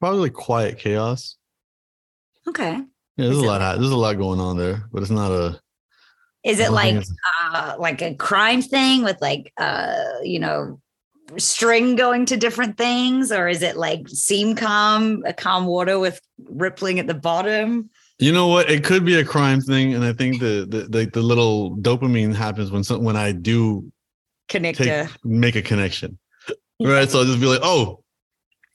Probably 0.00 0.30
quiet 0.30 0.78
chaos. 0.78 1.36
Okay. 2.48 2.72
Yeah, 2.72 2.84
there's 3.16 3.38
a 3.38 3.42
lot. 3.42 3.78
There's 3.78 3.90
a 3.90 3.96
lot 3.96 4.18
going 4.18 4.40
on 4.40 4.56
there, 4.56 4.88
but 4.92 5.02
it's 5.02 5.10
not 5.10 5.30
a 5.30 5.60
is 6.44 6.60
it 6.60 6.72
like 6.72 7.02
uh, 7.42 7.76
like 7.78 8.02
a 8.02 8.14
crime 8.14 8.62
thing 8.62 9.02
with 9.02 9.20
like 9.20 9.52
uh 9.58 10.04
you 10.22 10.38
know 10.38 10.80
string 11.38 11.96
going 11.96 12.26
to 12.26 12.36
different 12.36 12.76
things, 12.76 13.32
or 13.32 13.48
is 13.48 13.62
it 13.62 13.76
like 13.76 14.08
seam 14.08 14.54
calm, 14.54 15.22
a 15.26 15.32
calm 15.32 15.66
water 15.66 15.98
with 15.98 16.20
rippling 16.50 16.98
at 16.98 17.06
the 17.06 17.14
bottom? 17.14 17.90
You 18.18 18.32
know 18.32 18.46
what? 18.46 18.70
It 18.70 18.84
could 18.84 19.04
be 19.04 19.18
a 19.18 19.24
crime 19.24 19.60
thing, 19.60 19.94
and 19.94 20.04
I 20.04 20.12
think 20.12 20.40
the 20.40 20.66
the 20.68 20.82
the, 20.88 21.06
the 21.06 21.22
little 21.22 21.76
dopamine 21.78 22.34
happens 22.34 22.70
when 22.70 22.84
some 22.84 23.02
when 23.02 23.16
I 23.16 23.32
do 23.32 23.90
connect 24.48 24.78
take, 24.78 24.88
a- 24.88 25.10
make 25.24 25.56
a 25.56 25.62
connection, 25.62 26.18
right? 26.80 27.10
So 27.10 27.20
I'll 27.20 27.24
just 27.24 27.40
be 27.40 27.46
like, 27.46 27.60
oh, 27.62 28.04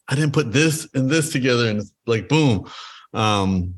I 0.07 0.15
didn't 0.15 0.33
put 0.33 0.51
this 0.51 0.87
and 0.93 1.09
this 1.09 1.31
together, 1.31 1.69
and 1.69 1.79
it's 1.79 1.91
like 2.05 2.27
boom. 2.27 2.69
Um, 3.13 3.75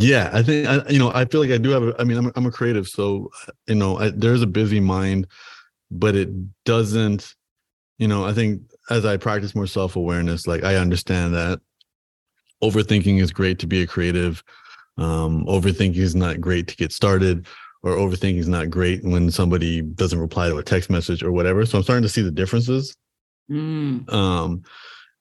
yeah, 0.00 0.30
I 0.32 0.42
think 0.42 0.66
I, 0.66 0.88
you 0.88 0.98
know. 0.98 1.12
I 1.12 1.26
feel 1.26 1.40
like 1.40 1.50
I 1.50 1.58
do 1.58 1.70
have. 1.70 1.82
A, 1.82 1.94
I 1.98 2.04
mean, 2.04 2.16
I'm 2.16 2.32
I'm 2.34 2.46
a 2.46 2.50
creative, 2.50 2.88
so 2.88 3.30
you 3.68 3.74
know, 3.74 3.98
I, 3.98 4.10
there's 4.10 4.42
a 4.42 4.46
busy 4.46 4.80
mind, 4.80 5.26
but 5.90 6.16
it 6.16 6.30
doesn't. 6.64 7.34
You 7.98 8.08
know, 8.08 8.24
I 8.24 8.32
think 8.32 8.62
as 8.88 9.04
I 9.04 9.18
practice 9.18 9.54
more 9.54 9.66
self 9.66 9.96
awareness, 9.96 10.46
like 10.46 10.64
I 10.64 10.76
understand 10.76 11.34
that 11.34 11.60
overthinking 12.62 13.20
is 13.20 13.30
great 13.30 13.58
to 13.58 13.66
be 13.66 13.82
a 13.82 13.86
creative. 13.86 14.42
Um, 14.96 15.44
overthinking 15.46 15.96
is 15.96 16.14
not 16.14 16.40
great 16.40 16.66
to 16.68 16.76
get 16.76 16.92
started, 16.92 17.46
or 17.82 17.92
overthinking 17.92 18.38
is 18.38 18.48
not 18.48 18.70
great 18.70 19.04
when 19.04 19.30
somebody 19.30 19.82
doesn't 19.82 20.18
reply 20.18 20.48
to 20.48 20.56
a 20.56 20.64
text 20.64 20.88
message 20.88 21.22
or 21.22 21.30
whatever. 21.30 21.66
So 21.66 21.76
I'm 21.76 21.84
starting 21.84 22.04
to 22.04 22.08
see 22.08 22.22
the 22.22 22.30
differences. 22.30 22.96
Mm. 23.50 24.10
Um, 24.10 24.62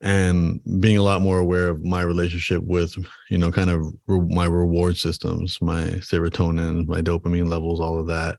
and 0.02 0.62
being 0.80 0.98
a 0.98 1.04
lot 1.04 1.22
more 1.22 1.40
aware 1.40 1.68
of 1.68 1.84
my 1.84 2.02
relationship 2.02 2.64
with 2.64 2.96
you 3.30 3.38
know 3.38 3.52
kind 3.52 3.70
of 3.70 3.86
re- 4.08 4.34
my 4.34 4.46
reward 4.46 4.98
systems 4.98 5.60
my 5.62 5.84
serotonin 6.00 6.88
my 6.88 7.02
dopamine 7.02 7.50
levels 7.50 7.82
all 7.82 8.00
of 8.00 8.08
that 8.08 8.38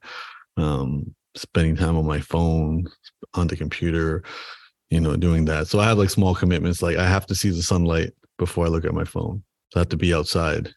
um 0.56 1.14
spending 1.34 1.76
time 1.76 1.96
on 1.96 2.06
my 2.06 2.20
phone 2.20 2.86
on 3.34 3.46
the 3.46 3.56
computer 3.56 4.22
you 4.88 5.00
know 5.00 5.16
doing 5.16 5.44
that. 5.44 5.68
So 5.68 5.78
i 5.80 5.84
have 5.84 5.98
like 5.98 6.10
small 6.10 6.34
commitments 6.34 6.82
like 6.82 6.96
i 6.96 7.06
have 7.06 7.26
to 7.26 7.34
see 7.34 7.50
the 7.50 7.62
sunlight 7.62 8.12
before 8.38 8.66
i 8.66 8.68
look 8.68 8.84
at 8.84 8.94
my 8.94 9.04
phone. 9.04 9.42
So 9.70 9.78
i 9.78 9.80
have 9.80 9.88
to 9.90 9.96
be 9.96 10.14
outside 10.14 10.72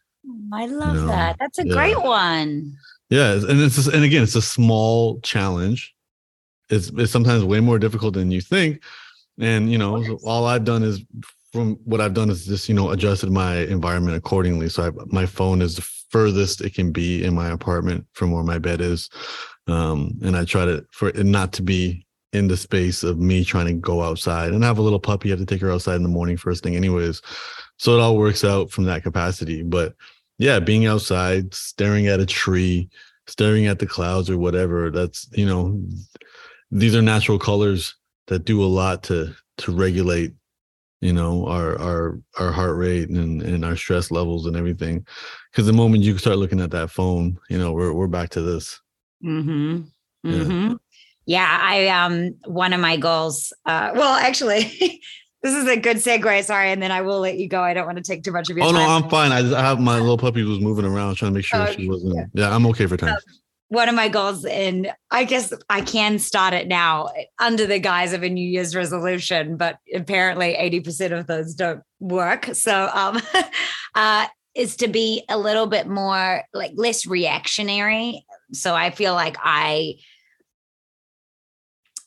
i 0.52 0.66
love 0.66 0.94
you 0.94 1.00
know? 1.02 1.08
that. 1.08 1.36
That's 1.40 1.58
a 1.58 1.66
yeah. 1.66 1.72
great 1.72 2.00
one. 2.00 2.76
Yeah 3.10 3.32
and 3.32 3.60
it's 3.60 3.86
and 3.86 4.04
again 4.04 4.22
it's 4.22 4.36
a 4.36 4.42
small 4.42 5.20
challenge. 5.20 5.94
It's, 6.70 6.88
it's 6.96 7.12
sometimes 7.12 7.44
way 7.44 7.60
more 7.60 7.78
difficult 7.78 8.14
than 8.14 8.30
you 8.30 8.40
think 8.40 8.82
and 9.40 9.70
you 9.70 9.78
know, 9.78 10.18
all 10.24 10.46
I've 10.46 10.64
done 10.64 10.82
is 10.82 11.02
from 11.52 11.76
what 11.84 12.00
I've 12.00 12.14
done 12.14 12.30
is 12.30 12.46
just 12.46 12.68
you 12.68 12.74
know 12.74 12.90
adjusted 12.90 13.30
my 13.30 13.58
environment 13.58 14.16
accordingly. 14.16 14.68
So 14.68 14.88
I, 14.88 14.90
my 15.06 15.26
phone 15.26 15.62
is 15.62 15.76
the 15.76 15.82
furthest 15.82 16.60
it 16.60 16.74
can 16.74 16.92
be 16.92 17.24
in 17.24 17.34
my 17.34 17.50
apartment 17.50 18.06
from 18.12 18.32
where 18.32 18.44
my 18.44 18.58
bed 18.58 18.80
is, 18.80 19.08
um, 19.66 20.18
and 20.22 20.36
I 20.36 20.44
try 20.44 20.64
to 20.64 20.84
for 20.90 21.08
it 21.08 21.24
not 21.24 21.52
to 21.54 21.62
be 21.62 22.06
in 22.32 22.48
the 22.48 22.56
space 22.56 23.04
of 23.04 23.18
me 23.18 23.44
trying 23.44 23.66
to 23.66 23.74
go 23.74 24.02
outside. 24.02 24.52
And 24.52 24.64
I 24.64 24.66
have 24.66 24.78
a 24.78 24.82
little 24.82 24.98
puppy. 24.98 25.28
I 25.28 25.30
have 25.30 25.38
to 25.38 25.46
take 25.46 25.60
her 25.60 25.70
outside 25.70 25.94
in 25.94 26.02
the 26.02 26.08
morning 26.08 26.36
first 26.36 26.64
thing, 26.64 26.74
anyways. 26.74 27.22
So 27.78 27.96
it 27.96 28.00
all 28.00 28.18
works 28.18 28.42
out 28.42 28.72
from 28.72 28.84
that 28.84 29.04
capacity. 29.04 29.62
But 29.62 29.94
yeah, 30.38 30.58
being 30.58 30.86
outside, 30.86 31.54
staring 31.54 32.08
at 32.08 32.18
a 32.18 32.26
tree, 32.26 32.88
staring 33.28 33.66
at 33.66 33.78
the 33.78 33.86
clouds 33.86 34.28
or 34.28 34.38
whatever. 34.38 34.90
That's 34.90 35.28
you 35.32 35.46
know, 35.46 35.80
these 36.72 36.96
are 36.96 37.02
natural 37.02 37.38
colors 37.38 37.94
that 38.26 38.44
do 38.44 38.62
a 38.62 38.66
lot 38.66 39.02
to 39.04 39.34
to 39.58 39.72
regulate 39.72 40.32
you 41.00 41.12
know 41.12 41.46
our 41.46 41.78
our 41.80 42.18
our 42.38 42.50
heart 42.50 42.76
rate 42.76 43.10
and 43.10 43.42
and 43.42 43.64
our 43.64 43.76
stress 43.76 44.10
levels 44.10 44.46
and 44.46 44.56
everything. 44.56 45.06
Because 45.50 45.66
the 45.66 45.72
moment 45.72 46.02
you 46.02 46.16
start 46.18 46.38
looking 46.38 46.60
at 46.60 46.70
that 46.70 46.90
phone 46.90 47.38
you 47.50 47.58
know 47.58 47.72
we're 47.72 47.92
we're 47.92 48.06
back 48.06 48.30
to 48.30 48.42
this. 48.42 48.80
Mm-hmm. 49.22 49.82
Mm-hmm. 50.26 50.70
Yeah, 50.70 50.74
yeah 51.26 51.58
i 51.60 51.88
um 51.88 52.34
one 52.46 52.72
of 52.72 52.80
my 52.80 52.96
goals 52.96 53.52
uh 53.66 53.90
well 53.94 54.14
actually 54.14 54.62
this 55.42 55.54
is 55.54 55.68
a 55.68 55.76
good 55.76 55.98
segue 55.98 56.44
sorry 56.44 56.70
and 56.70 56.82
then 56.82 56.90
i 56.90 57.02
will 57.02 57.20
let 57.20 57.38
you 57.38 57.48
go. 57.48 57.60
I 57.60 57.74
don't 57.74 57.86
want 57.86 57.98
to 57.98 58.02
take 58.02 58.22
too 58.22 58.32
much 58.32 58.50
of 58.50 58.56
your 58.56 58.66
oh 58.66 58.72
time. 58.72 58.80
no 58.80 58.88
i'm 58.88 59.10
fine. 59.10 59.32
I, 59.32 59.58
I 59.58 59.60
have 59.60 59.80
my 59.80 59.98
little 60.00 60.18
puppy 60.18 60.42
was 60.42 60.60
moving 60.60 60.84
around 60.84 61.16
trying 61.16 61.32
to 61.32 61.34
make 61.34 61.44
sure 61.44 61.60
oh, 61.60 61.72
she 61.72 61.88
wasn't 61.88 62.16
yeah. 62.16 62.24
yeah 62.32 62.54
i'm 62.54 62.66
okay 62.66 62.86
for 62.86 62.96
time. 62.96 63.10
Um, 63.10 63.18
one 63.74 63.88
of 63.88 63.94
my 63.94 64.08
goals 64.08 64.44
and 64.44 64.90
i 65.10 65.24
guess 65.24 65.52
i 65.68 65.80
can 65.80 66.18
start 66.18 66.54
it 66.54 66.68
now 66.68 67.08
under 67.38 67.66
the 67.66 67.78
guise 67.78 68.12
of 68.12 68.22
a 68.22 68.28
new 68.28 68.46
year's 68.46 68.74
resolution 68.74 69.56
but 69.56 69.78
apparently 69.94 70.54
80% 70.54 71.18
of 71.18 71.26
those 71.26 71.54
don't 71.54 71.82
work 72.00 72.46
so 72.54 72.88
um 72.92 73.20
uh 73.94 74.26
is 74.54 74.76
to 74.76 74.88
be 74.88 75.24
a 75.28 75.36
little 75.36 75.66
bit 75.66 75.88
more 75.88 76.42
like 76.54 76.72
less 76.76 77.06
reactionary 77.06 78.24
so 78.52 78.74
i 78.74 78.90
feel 78.90 79.14
like 79.14 79.36
i 79.42 79.94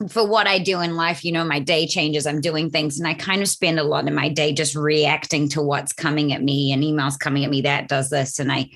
for 0.10 0.28
what 0.28 0.46
I 0.46 0.60
do 0.60 0.80
in 0.82 0.96
life, 0.96 1.26
you 1.26 1.32
know, 1.32 1.44
my 1.44 1.60
day 1.60 1.88
changes, 1.88 2.28
I'm 2.28 2.40
doing 2.40 2.70
things, 2.70 3.00
and 3.00 3.08
I 3.08 3.16
kind 3.16 3.42
of 3.42 3.48
spend 3.48 3.80
a 3.80 3.84
lot 3.84 4.08
of 4.08 4.14
my 4.14 4.30
day 4.30 4.54
just 4.54 4.76
reacting 4.76 5.50
to 5.50 5.62
what's 5.62 5.92
coming 5.92 6.34
at 6.34 6.44
me 6.44 6.72
and 6.72 6.84
emails 6.84 7.18
coming 7.18 7.44
at 7.44 7.50
me 7.50 7.62
that 7.62 7.88
does 7.88 8.12
this. 8.12 8.38
And 8.38 8.52
I 8.52 8.70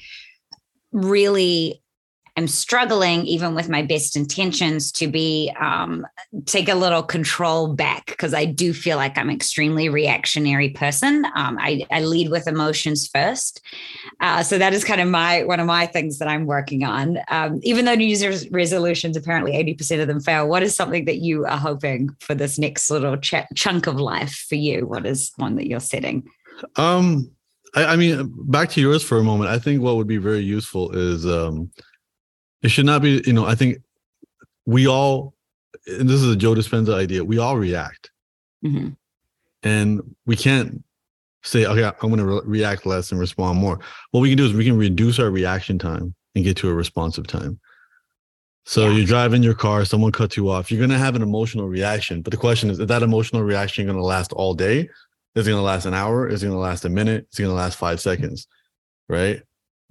really 0.92 1.81
am 2.42 2.48
struggling, 2.48 3.26
even 3.26 3.56
with 3.56 3.70
my 3.70 3.82
best 3.82 4.16
intentions, 4.16 4.92
to 4.94 5.08
be 5.08 5.52
um, 5.60 6.06
take 6.46 6.68
a 6.68 6.76
little 6.76 7.04
control 7.04 7.74
back 7.74 8.08
because 8.08 8.34
I 8.34 8.46
do 8.46 8.74
feel 8.74 8.98
like 8.98 9.18
I'm 9.18 9.30
extremely 9.30 9.90
reactionary 9.90 10.70
person. 10.70 11.26
Um, 11.36 11.58
I, 11.60 11.86
I, 11.92 12.02
lead 12.02 12.30
with 12.30 12.48
emotions 12.48 13.08
first, 13.08 13.62
uh, 14.20 14.44
so 14.44 14.58
that 14.58 14.74
is 14.74 14.84
kind 14.84 15.00
of 15.00 15.08
my 15.08 15.44
one 15.44 15.60
of 15.60 15.68
my 15.68 15.86
things 15.86 16.18
that 16.20 16.28
I'm 16.28 16.46
working 16.46 16.84
on. 16.84 17.20
Um, 17.30 17.60
even 17.64 17.86
though 17.86 17.96
New 17.96 18.06
Year's 18.06 18.50
resolutions 18.50 19.16
apparently 19.16 19.54
80% 19.54 20.02
of 20.02 20.08
them 20.08 20.20
fail, 20.20 20.48
what 20.48 20.64
is 20.64 20.76
something 20.76 21.06
that 21.06 21.18
you 21.18 21.46
are 21.46 21.58
hoping 21.58 22.10
for 22.20 22.34
this 22.34 22.58
next 22.58 22.90
little 22.90 23.18
ch- 23.18 23.46
chunk 23.56 23.88
of 23.88 23.96
life 23.96 24.46
for 24.50 24.56
you? 24.56 24.88
What 24.88 25.06
is 25.06 25.32
one 25.38 25.56
that 25.56 25.68
you're 25.68 25.80
setting? 25.80 26.28
Um, 26.76 27.32
I, 27.76 27.86
I 27.86 27.96
mean, 27.96 28.34
back 28.50 28.70
to 28.72 28.82
yours 28.82 29.04
for 29.04 29.18
a 29.18 29.24
moment. 29.24 29.50
I 29.50 29.60
think 29.60 29.82
what 29.82 29.96
would 29.96 30.08
be 30.08 30.18
very 30.18 30.42
useful 30.42 30.92
is 30.92 31.26
um, 31.26 31.72
it 32.62 32.70
should 32.70 32.86
not 32.86 33.02
be, 33.02 33.22
you 33.26 33.34
know, 33.34 33.46
I 33.46 33.56
think 33.56 33.80
we 34.66 34.88
all, 34.88 35.34
and 35.88 36.10
this 36.10 36.22
is 36.22 36.32
a 36.32 36.36
Joe 36.36 36.54
Dispenza 36.54 36.94
idea, 36.94 37.24
we 37.24 37.38
all 37.38 37.58
react. 37.58 38.12
Mm-hmm. 38.64 38.90
And 39.64 40.16
we 40.26 40.36
can't 40.36 40.84
say, 41.44 41.66
okay, 41.66 41.84
I'm 41.84 42.10
going 42.10 42.18
to 42.18 42.26
re- 42.26 42.42
react 42.46 42.86
less 42.86 43.12
and 43.12 43.20
respond 43.20 43.60
more. 43.60 43.80
What 44.12 44.22
we 44.22 44.30
can 44.30 44.38
do 44.38 44.46
is 44.46 44.54
we 44.54 44.66
can 44.66 44.78
reduce 44.78 45.20
our 45.20 45.30
reaction 45.30 45.80
time 45.80 46.16
and 46.36 46.44
get 46.44 46.58
to 46.58 46.70
a 46.70 46.74
responsive 46.74 47.28
time. 47.28 47.60
So 48.66 48.88
yeah. 48.88 48.98
you're 48.98 49.08
driving 49.08 49.42
your 49.42 49.56
car, 49.56 49.84
someone 49.86 50.12
cuts 50.12 50.38
you 50.38 50.50
off, 50.50 50.72
you're 50.72 50.80
going 50.80 50.92
to 50.92 50.98
have 50.98 51.16
an 51.16 51.24
emotional 51.24 51.68
reaction. 51.68 52.22
But 52.22 52.32
the 52.32 52.38
question 52.38 52.70
is, 52.70 52.80
is 52.80 52.88
that 52.88 53.02
emotional 53.02 53.42
reaction 53.42 53.86
going 53.86 53.98
to 53.98 54.04
last 54.04 54.34
all 54.34 54.54
day? 54.54 54.88
Is 55.34 55.48
it 55.48 55.52
going 55.52 55.60
to 55.60 55.62
last 55.62 55.86
an 55.86 55.94
hour? 55.94 56.28
Is 56.28 56.44
it 56.44 56.48
going 56.48 56.58
to 56.58 56.62
last 56.62 56.86
a 56.86 56.90
minute? 56.90 57.28
Is 57.32 57.40
it 57.40 57.44
going 57.44 57.56
to 57.56 57.60
last 57.60 57.78
five 57.78 58.00
seconds? 58.00 58.48
Right? 59.10 59.42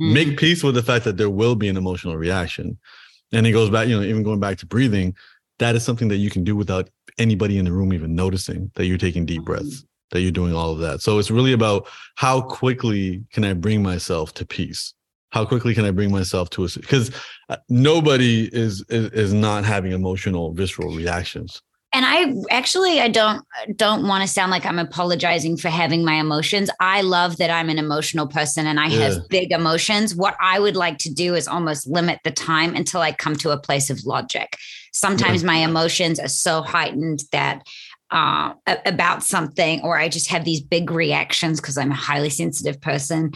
Mm-hmm. 0.00 0.14
Make 0.14 0.38
peace 0.38 0.62
with 0.62 0.74
the 0.74 0.82
fact 0.82 1.04
that 1.04 1.16
there 1.16 1.30
will 1.30 1.54
be 1.54 1.68
an 1.68 1.76
emotional 1.76 2.16
reaction. 2.16 2.78
And 3.32 3.46
it 3.46 3.52
goes 3.52 3.70
back, 3.70 3.86
you 3.86 3.96
know, 3.96 4.02
even 4.02 4.22
going 4.22 4.40
back 4.40 4.58
to 4.58 4.66
breathing, 4.66 5.14
that 5.58 5.76
is 5.76 5.84
something 5.84 6.08
that 6.08 6.16
you 6.16 6.30
can 6.30 6.42
do 6.42 6.56
without 6.56 6.88
anybody 7.18 7.58
in 7.58 7.66
the 7.66 7.72
room 7.72 7.92
even 7.92 8.14
noticing 8.14 8.70
that 8.74 8.86
you're 8.86 8.98
taking 8.98 9.26
deep 9.26 9.44
breaths, 9.44 9.82
mm-hmm. 9.82 9.86
that 10.12 10.22
you're 10.22 10.32
doing 10.32 10.54
all 10.54 10.72
of 10.72 10.78
that. 10.78 11.02
So 11.02 11.18
it's 11.18 11.30
really 11.30 11.52
about 11.52 11.86
how 12.16 12.40
quickly 12.40 13.24
can 13.32 13.44
I 13.44 13.52
bring 13.52 13.82
myself 13.82 14.32
to 14.34 14.46
peace? 14.46 14.94
How 15.30 15.44
quickly 15.44 15.74
can 15.74 15.84
I 15.84 15.90
bring 15.90 16.10
myself 16.10 16.50
to 16.50 16.64
a 16.64 16.68
because 16.74 17.12
uh, 17.50 17.56
nobody 17.68 18.48
is, 18.52 18.84
is 18.88 19.10
is 19.12 19.32
not 19.32 19.64
having 19.64 19.92
emotional 19.92 20.52
visceral 20.52 20.92
reactions 20.92 21.62
and 21.92 22.04
i 22.06 22.32
actually 22.50 23.00
i 23.00 23.08
don't 23.08 23.44
don't 23.76 24.06
want 24.06 24.22
to 24.22 24.28
sound 24.28 24.50
like 24.50 24.64
i'm 24.64 24.78
apologizing 24.78 25.56
for 25.56 25.68
having 25.68 26.04
my 26.04 26.14
emotions 26.14 26.70
i 26.80 27.00
love 27.00 27.36
that 27.38 27.50
i'm 27.50 27.68
an 27.68 27.78
emotional 27.78 28.26
person 28.26 28.66
and 28.66 28.78
i 28.78 28.86
yeah. 28.86 29.08
have 29.08 29.28
big 29.28 29.52
emotions 29.52 30.14
what 30.14 30.36
i 30.40 30.58
would 30.58 30.76
like 30.76 30.98
to 30.98 31.12
do 31.12 31.34
is 31.34 31.48
almost 31.48 31.86
limit 31.86 32.20
the 32.24 32.30
time 32.30 32.74
until 32.74 33.00
i 33.00 33.12
come 33.12 33.34
to 33.34 33.50
a 33.50 33.60
place 33.60 33.90
of 33.90 34.04
logic 34.04 34.56
sometimes 34.92 35.42
yeah. 35.42 35.46
my 35.46 35.56
emotions 35.56 36.18
are 36.18 36.28
so 36.28 36.62
heightened 36.62 37.22
that 37.32 37.62
uh, 38.12 38.52
about 38.86 39.22
something 39.22 39.80
or 39.82 39.98
i 39.98 40.08
just 40.08 40.28
have 40.28 40.44
these 40.44 40.60
big 40.60 40.90
reactions 40.90 41.60
because 41.60 41.78
i'm 41.78 41.92
a 41.92 41.94
highly 41.94 42.30
sensitive 42.30 42.80
person 42.80 43.30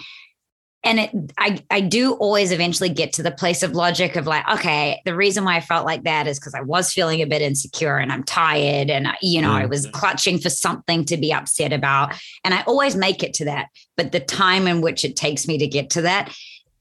and 0.85 1.01
it 1.01 1.11
I, 1.39 1.63
I 1.71 1.81
do 1.81 2.13
always 2.15 2.53
eventually 2.53 2.91
get 2.91 3.13
to 3.15 3.23
the 3.23 3.31
place 3.31 3.63
of 3.63 3.73
logic 3.73 4.17
of 4.17 4.27
like 4.27 4.47
okay 4.49 5.01
the 5.05 5.17
reason 5.17 5.45
why 5.45 5.57
i 5.57 5.61
felt 5.61 5.85
like 5.85 6.05
that 6.05 6.27
is 6.27 6.39
because 6.39 6.55
i 6.55 6.61
was 6.61 6.93
feeling 6.93 7.21
a 7.21 7.27
bit 7.27 7.43
insecure 7.43 7.97
and 7.97 8.13
i'm 8.13 8.23
tired 8.23 8.91
and 8.91 9.09
you 9.23 9.41
know 9.41 9.51
mm. 9.51 9.63
i 9.63 9.67
was 9.67 9.87
clutching 9.89 10.39
for 10.39 10.51
something 10.51 11.05
to 11.07 11.17
be 11.17 11.33
upset 11.33 11.73
about 11.73 12.15
and 12.45 12.55
i 12.55 12.63
always 12.63 12.95
make 12.95 13.23
it 13.23 13.35
to 13.35 13.47
that 13.47 13.69
but 13.97 14.13
the 14.13 14.21
time 14.21 14.67
in 14.67 14.81
which 14.81 15.05
it 15.05 15.17
takes 15.17 15.49
me 15.49 15.59
to 15.59 15.67
get 15.67 15.91
to 15.91 16.03
that 16.03 16.35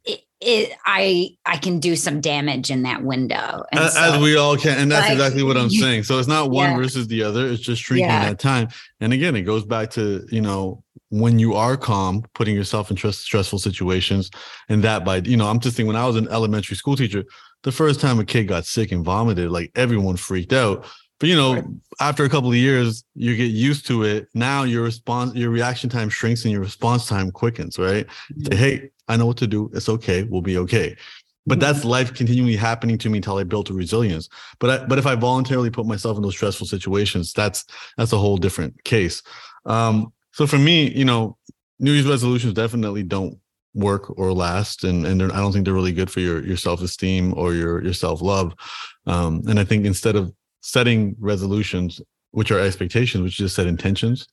it, 0.06 0.22
it, 0.42 0.78
I 0.86 1.30
I 1.46 1.56
can 1.56 1.80
do 1.80 1.96
some 1.96 2.20
damage 2.20 2.70
in 2.70 2.84
that 2.84 3.04
window. 3.04 3.64
As, 3.72 3.94
so, 3.94 4.02
as, 4.02 4.22
we 4.22 4.36
all 4.36 4.58
can, 4.58 4.78
and 4.78 4.92
that's 4.92 5.04
like, 5.04 5.14
exactly 5.14 5.44
what 5.44 5.56
I'm 5.56 5.70
saying. 5.70 6.04
So 6.04 6.20
it's 6.20 6.28
not 6.28 6.52
one 6.52 6.72
yeah. 6.72 6.76
versus 6.76 7.08
the 7.08 7.24
other; 7.24 7.48
it's 7.48 7.62
just 7.62 7.82
shrinking 7.82 8.10
yeah. 8.10 8.26
that 8.26 8.40
time. 8.40 8.68
And 9.00 9.14
again, 9.14 9.38
it 9.38 9.44
goes 9.44 9.64
back 9.64 9.92
to 9.92 10.28
you 10.30 10.42
know 10.42 10.84
when 11.14 11.38
you 11.38 11.54
are 11.54 11.78
calm, 11.78 12.24
putting 12.34 12.56
yourself 12.56 12.90
in 12.90 12.98
stress, 12.98 13.20
stressful 13.20 13.60
situations, 13.60 14.32
and 14.68 14.84
that 14.84 15.06
by 15.06 15.18
you 15.18 15.38
know, 15.38 15.48
I'm 15.48 15.60
just 15.60 15.76
thinking 15.76 15.88
when 15.88 15.96
I 15.96 16.08
was 16.08 16.16
an 16.16 16.28
elementary 16.30 16.76
school 16.76 16.96
teacher, 16.96 17.24
the 17.62 17.72
first 17.72 18.02
time 18.02 18.20
a 18.20 18.26
kid 18.26 18.46
got 18.46 18.66
sick 18.66 18.92
and 18.92 19.06
vomited, 19.06 19.52
like 19.52 19.72
everyone 19.76 20.18
freaked 20.18 20.54
out. 20.54 20.86
But 21.20 21.30
you 21.30 21.36
know, 21.36 21.54
right. 21.54 21.66
after 22.00 22.24
a 22.26 22.30
couple 22.30 22.50
of 22.50 22.56
years, 22.56 23.04
you 23.14 23.38
get 23.38 23.52
used 23.52 23.86
to 23.88 24.04
it. 24.04 24.28
Now 24.34 24.64
your 24.64 24.82
response, 24.82 25.36
your 25.36 25.52
reaction 25.52 25.88
time 25.88 26.10
shrinks, 26.10 26.46
and 26.46 26.52
your 26.52 26.62
response 26.62 27.08
time 27.08 27.30
quickens. 27.30 27.78
Right? 27.78 28.08
Mm-hmm. 28.08 28.46
Say, 28.46 28.56
hey, 28.56 28.90
I 29.08 29.16
know 29.16 29.28
what 29.28 29.38
to 29.38 29.48
do. 29.48 29.70
It's 29.76 29.90
okay. 29.90 30.24
We'll 30.24 30.42
be 30.42 30.58
okay. 30.58 30.98
But 31.46 31.60
that's 31.60 31.80
mm-hmm. 31.80 31.90
life 31.90 32.14
continually 32.16 32.56
happening 32.56 32.98
to 32.98 33.10
me 33.12 33.20
until 33.20 33.38
I 33.38 33.44
built 33.44 33.70
a 33.70 33.74
resilience. 33.76 34.30
But 34.58 34.70
I, 34.70 34.86
but 34.86 34.98
if 34.98 35.06
I 35.06 35.14
voluntarily 35.14 35.70
put 35.70 35.86
myself 35.86 36.18
in 36.18 36.24
those 36.24 36.36
stressful 36.36 36.66
situations, 36.66 37.34
that's 37.34 37.66
that's 37.98 38.14
a 38.14 38.18
whole 38.18 38.38
different 38.38 38.84
case. 38.84 39.22
Um, 39.68 40.12
so 40.34 40.48
for 40.48 40.58
me, 40.58 40.90
you 40.92 41.06
know, 41.06 41.38
New 41.80 41.92
Year's 41.92 42.08
resolutions 42.08 42.54
definitely 42.54 43.04
don't 43.04 43.38
work 43.76 44.18
or 44.18 44.34
last, 44.34 44.84
and 44.84 45.06
and 45.06 45.22
I 45.32 45.38
don't 45.38 45.52
think 45.52 45.66
they're 45.66 45.74
really 45.74 45.94
good 45.94 46.12
for 46.12 46.20
your 46.20 46.44
your 46.44 46.58
self 46.58 46.82
esteem 46.82 47.34
or 47.38 47.54
your 47.54 47.84
your 47.84 47.94
self 47.94 48.22
love. 48.22 48.54
Um, 49.06 49.44
and 49.48 49.60
I 49.60 49.64
think 49.64 49.86
instead 49.86 50.16
of 50.16 50.34
setting 50.62 51.16
resolutions, 51.20 52.02
which 52.32 52.52
are 52.52 52.60
expectations, 52.60 53.24
which 53.24 53.38
just 53.38 53.56
set 53.56 53.68
intentions, 53.68 54.28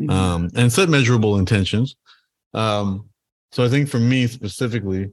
mm-hmm. 0.00 0.10
um, 0.10 0.50
and 0.54 0.70
set 0.72 0.88
measurable 0.88 1.38
intentions. 1.38 1.96
Um, 2.52 3.08
so 3.52 3.64
I 3.64 3.68
think 3.68 3.88
for 3.88 3.98
me 3.98 4.26
specifically, 4.26 5.10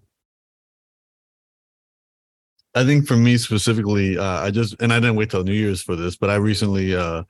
I 2.76 2.84
think 2.84 3.08
for 3.08 3.16
me 3.16 3.38
specifically, 3.38 4.18
uh, 4.18 4.42
I 4.42 4.52
just 4.52 4.76
and 4.82 4.92
I 4.92 5.00
didn't 5.00 5.16
wait 5.16 5.30
till 5.30 5.44
New 5.44 5.54
Year's 5.54 5.82
for 5.82 5.96
this, 5.96 6.18
but 6.18 6.30
I 6.30 6.36
recently 6.36 6.96
uh, 6.96 7.24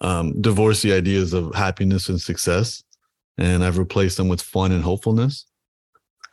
um, 0.00 0.40
divorce 0.40 0.82
the 0.82 0.92
ideas 0.92 1.32
of 1.32 1.54
happiness 1.54 2.08
and 2.08 2.20
success, 2.20 2.82
and 3.38 3.64
I've 3.64 3.78
replaced 3.78 4.16
them 4.16 4.28
with 4.28 4.42
fun 4.42 4.72
and 4.72 4.82
hopefulness. 4.82 5.46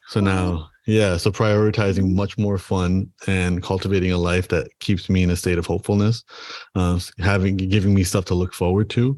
So 0.08 0.20
now, 0.20 0.70
yeah, 0.86 1.16
so 1.18 1.32
prioritizing 1.32 2.14
much 2.14 2.38
more 2.38 2.58
fun 2.58 3.10
and 3.26 3.64
cultivating 3.64 4.12
a 4.12 4.18
life 4.18 4.50
that 4.50 4.68
keeps 4.80 5.10
me 5.10 5.24
in 5.24 5.30
a 5.30 5.36
state 5.36 5.58
of 5.58 5.66
hopefulness, 5.66 6.24
uh, 6.76 7.00
having 7.20 7.56
giving 7.58 7.94
me 7.94 8.04
stuff 8.04 8.26
to 8.26 8.36
look 8.36 8.54
forward 8.54 8.90
to, 8.92 9.18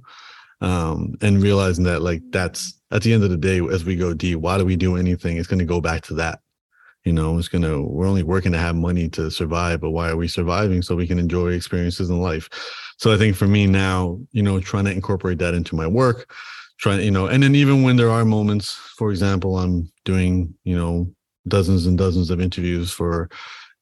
um, 0.62 1.16
and 1.22 1.42
realizing 1.42 1.84
that 1.86 2.02
like 2.02 2.22
that's 2.30 2.80
at 2.92 3.02
the 3.02 3.14
end 3.14 3.24
of 3.24 3.32
the 3.32 3.38
day, 3.38 3.60
as 3.72 3.84
we 3.84 3.96
go 3.96 4.14
deep, 4.14 4.40
why 4.40 4.58
do 4.58 4.66
we 4.66 4.76
do 4.76 4.96
anything? 4.96 5.38
It's 5.38 5.48
going 5.48 5.60
to 5.60 5.66
go 5.66 5.82
back 5.82 6.04
to 6.04 6.14
that. 6.16 6.40
You 7.04 7.14
know, 7.14 7.38
it's 7.38 7.48
gonna. 7.48 7.82
We're 7.82 8.08
only 8.08 8.24
working 8.24 8.52
to 8.54 8.58
have 8.58 8.76
money 8.76 9.10
to 9.10 9.30
survive, 9.30 9.82
but 9.82 9.92
why 9.92 10.10
are 10.10 10.18
we 10.18 10.28
surviving? 10.28 10.82
So 10.82 10.96
we 10.96 11.06
can 11.06 11.20
enjoy 11.20 11.52
experiences 11.52 12.10
in 12.10 12.20
life. 12.20 12.50
So 12.98 13.14
I 13.14 13.18
think 13.18 13.36
for 13.36 13.48
me 13.48 13.68
now, 13.68 14.20
you 14.32 14.42
know, 14.42 14.60
trying 14.60 14.86
to 14.86 14.92
incorporate 14.92 15.40
that 15.40 15.54
into 15.54 15.76
my 15.76 15.88
work, 15.88 16.32
trying, 16.78 17.02
you 17.02 17.12
know, 17.12 17.28
and 17.28 17.44
then 17.44 17.56
even 17.56 17.84
when 17.84 17.98
there 17.98 18.10
are 18.10 18.26
moments, 18.26 18.74
for 18.74 19.12
example, 19.12 19.58
I'm 19.58 19.92
doing, 20.06 20.54
you 20.64 20.78
know, 20.78 21.12
dozens 21.48 21.86
and 21.86 21.98
dozens 21.98 22.30
of 22.30 22.42
interviews 22.42 22.92
for 22.92 23.30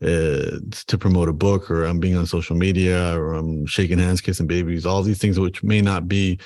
uh, 0.01 0.59
to 0.87 0.97
promote 0.97 1.29
a 1.29 1.33
book, 1.33 1.71
or 1.71 1.85
I'm 1.85 1.99
being 1.99 2.17
on 2.17 2.25
social 2.25 2.55
media, 2.55 3.17
or 3.17 3.33
I'm 3.33 3.65
shaking 3.65 3.99
hands, 3.99 4.19
kissing 4.19 4.47
babies, 4.47 4.85
all 4.85 5.01
these 5.01 5.19
things 5.19 5.39
which 5.39 5.63
may 5.63 5.81
not 5.81 6.07
be, 6.07 6.39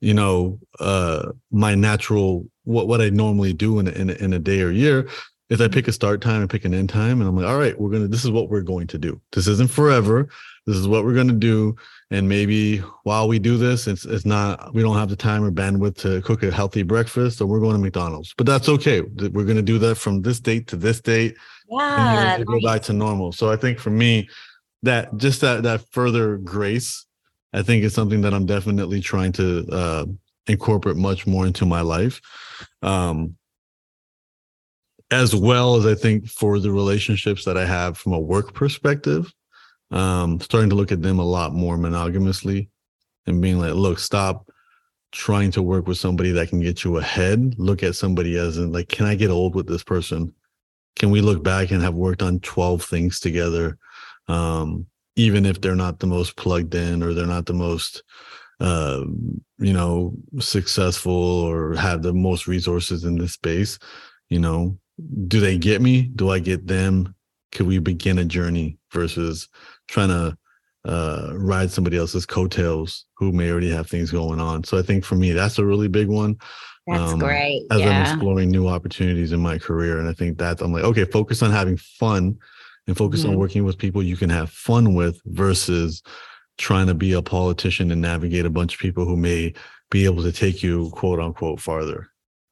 you 0.00 0.14
know, 0.14 0.58
uh, 0.80 1.30
my 1.50 1.74
natural 1.74 2.46
what 2.64 2.88
what 2.88 3.00
I 3.00 3.10
normally 3.10 3.52
do 3.52 3.78
in 3.78 3.86
in, 3.88 4.10
in 4.10 4.32
a 4.32 4.38
day 4.38 4.62
or 4.62 4.70
year 4.70 5.08
is 5.50 5.60
I 5.60 5.68
pick 5.68 5.86
a 5.86 5.92
start 5.92 6.22
time 6.22 6.40
and 6.40 6.50
pick 6.50 6.64
an 6.64 6.74
end 6.74 6.88
time, 6.88 7.20
and 7.20 7.28
I'm 7.28 7.36
like, 7.36 7.46
all 7.46 7.58
right, 7.58 7.78
we're 7.78 7.90
gonna. 7.90 8.08
This 8.08 8.24
is 8.24 8.30
what 8.30 8.48
we're 8.48 8.62
going 8.62 8.86
to 8.88 8.98
do. 8.98 9.20
This 9.32 9.46
isn't 9.46 9.70
forever. 9.70 10.28
This 10.66 10.76
is 10.76 10.88
what 10.88 11.04
we're 11.04 11.14
gonna 11.14 11.34
do 11.34 11.76
and 12.14 12.28
maybe 12.28 12.78
while 13.02 13.26
we 13.26 13.38
do 13.38 13.56
this 13.56 13.86
it's 13.86 14.04
it's 14.04 14.24
not 14.24 14.72
we 14.72 14.82
don't 14.82 14.96
have 14.96 15.08
the 15.08 15.16
time 15.16 15.42
or 15.42 15.50
bandwidth 15.50 15.96
to 15.96 16.22
cook 16.22 16.42
a 16.44 16.50
healthy 16.50 16.82
breakfast 16.82 17.38
so 17.38 17.46
we're 17.46 17.60
going 17.60 17.74
to 17.74 17.82
mcdonald's. 17.82 18.32
But 18.36 18.46
that's 18.46 18.68
okay. 18.68 19.00
We're 19.00 19.44
going 19.44 19.56
to 19.56 19.62
do 19.62 19.78
that 19.78 19.96
from 19.96 20.22
this 20.22 20.38
date 20.38 20.68
to 20.68 20.76
this 20.76 21.00
date. 21.00 21.36
Yeah 21.68 22.36
and 22.36 22.46
go 22.46 22.60
back 22.60 22.82
to 22.82 22.92
normal. 22.92 23.32
So 23.32 23.50
i 23.50 23.56
think 23.56 23.78
for 23.78 23.90
me 23.90 24.28
that 24.82 25.16
just 25.16 25.40
that 25.40 25.62
that 25.64 25.80
further 25.90 26.36
grace 26.36 27.06
i 27.52 27.62
think 27.62 27.82
is 27.84 27.94
something 27.94 28.20
that 28.20 28.32
i'm 28.32 28.46
definitely 28.46 29.00
trying 29.00 29.32
to 29.32 29.66
uh, 29.72 30.06
incorporate 30.46 30.96
much 30.96 31.26
more 31.26 31.46
into 31.46 31.66
my 31.66 31.80
life. 31.80 32.20
Um 32.82 33.36
as 35.10 35.34
well 35.34 35.76
as 35.76 35.84
i 35.84 35.94
think 35.94 36.26
for 36.26 36.58
the 36.58 36.70
relationships 36.70 37.44
that 37.44 37.58
i 37.58 37.64
have 37.64 37.98
from 37.98 38.14
a 38.14 38.18
work 38.18 38.54
perspective 38.54 39.32
um, 39.94 40.40
starting 40.40 40.70
to 40.70 40.76
look 40.76 40.92
at 40.92 41.00
them 41.00 41.20
a 41.20 41.24
lot 41.24 41.54
more 41.54 41.78
monogamously 41.78 42.68
and 43.26 43.40
being 43.40 43.58
like, 43.58 43.74
look, 43.74 44.00
stop 44.00 44.50
trying 45.12 45.52
to 45.52 45.62
work 45.62 45.86
with 45.86 45.96
somebody 45.96 46.32
that 46.32 46.48
can 46.48 46.60
get 46.60 46.82
you 46.82 46.98
ahead. 46.98 47.54
Look 47.58 47.84
at 47.84 47.94
somebody 47.94 48.36
as 48.36 48.58
in 48.58 48.72
like, 48.72 48.88
can 48.88 49.06
I 49.06 49.14
get 49.14 49.30
old 49.30 49.54
with 49.54 49.68
this 49.68 49.84
person? 49.84 50.34
Can 50.96 51.10
we 51.10 51.20
look 51.20 51.44
back 51.44 51.70
and 51.70 51.80
have 51.80 51.94
worked 51.94 52.22
on 52.22 52.40
12 52.40 52.82
things 52.82 53.20
together? 53.20 53.78
Um, 54.26 54.86
even 55.14 55.46
if 55.46 55.60
they're 55.60 55.76
not 55.76 56.00
the 56.00 56.08
most 56.08 56.36
plugged 56.36 56.74
in 56.74 57.00
or 57.00 57.14
they're 57.14 57.26
not 57.26 57.46
the 57.46 57.54
most 57.54 58.02
uh, 58.58 59.04
you 59.58 59.72
know, 59.72 60.14
successful 60.40 61.12
or 61.12 61.76
have 61.76 62.02
the 62.02 62.12
most 62.12 62.48
resources 62.48 63.04
in 63.04 63.16
this 63.16 63.32
space, 63.32 63.78
you 64.28 64.40
know, 64.40 64.76
do 65.28 65.38
they 65.38 65.56
get 65.56 65.80
me? 65.80 66.02
Do 66.02 66.30
I 66.30 66.40
get 66.40 66.66
them? 66.66 67.14
could 67.54 67.66
we 67.66 67.78
begin 67.78 68.18
a 68.18 68.24
journey 68.24 68.76
versus 68.92 69.48
trying 69.88 70.08
to 70.08 70.36
uh, 70.86 71.30
ride 71.34 71.70
somebody 71.70 71.96
else's 71.96 72.26
coattails 72.26 73.06
who 73.16 73.32
may 73.32 73.50
already 73.50 73.70
have 73.70 73.88
things 73.88 74.10
going 74.10 74.40
on. 74.40 74.64
So 74.64 74.78
I 74.78 74.82
think 74.82 75.04
for 75.04 75.14
me, 75.14 75.32
that's 75.32 75.58
a 75.58 75.64
really 75.64 75.88
big 75.88 76.08
one. 76.08 76.36
That's 76.86 77.12
um, 77.12 77.18
great. 77.18 77.66
As 77.70 77.80
yeah. 77.80 77.90
I'm 77.90 78.02
exploring 78.02 78.50
new 78.50 78.68
opportunities 78.68 79.32
in 79.32 79.40
my 79.40 79.58
career. 79.58 79.98
And 79.98 80.08
I 80.08 80.12
think 80.12 80.38
that 80.38 80.60
I'm 80.60 80.72
like, 80.72 80.84
okay, 80.84 81.04
focus 81.04 81.42
on 81.42 81.50
having 81.50 81.78
fun 81.78 82.36
and 82.86 82.96
focus 82.96 83.22
mm-hmm. 83.22 83.30
on 83.30 83.38
working 83.38 83.64
with 83.64 83.78
people 83.78 84.02
you 84.02 84.16
can 84.16 84.28
have 84.28 84.50
fun 84.50 84.94
with 84.94 85.20
versus 85.24 86.02
trying 86.58 86.86
to 86.86 86.94
be 86.94 87.14
a 87.14 87.22
politician 87.22 87.90
and 87.90 88.02
navigate 88.02 88.44
a 88.44 88.50
bunch 88.50 88.74
of 88.74 88.80
people 88.80 89.06
who 89.06 89.16
may 89.16 89.54
be 89.90 90.04
able 90.04 90.22
to 90.22 90.32
take 90.32 90.62
you 90.62 90.90
quote 90.90 91.18
unquote 91.18 91.60
farther. 91.60 92.08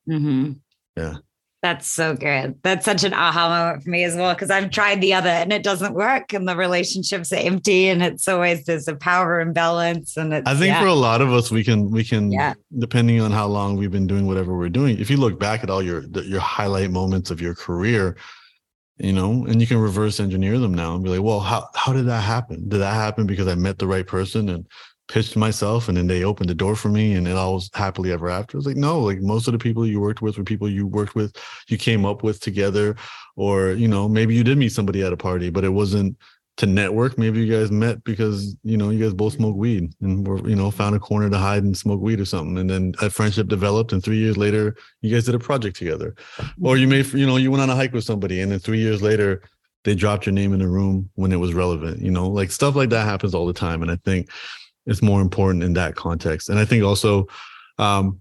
Mm-hmm. 0.08 0.52
Yeah. 0.96 1.16
That's 1.62 1.86
so 1.86 2.16
good. 2.16 2.58
That's 2.64 2.84
such 2.84 3.04
an 3.04 3.14
aha 3.14 3.48
moment 3.48 3.84
for 3.84 3.90
me 3.90 4.02
as 4.02 4.16
well, 4.16 4.34
because 4.34 4.50
I've 4.50 4.70
tried 4.72 5.00
the 5.00 5.14
other 5.14 5.28
and 5.28 5.52
it 5.52 5.62
doesn't 5.62 5.94
work 5.94 6.32
and 6.32 6.48
the 6.48 6.56
relationships 6.56 7.32
are 7.32 7.36
empty 7.36 7.88
and 7.88 8.02
it's 8.02 8.26
always 8.26 8.64
there's 8.64 8.88
a 8.88 8.96
power 8.96 9.40
imbalance. 9.40 10.16
And 10.16 10.34
it's, 10.34 10.48
I 10.48 10.54
think 10.54 10.72
yeah. 10.72 10.80
for 10.80 10.88
a 10.88 10.94
lot 10.94 11.20
of 11.20 11.32
us, 11.32 11.52
we 11.52 11.62
can, 11.62 11.88
we 11.92 12.02
can, 12.02 12.32
yeah. 12.32 12.54
depending 12.78 13.20
on 13.20 13.30
how 13.30 13.46
long 13.46 13.76
we've 13.76 13.92
been 13.92 14.08
doing 14.08 14.26
whatever 14.26 14.58
we're 14.58 14.70
doing, 14.70 14.98
if 14.98 15.08
you 15.08 15.16
look 15.16 15.38
back 15.38 15.62
at 15.62 15.70
all 15.70 15.84
your, 15.84 16.02
your 16.24 16.40
highlight 16.40 16.90
moments 16.90 17.30
of 17.30 17.40
your 17.40 17.54
career, 17.54 18.16
you 18.98 19.12
know, 19.12 19.46
and 19.46 19.60
you 19.60 19.66
can 19.68 19.78
reverse 19.78 20.18
engineer 20.18 20.58
them 20.58 20.74
now 20.74 20.96
and 20.96 21.04
be 21.04 21.10
like, 21.10 21.22
well, 21.22 21.40
how, 21.40 21.68
how 21.76 21.92
did 21.92 22.06
that 22.06 22.22
happen? 22.22 22.68
Did 22.68 22.78
that 22.78 22.94
happen 22.94 23.24
because 23.24 23.46
I 23.46 23.54
met 23.54 23.78
the 23.78 23.86
right 23.86 24.06
person 24.06 24.48
and 24.48 24.66
pitched 25.12 25.36
myself 25.36 25.88
and 25.88 25.98
then 25.98 26.06
they 26.06 26.24
opened 26.24 26.48
the 26.48 26.54
door 26.54 26.74
for 26.74 26.88
me 26.88 27.12
and 27.12 27.28
it 27.28 27.36
all 27.36 27.54
was 27.54 27.68
happily 27.74 28.10
ever 28.10 28.30
after. 28.30 28.56
It's 28.56 28.66
like, 28.66 28.76
no, 28.76 28.98
like 28.98 29.20
most 29.20 29.46
of 29.46 29.52
the 29.52 29.58
people 29.58 29.86
you 29.86 30.00
worked 30.00 30.22
with 30.22 30.38
were 30.38 30.44
people 30.44 30.70
you 30.70 30.86
worked 30.86 31.14
with, 31.14 31.36
you 31.68 31.76
came 31.76 32.06
up 32.06 32.22
with 32.22 32.40
together, 32.40 32.96
or, 33.36 33.72
you 33.72 33.88
know, 33.88 34.08
maybe 34.08 34.34
you 34.34 34.42
did 34.42 34.56
meet 34.56 34.72
somebody 34.72 35.02
at 35.02 35.12
a 35.12 35.16
party, 35.16 35.50
but 35.50 35.64
it 35.64 35.68
wasn't 35.68 36.16
to 36.56 36.66
network. 36.66 37.18
Maybe 37.18 37.44
you 37.44 37.52
guys 37.52 37.70
met 37.70 38.02
because, 38.04 38.56
you 38.62 38.78
know, 38.78 38.88
you 38.88 39.04
guys 39.04 39.12
both 39.12 39.34
smoke 39.34 39.54
weed 39.54 39.92
and 40.00 40.26
were, 40.26 40.48
you 40.48 40.56
know, 40.56 40.70
found 40.70 40.96
a 40.96 40.98
corner 40.98 41.28
to 41.28 41.36
hide 41.36 41.62
and 41.62 41.76
smoke 41.76 42.00
weed 42.00 42.18
or 42.18 42.24
something. 42.24 42.56
And 42.56 42.70
then 42.70 42.94
a 43.02 43.10
friendship 43.10 43.48
developed 43.48 43.92
and 43.92 44.02
three 44.02 44.18
years 44.18 44.38
later, 44.38 44.76
you 45.02 45.14
guys 45.14 45.26
did 45.26 45.34
a 45.34 45.38
project 45.38 45.76
together. 45.76 46.14
Or 46.62 46.78
you 46.78 46.88
may, 46.88 47.02
you 47.02 47.26
know, 47.26 47.36
you 47.36 47.50
went 47.50 47.62
on 47.62 47.68
a 47.68 47.76
hike 47.76 47.92
with 47.92 48.04
somebody 48.04 48.40
and 48.40 48.50
then 48.50 48.60
three 48.60 48.80
years 48.80 49.02
later, 49.02 49.42
they 49.84 49.94
dropped 49.94 50.24
your 50.24 50.32
name 50.32 50.54
in 50.54 50.60
the 50.60 50.68
room 50.68 51.10
when 51.16 51.32
it 51.32 51.36
was 51.36 51.52
relevant, 51.52 52.00
you 52.00 52.10
know, 52.10 52.28
like 52.28 52.50
stuff 52.50 52.76
like 52.76 52.88
that 52.90 53.04
happens 53.04 53.34
all 53.34 53.46
the 53.46 53.52
time. 53.52 53.82
And 53.82 53.90
I 53.90 53.96
think 53.96 54.30
it's 54.86 55.02
more 55.02 55.20
important 55.20 55.64
in 55.64 55.74
that 55.74 55.94
context. 55.94 56.48
And 56.48 56.58
I 56.58 56.64
think 56.64 56.84
also 56.84 57.26
um, 57.78 58.18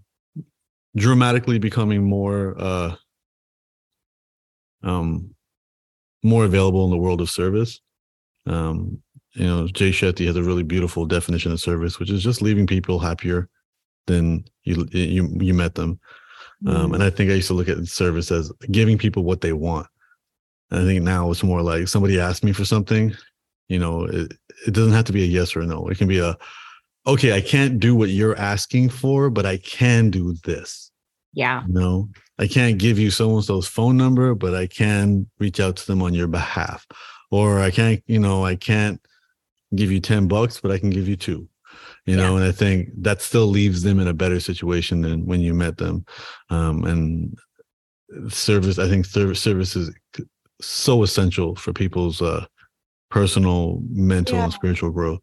dramatically 0.96 1.60
becoming 1.60 2.04
more 2.04 2.56
uh, 2.58 2.96
um, 4.84 5.34
more 6.24 6.46
available 6.46 6.86
in 6.86 6.92
the 6.92 6.98
world 6.98 7.22
of 7.22 7.30
service. 7.30 7.80
Um, 8.46 9.02
you 9.34 9.46
know, 9.46 9.68
Jay 9.68 9.92
Shetty 9.92 10.26
has 10.26 10.36
a 10.36 10.44
really 10.44 10.64
beautiful 10.64 11.06
definition 11.06 11.52
of 11.52 11.60
service, 11.60 12.00
which 12.00 12.10
is 12.10 12.24
just 12.24 12.42
leaving 12.42 12.68
people 12.68 13.00
happier 13.00 13.48
than 14.08 14.46
you 14.64 14.88
you 14.92 15.30
you 15.40 15.54
met 15.54 15.76
them. 15.76 16.00
Um, 16.68 16.76
mm-hmm. 16.76 16.94
and 16.96 17.04
I 17.04 17.10
think 17.10 17.32
I 17.32 17.36
used 17.36 17.48
to 17.48 17.54
look 17.54 17.70
at 17.70 17.88
service 17.88 18.32
as 18.32 18.52
giving 18.70 18.98
people 18.98 19.24
what 19.24 19.42
they 19.42 19.54
want. 19.54 19.88
And 20.70 20.82
I 20.82 20.86
think 20.86 21.04
now 21.04 21.32
it's 21.32 21.44
more 21.44 21.62
like 21.62 21.88
somebody 21.88 22.20
asked 22.20 22.44
me 22.44 22.52
for 22.52 22.66
something, 22.66 23.16
you 23.68 23.80
know, 23.80 24.06
it, 24.06 24.34
it 24.68 24.74
doesn't 24.74 24.94
have 24.94 25.06
to 25.06 25.14
be 25.14 25.24
a 25.24 25.28
yes 25.28 25.56
or 25.56 25.62
a 25.62 25.66
no. 25.66 25.88
It 25.88 25.98
can 25.98 26.08
be 26.08 26.20
a, 26.20 26.38
okay, 27.08 27.34
I 27.34 27.42
can't 27.42 27.80
do 27.80 27.96
what 27.96 28.10
you're 28.10 28.38
asking 28.38 28.90
for, 28.90 29.30
but 29.30 29.46
I 29.46 29.58
can 29.58 30.10
do 30.10 30.36
this. 30.44 30.92
Yeah. 31.34 31.64
no, 31.68 32.10
I 32.40 32.48
can't 32.48 32.78
give 32.78 33.00
you 33.00 33.10
so 33.10 33.34
and 33.36 33.44
so's 33.44 33.68
phone 33.68 33.96
number, 33.96 34.36
but 34.36 34.54
I 34.54 34.68
can 34.68 35.30
reach 35.40 35.62
out 35.62 35.78
to 35.78 35.88
them 35.88 36.02
on 36.02 36.14
your 36.14 36.28
behalf. 36.28 36.86
Or 37.30 37.62
I 37.62 37.72
can't, 37.72 38.04
you 38.06 38.20
know, 38.20 38.44
I 38.44 38.58
can't 38.58 39.00
give 39.74 39.92
you 39.92 40.02
10 40.02 40.28
bucks, 40.28 40.60
but 40.60 40.72
I 40.72 40.78
can 40.78 40.90
give 40.90 41.08
you 41.08 41.16
two. 41.16 41.48
You 42.06 42.18
know, 42.18 42.36
and 42.36 42.44
I 42.44 42.52
think 42.52 42.90
that 42.98 43.22
still 43.22 43.46
leaves 43.46 43.84
them 43.84 44.00
in 44.00 44.08
a 44.08 44.14
better 44.14 44.40
situation 44.40 45.02
than 45.02 45.26
when 45.26 45.40
you 45.40 45.54
met 45.54 45.78
them. 45.78 46.04
Um, 46.50 46.84
and 46.84 47.38
service, 48.28 48.80
I 48.80 48.90
think 48.90 49.06
service 49.06 49.40
service 49.40 49.76
is 49.76 49.94
so 50.60 51.04
essential 51.04 51.56
for 51.56 51.74
people's 51.74 52.22
uh, 52.22 52.46
personal, 53.12 53.82
mental, 53.90 54.38
yeah. 54.38 54.46
and 54.46 54.54
spiritual 54.54 54.90
growth. 54.90 55.20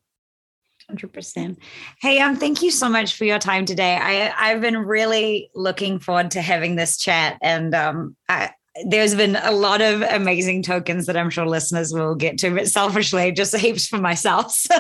Hundred 0.89 1.13
percent. 1.13 1.59
Hey, 2.01 2.21
um, 2.21 2.37
thank 2.37 2.63
you 2.63 2.71
so 2.71 2.89
much 2.89 3.17
for 3.17 3.25
your 3.25 3.39
time 3.39 3.67
today. 3.67 3.99
I 4.01 4.33
I've 4.39 4.63
been 4.63 4.79
really 4.79 5.51
looking 5.55 5.99
forward 5.99 6.31
to 6.31 6.41
having 6.41 6.77
this 6.77 6.97
chat, 6.97 7.37
and 7.43 7.75
um, 7.75 8.17
I, 8.29 8.53
there's 8.85 9.15
been 9.15 9.37
a 9.37 9.53
lot 9.53 9.81
of 9.81 10.03
amazing 10.03 10.63
tokens 10.63 11.07
that 11.07 11.17
I'm 11.17 11.31
sure 11.31 11.47
listeners 11.47 11.93
will 11.93 12.15
get 12.15 12.39
to, 12.39 12.55
but 12.55 12.69
selfishly, 12.69 13.33
just 13.33 13.57
heaps 13.57 13.87
for 13.87 13.99
myself. 13.99 14.55
So, 14.69 14.77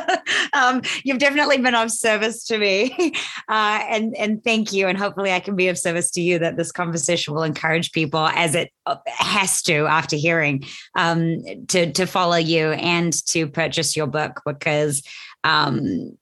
um, 0.52 0.82
you've 1.04 1.18
definitely 1.18 1.58
been 1.58 1.74
of 1.74 1.90
service 1.90 2.44
to 2.46 2.58
me, 2.58 2.94
uh, 3.48 3.84
and 3.88 4.14
and 4.16 4.42
thank 4.42 4.72
you. 4.72 4.86
And 4.86 4.98
hopefully, 4.98 5.32
I 5.32 5.40
can 5.40 5.56
be 5.56 5.68
of 5.68 5.78
service 5.78 6.10
to 6.12 6.20
you. 6.20 6.38
That 6.38 6.56
this 6.56 6.72
conversation 6.72 7.34
will 7.34 7.42
encourage 7.42 7.92
people, 7.92 8.26
as 8.26 8.54
it 8.54 8.70
uh, 8.86 8.96
has 9.06 9.62
to 9.62 9.86
after 9.86 10.16
hearing, 10.16 10.64
um, 10.94 11.42
to 11.68 11.92
to 11.92 12.06
follow 12.06 12.36
you 12.36 12.72
and 12.72 13.12
to 13.28 13.46
purchase 13.46 13.96
your 13.96 14.06
book 14.06 14.42
because 14.44 15.02
um, 15.44 16.18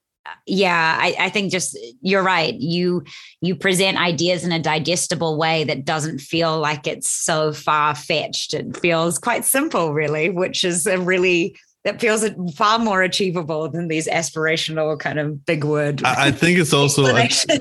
yeah 0.47 0.97
I, 1.01 1.17
I, 1.19 1.31
think 1.31 1.51
just 1.51 1.79
you're 2.01 2.23
right. 2.23 2.55
You 2.55 3.05
you 3.41 3.57
present 3.57 3.99
ideas 3.99 4.45
in 4.45 4.53
a 4.53 4.61
digestible 4.61 5.39
way 5.39 5.65
that 5.65 5.85
doesn't 5.85 6.21
feel 6.21 6.59
like 6.59 6.87
it's 6.87 7.11
so 7.11 7.53
far-fetched. 7.53 8.55
It 8.55 8.77
feels 8.77 9.19
quite 9.19 9.45
simple 9.45 9.93
really 9.93 10.31
which 10.31 10.65
is 10.65 10.87
a 10.87 10.99
really 10.99 11.57
that 11.85 12.01
feels 12.01 12.25
far 12.55 12.79
more 12.79 13.03
achievable 13.03 13.69
than 13.69 13.89
these 13.89 14.09
aspirational 14.09 14.99
kind 14.99 15.19
of 15.19 15.45
big 15.47 15.65
word 15.65 16.03
i, 16.05 16.29
I 16.29 16.31
think 16.31 16.59
it's 16.59 16.73
also 16.73 17.07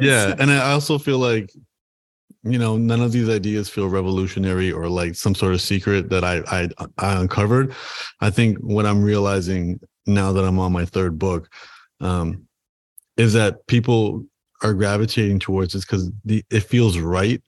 yeah 0.02 0.36
and 0.40 0.52
i 0.52 0.72
also 0.72 0.98
feel 0.98 1.20
like 1.20 1.52
you 2.44 2.60
know 2.60 2.78
none 2.78 3.02
of 3.02 3.12
these 3.12 3.30
ideas 3.30 3.70
feel 3.70 3.88
revolutionary 3.88 4.72
or 4.72 4.90
like 4.90 5.16
some 5.16 5.36
sort 5.36 5.54
of 5.54 5.62
secret 5.62 6.10
that 6.10 6.24
i 6.24 6.42
i, 6.48 6.70
I 6.98 7.22
uncovered. 7.22 7.74
I 8.22 8.30
think 8.30 8.58
what 8.60 8.86
i'm 8.86 9.04
realizing 9.04 9.80
now 10.06 10.32
that 10.34 10.44
i'm 10.44 10.60
on 10.60 10.72
my 10.72 10.86
third 10.86 11.18
book 11.18 11.52
um, 12.02 12.48
is 13.18 13.34
that 13.34 13.66
people 13.68 14.26
are 14.64 14.74
gravitating 14.74 15.40
towards 15.40 15.74
this 15.74 15.86
because 15.86 16.12
it 16.26 16.64
feels 16.64 16.98
right. 16.98 17.42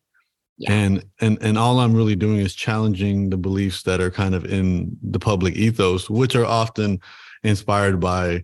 Yeah. 0.57 0.71
And 0.71 1.05
and 1.21 1.37
and 1.41 1.57
all 1.57 1.79
I'm 1.79 1.93
really 1.93 2.15
doing 2.15 2.37
is 2.37 2.55
challenging 2.55 3.29
the 3.29 3.37
beliefs 3.37 3.83
that 3.83 4.01
are 4.01 4.09
kind 4.09 4.33
of 4.33 4.45
in 4.45 4.97
the 5.03 5.19
public 5.19 5.55
ethos, 5.55 6.09
which 6.09 6.35
are 6.35 6.45
often 6.45 6.99
inspired 7.43 7.99
by 7.99 8.43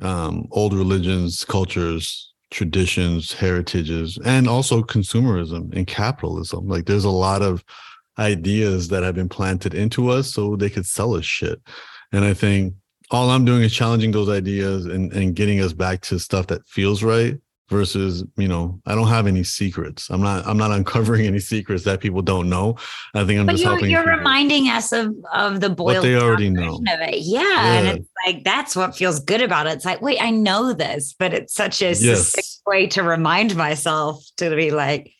um, 0.00 0.46
old 0.52 0.72
religions, 0.72 1.44
cultures, 1.44 2.32
traditions, 2.50 3.32
heritages, 3.32 4.18
and 4.24 4.48
also 4.48 4.82
consumerism 4.82 5.74
and 5.74 5.86
capitalism. 5.86 6.68
Like 6.68 6.86
there's 6.86 7.04
a 7.04 7.10
lot 7.10 7.42
of 7.42 7.64
ideas 8.18 8.88
that 8.88 9.02
have 9.02 9.14
been 9.14 9.28
planted 9.28 9.74
into 9.74 10.10
us 10.10 10.32
so 10.32 10.56
they 10.56 10.70
could 10.70 10.86
sell 10.86 11.14
us 11.14 11.24
shit. 11.24 11.60
And 12.12 12.24
I 12.24 12.34
think 12.34 12.74
all 13.10 13.30
I'm 13.30 13.44
doing 13.44 13.62
is 13.62 13.72
challenging 13.72 14.10
those 14.10 14.28
ideas 14.28 14.86
and, 14.86 15.12
and 15.12 15.34
getting 15.34 15.60
us 15.60 15.72
back 15.72 16.00
to 16.02 16.18
stuff 16.18 16.46
that 16.48 16.66
feels 16.66 17.02
right 17.02 17.38
versus, 17.68 18.24
you 18.36 18.48
know, 18.48 18.80
I 18.86 18.94
don't 18.94 19.08
have 19.08 19.26
any 19.26 19.44
secrets. 19.44 20.08
I'm 20.10 20.22
not 20.22 20.46
I'm 20.46 20.56
not 20.56 20.70
uncovering 20.78 21.26
any 21.26 21.38
secrets 21.38 21.84
that 21.84 22.00
people 22.00 22.22
don't 22.22 22.48
know. 22.48 22.76
I 23.14 23.24
think 23.24 23.40
I'm 23.40 23.46
but 23.46 23.52
just 23.52 23.64
you're, 23.64 23.72
helping. 23.72 23.90
You're 23.90 24.04
reminding 24.04 24.68
us 24.68 24.92
of 24.92 25.14
of 25.32 25.60
the 25.60 25.70
boiled 25.70 25.96
what 25.96 26.02
they 26.02 26.16
already 26.16 26.50
know. 26.50 26.76
Of 26.76 27.00
it. 27.00 27.20
Yeah. 27.20 27.42
yeah. 27.42 27.72
And 27.72 27.98
it's 27.98 28.08
like 28.26 28.44
that's 28.44 28.74
what 28.74 28.96
feels 28.96 29.20
good 29.20 29.42
about 29.42 29.66
it. 29.66 29.74
It's 29.74 29.84
like, 29.84 30.02
wait, 30.02 30.20
I 30.20 30.30
know 30.30 30.72
this, 30.72 31.14
but 31.18 31.34
it's 31.34 31.54
such 31.54 31.82
a 31.82 31.92
yes. 31.92 32.60
way 32.66 32.86
to 32.88 33.02
remind 33.02 33.56
myself 33.56 34.24
to 34.38 34.54
be 34.54 34.70
like, 34.70 35.12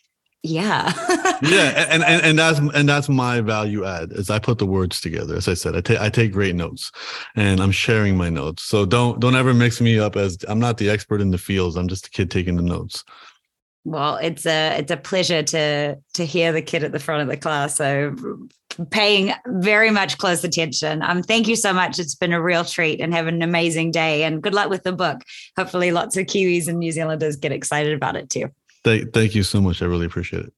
yeah. 0.43 0.93
Yeah 1.41 1.87
and, 1.89 2.03
and 2.03 2.25
and 2.25 2.39
that's 2.39 2.59
and 2.59 2.89
that's 2.89 3.09
my 3.09 3.41
value 3.41 3.85
add 3.85 4.11
is 4.11 4.29
i 4.29 4.41
put 4.41 4.59
the 4.59 4.67
words 4.67 5.01
together. 5.01 5.37
As 5.37 5.47
i 5.47 5.55
said 5.55 5.77
i 5.77 5.81
take 5.81 6.01
i 6.01 6.09
take 6.09 6.33
great 6.33 6.57
notes 6.57 6.91
and 7.37 7.61
i'm 7.61 7.71
sharing 7.71 8.17
my 8.17 8.29
notes. 8.29 8.65
So 8.65 8.85
don't 8.85 9.21
don't 9.21 9.37
ever 9.37 9.55
mix 9.55 9.81
me 9.81 10.01
up 10.01 10.17
as 10.17 10.37
i'm 10.49 10.59
not 10.59 10.79
the 10.79 10.91
expert 10.91 11.21
in 11.21 11.31
the 11.31 11.39
fields. 11.39 11.77
I'm 11.77 11.87
just 11.87 12.09
a 12.09 12.11
kid 12.11 12.33
taking 12.33 12.57
the 12.57 12.63
notes. 12.63 13.05
Well 13.85 14.17
it's 14.17 14.47
a 14.47 14.79
it's 14.79 14.91
a 14.91 14.97
pleasure 14.97 15.45
to 15.45 15.97
to 16.15 16.27
hear 16.27 16.51
the 16.53 16.63
kid 16.63 16.83
at 16.83 16.91
the 16.91 16.99
front 16.99 17.23
of 17.23 17.29
the 17.29 17.37
class. 17.37 17.77
So 17.77 18.17
paying 18.91 19.33
very 19.47 19.91
much 19.91 20.19
close 20.19 20.43
attention. 20.43 21.03
Um 21.03 21.23
thank 21.23 21.47
you 21.47 21.55
so 21.55 21.73
much. 21.73 22.01
It's 22.01 22.17
been 22.17 22.33
a 22.33 22.43
real 22.43 22.65
treat 22.65 23.01
and 23.01 23.15
have 23.15 23.29
an 23.29 23.43
amazing 23.43 23.93
day 23.93 24.25
and 24.25 24.43
good 24.43 24.55
luck 24.55 24.71
with 24.71 24.83
the 24.83 24.93
book. 24.93 25.23
Hopefully 25.57 25.93
lots 25.93 26.17
of 26.17 26.27
kiwis 26.27 26.67
and 26.67 26.81
new 26.81 26.91
zealanders 26.91 27.37
get 27.37 27.53
excited 27.53 27.93
about 27.93 28.17
it 28.17 28.29
too 28.29 28.51
Thank, 28.85 29.13
thank 29.13 29.35
you 29.35 29.43
so 29.43 29.61
much. 29.61 29.83
I 29.83 29.87
really 29.87 30.07
appreciate 30.07 30.45
it. 30.45 30.53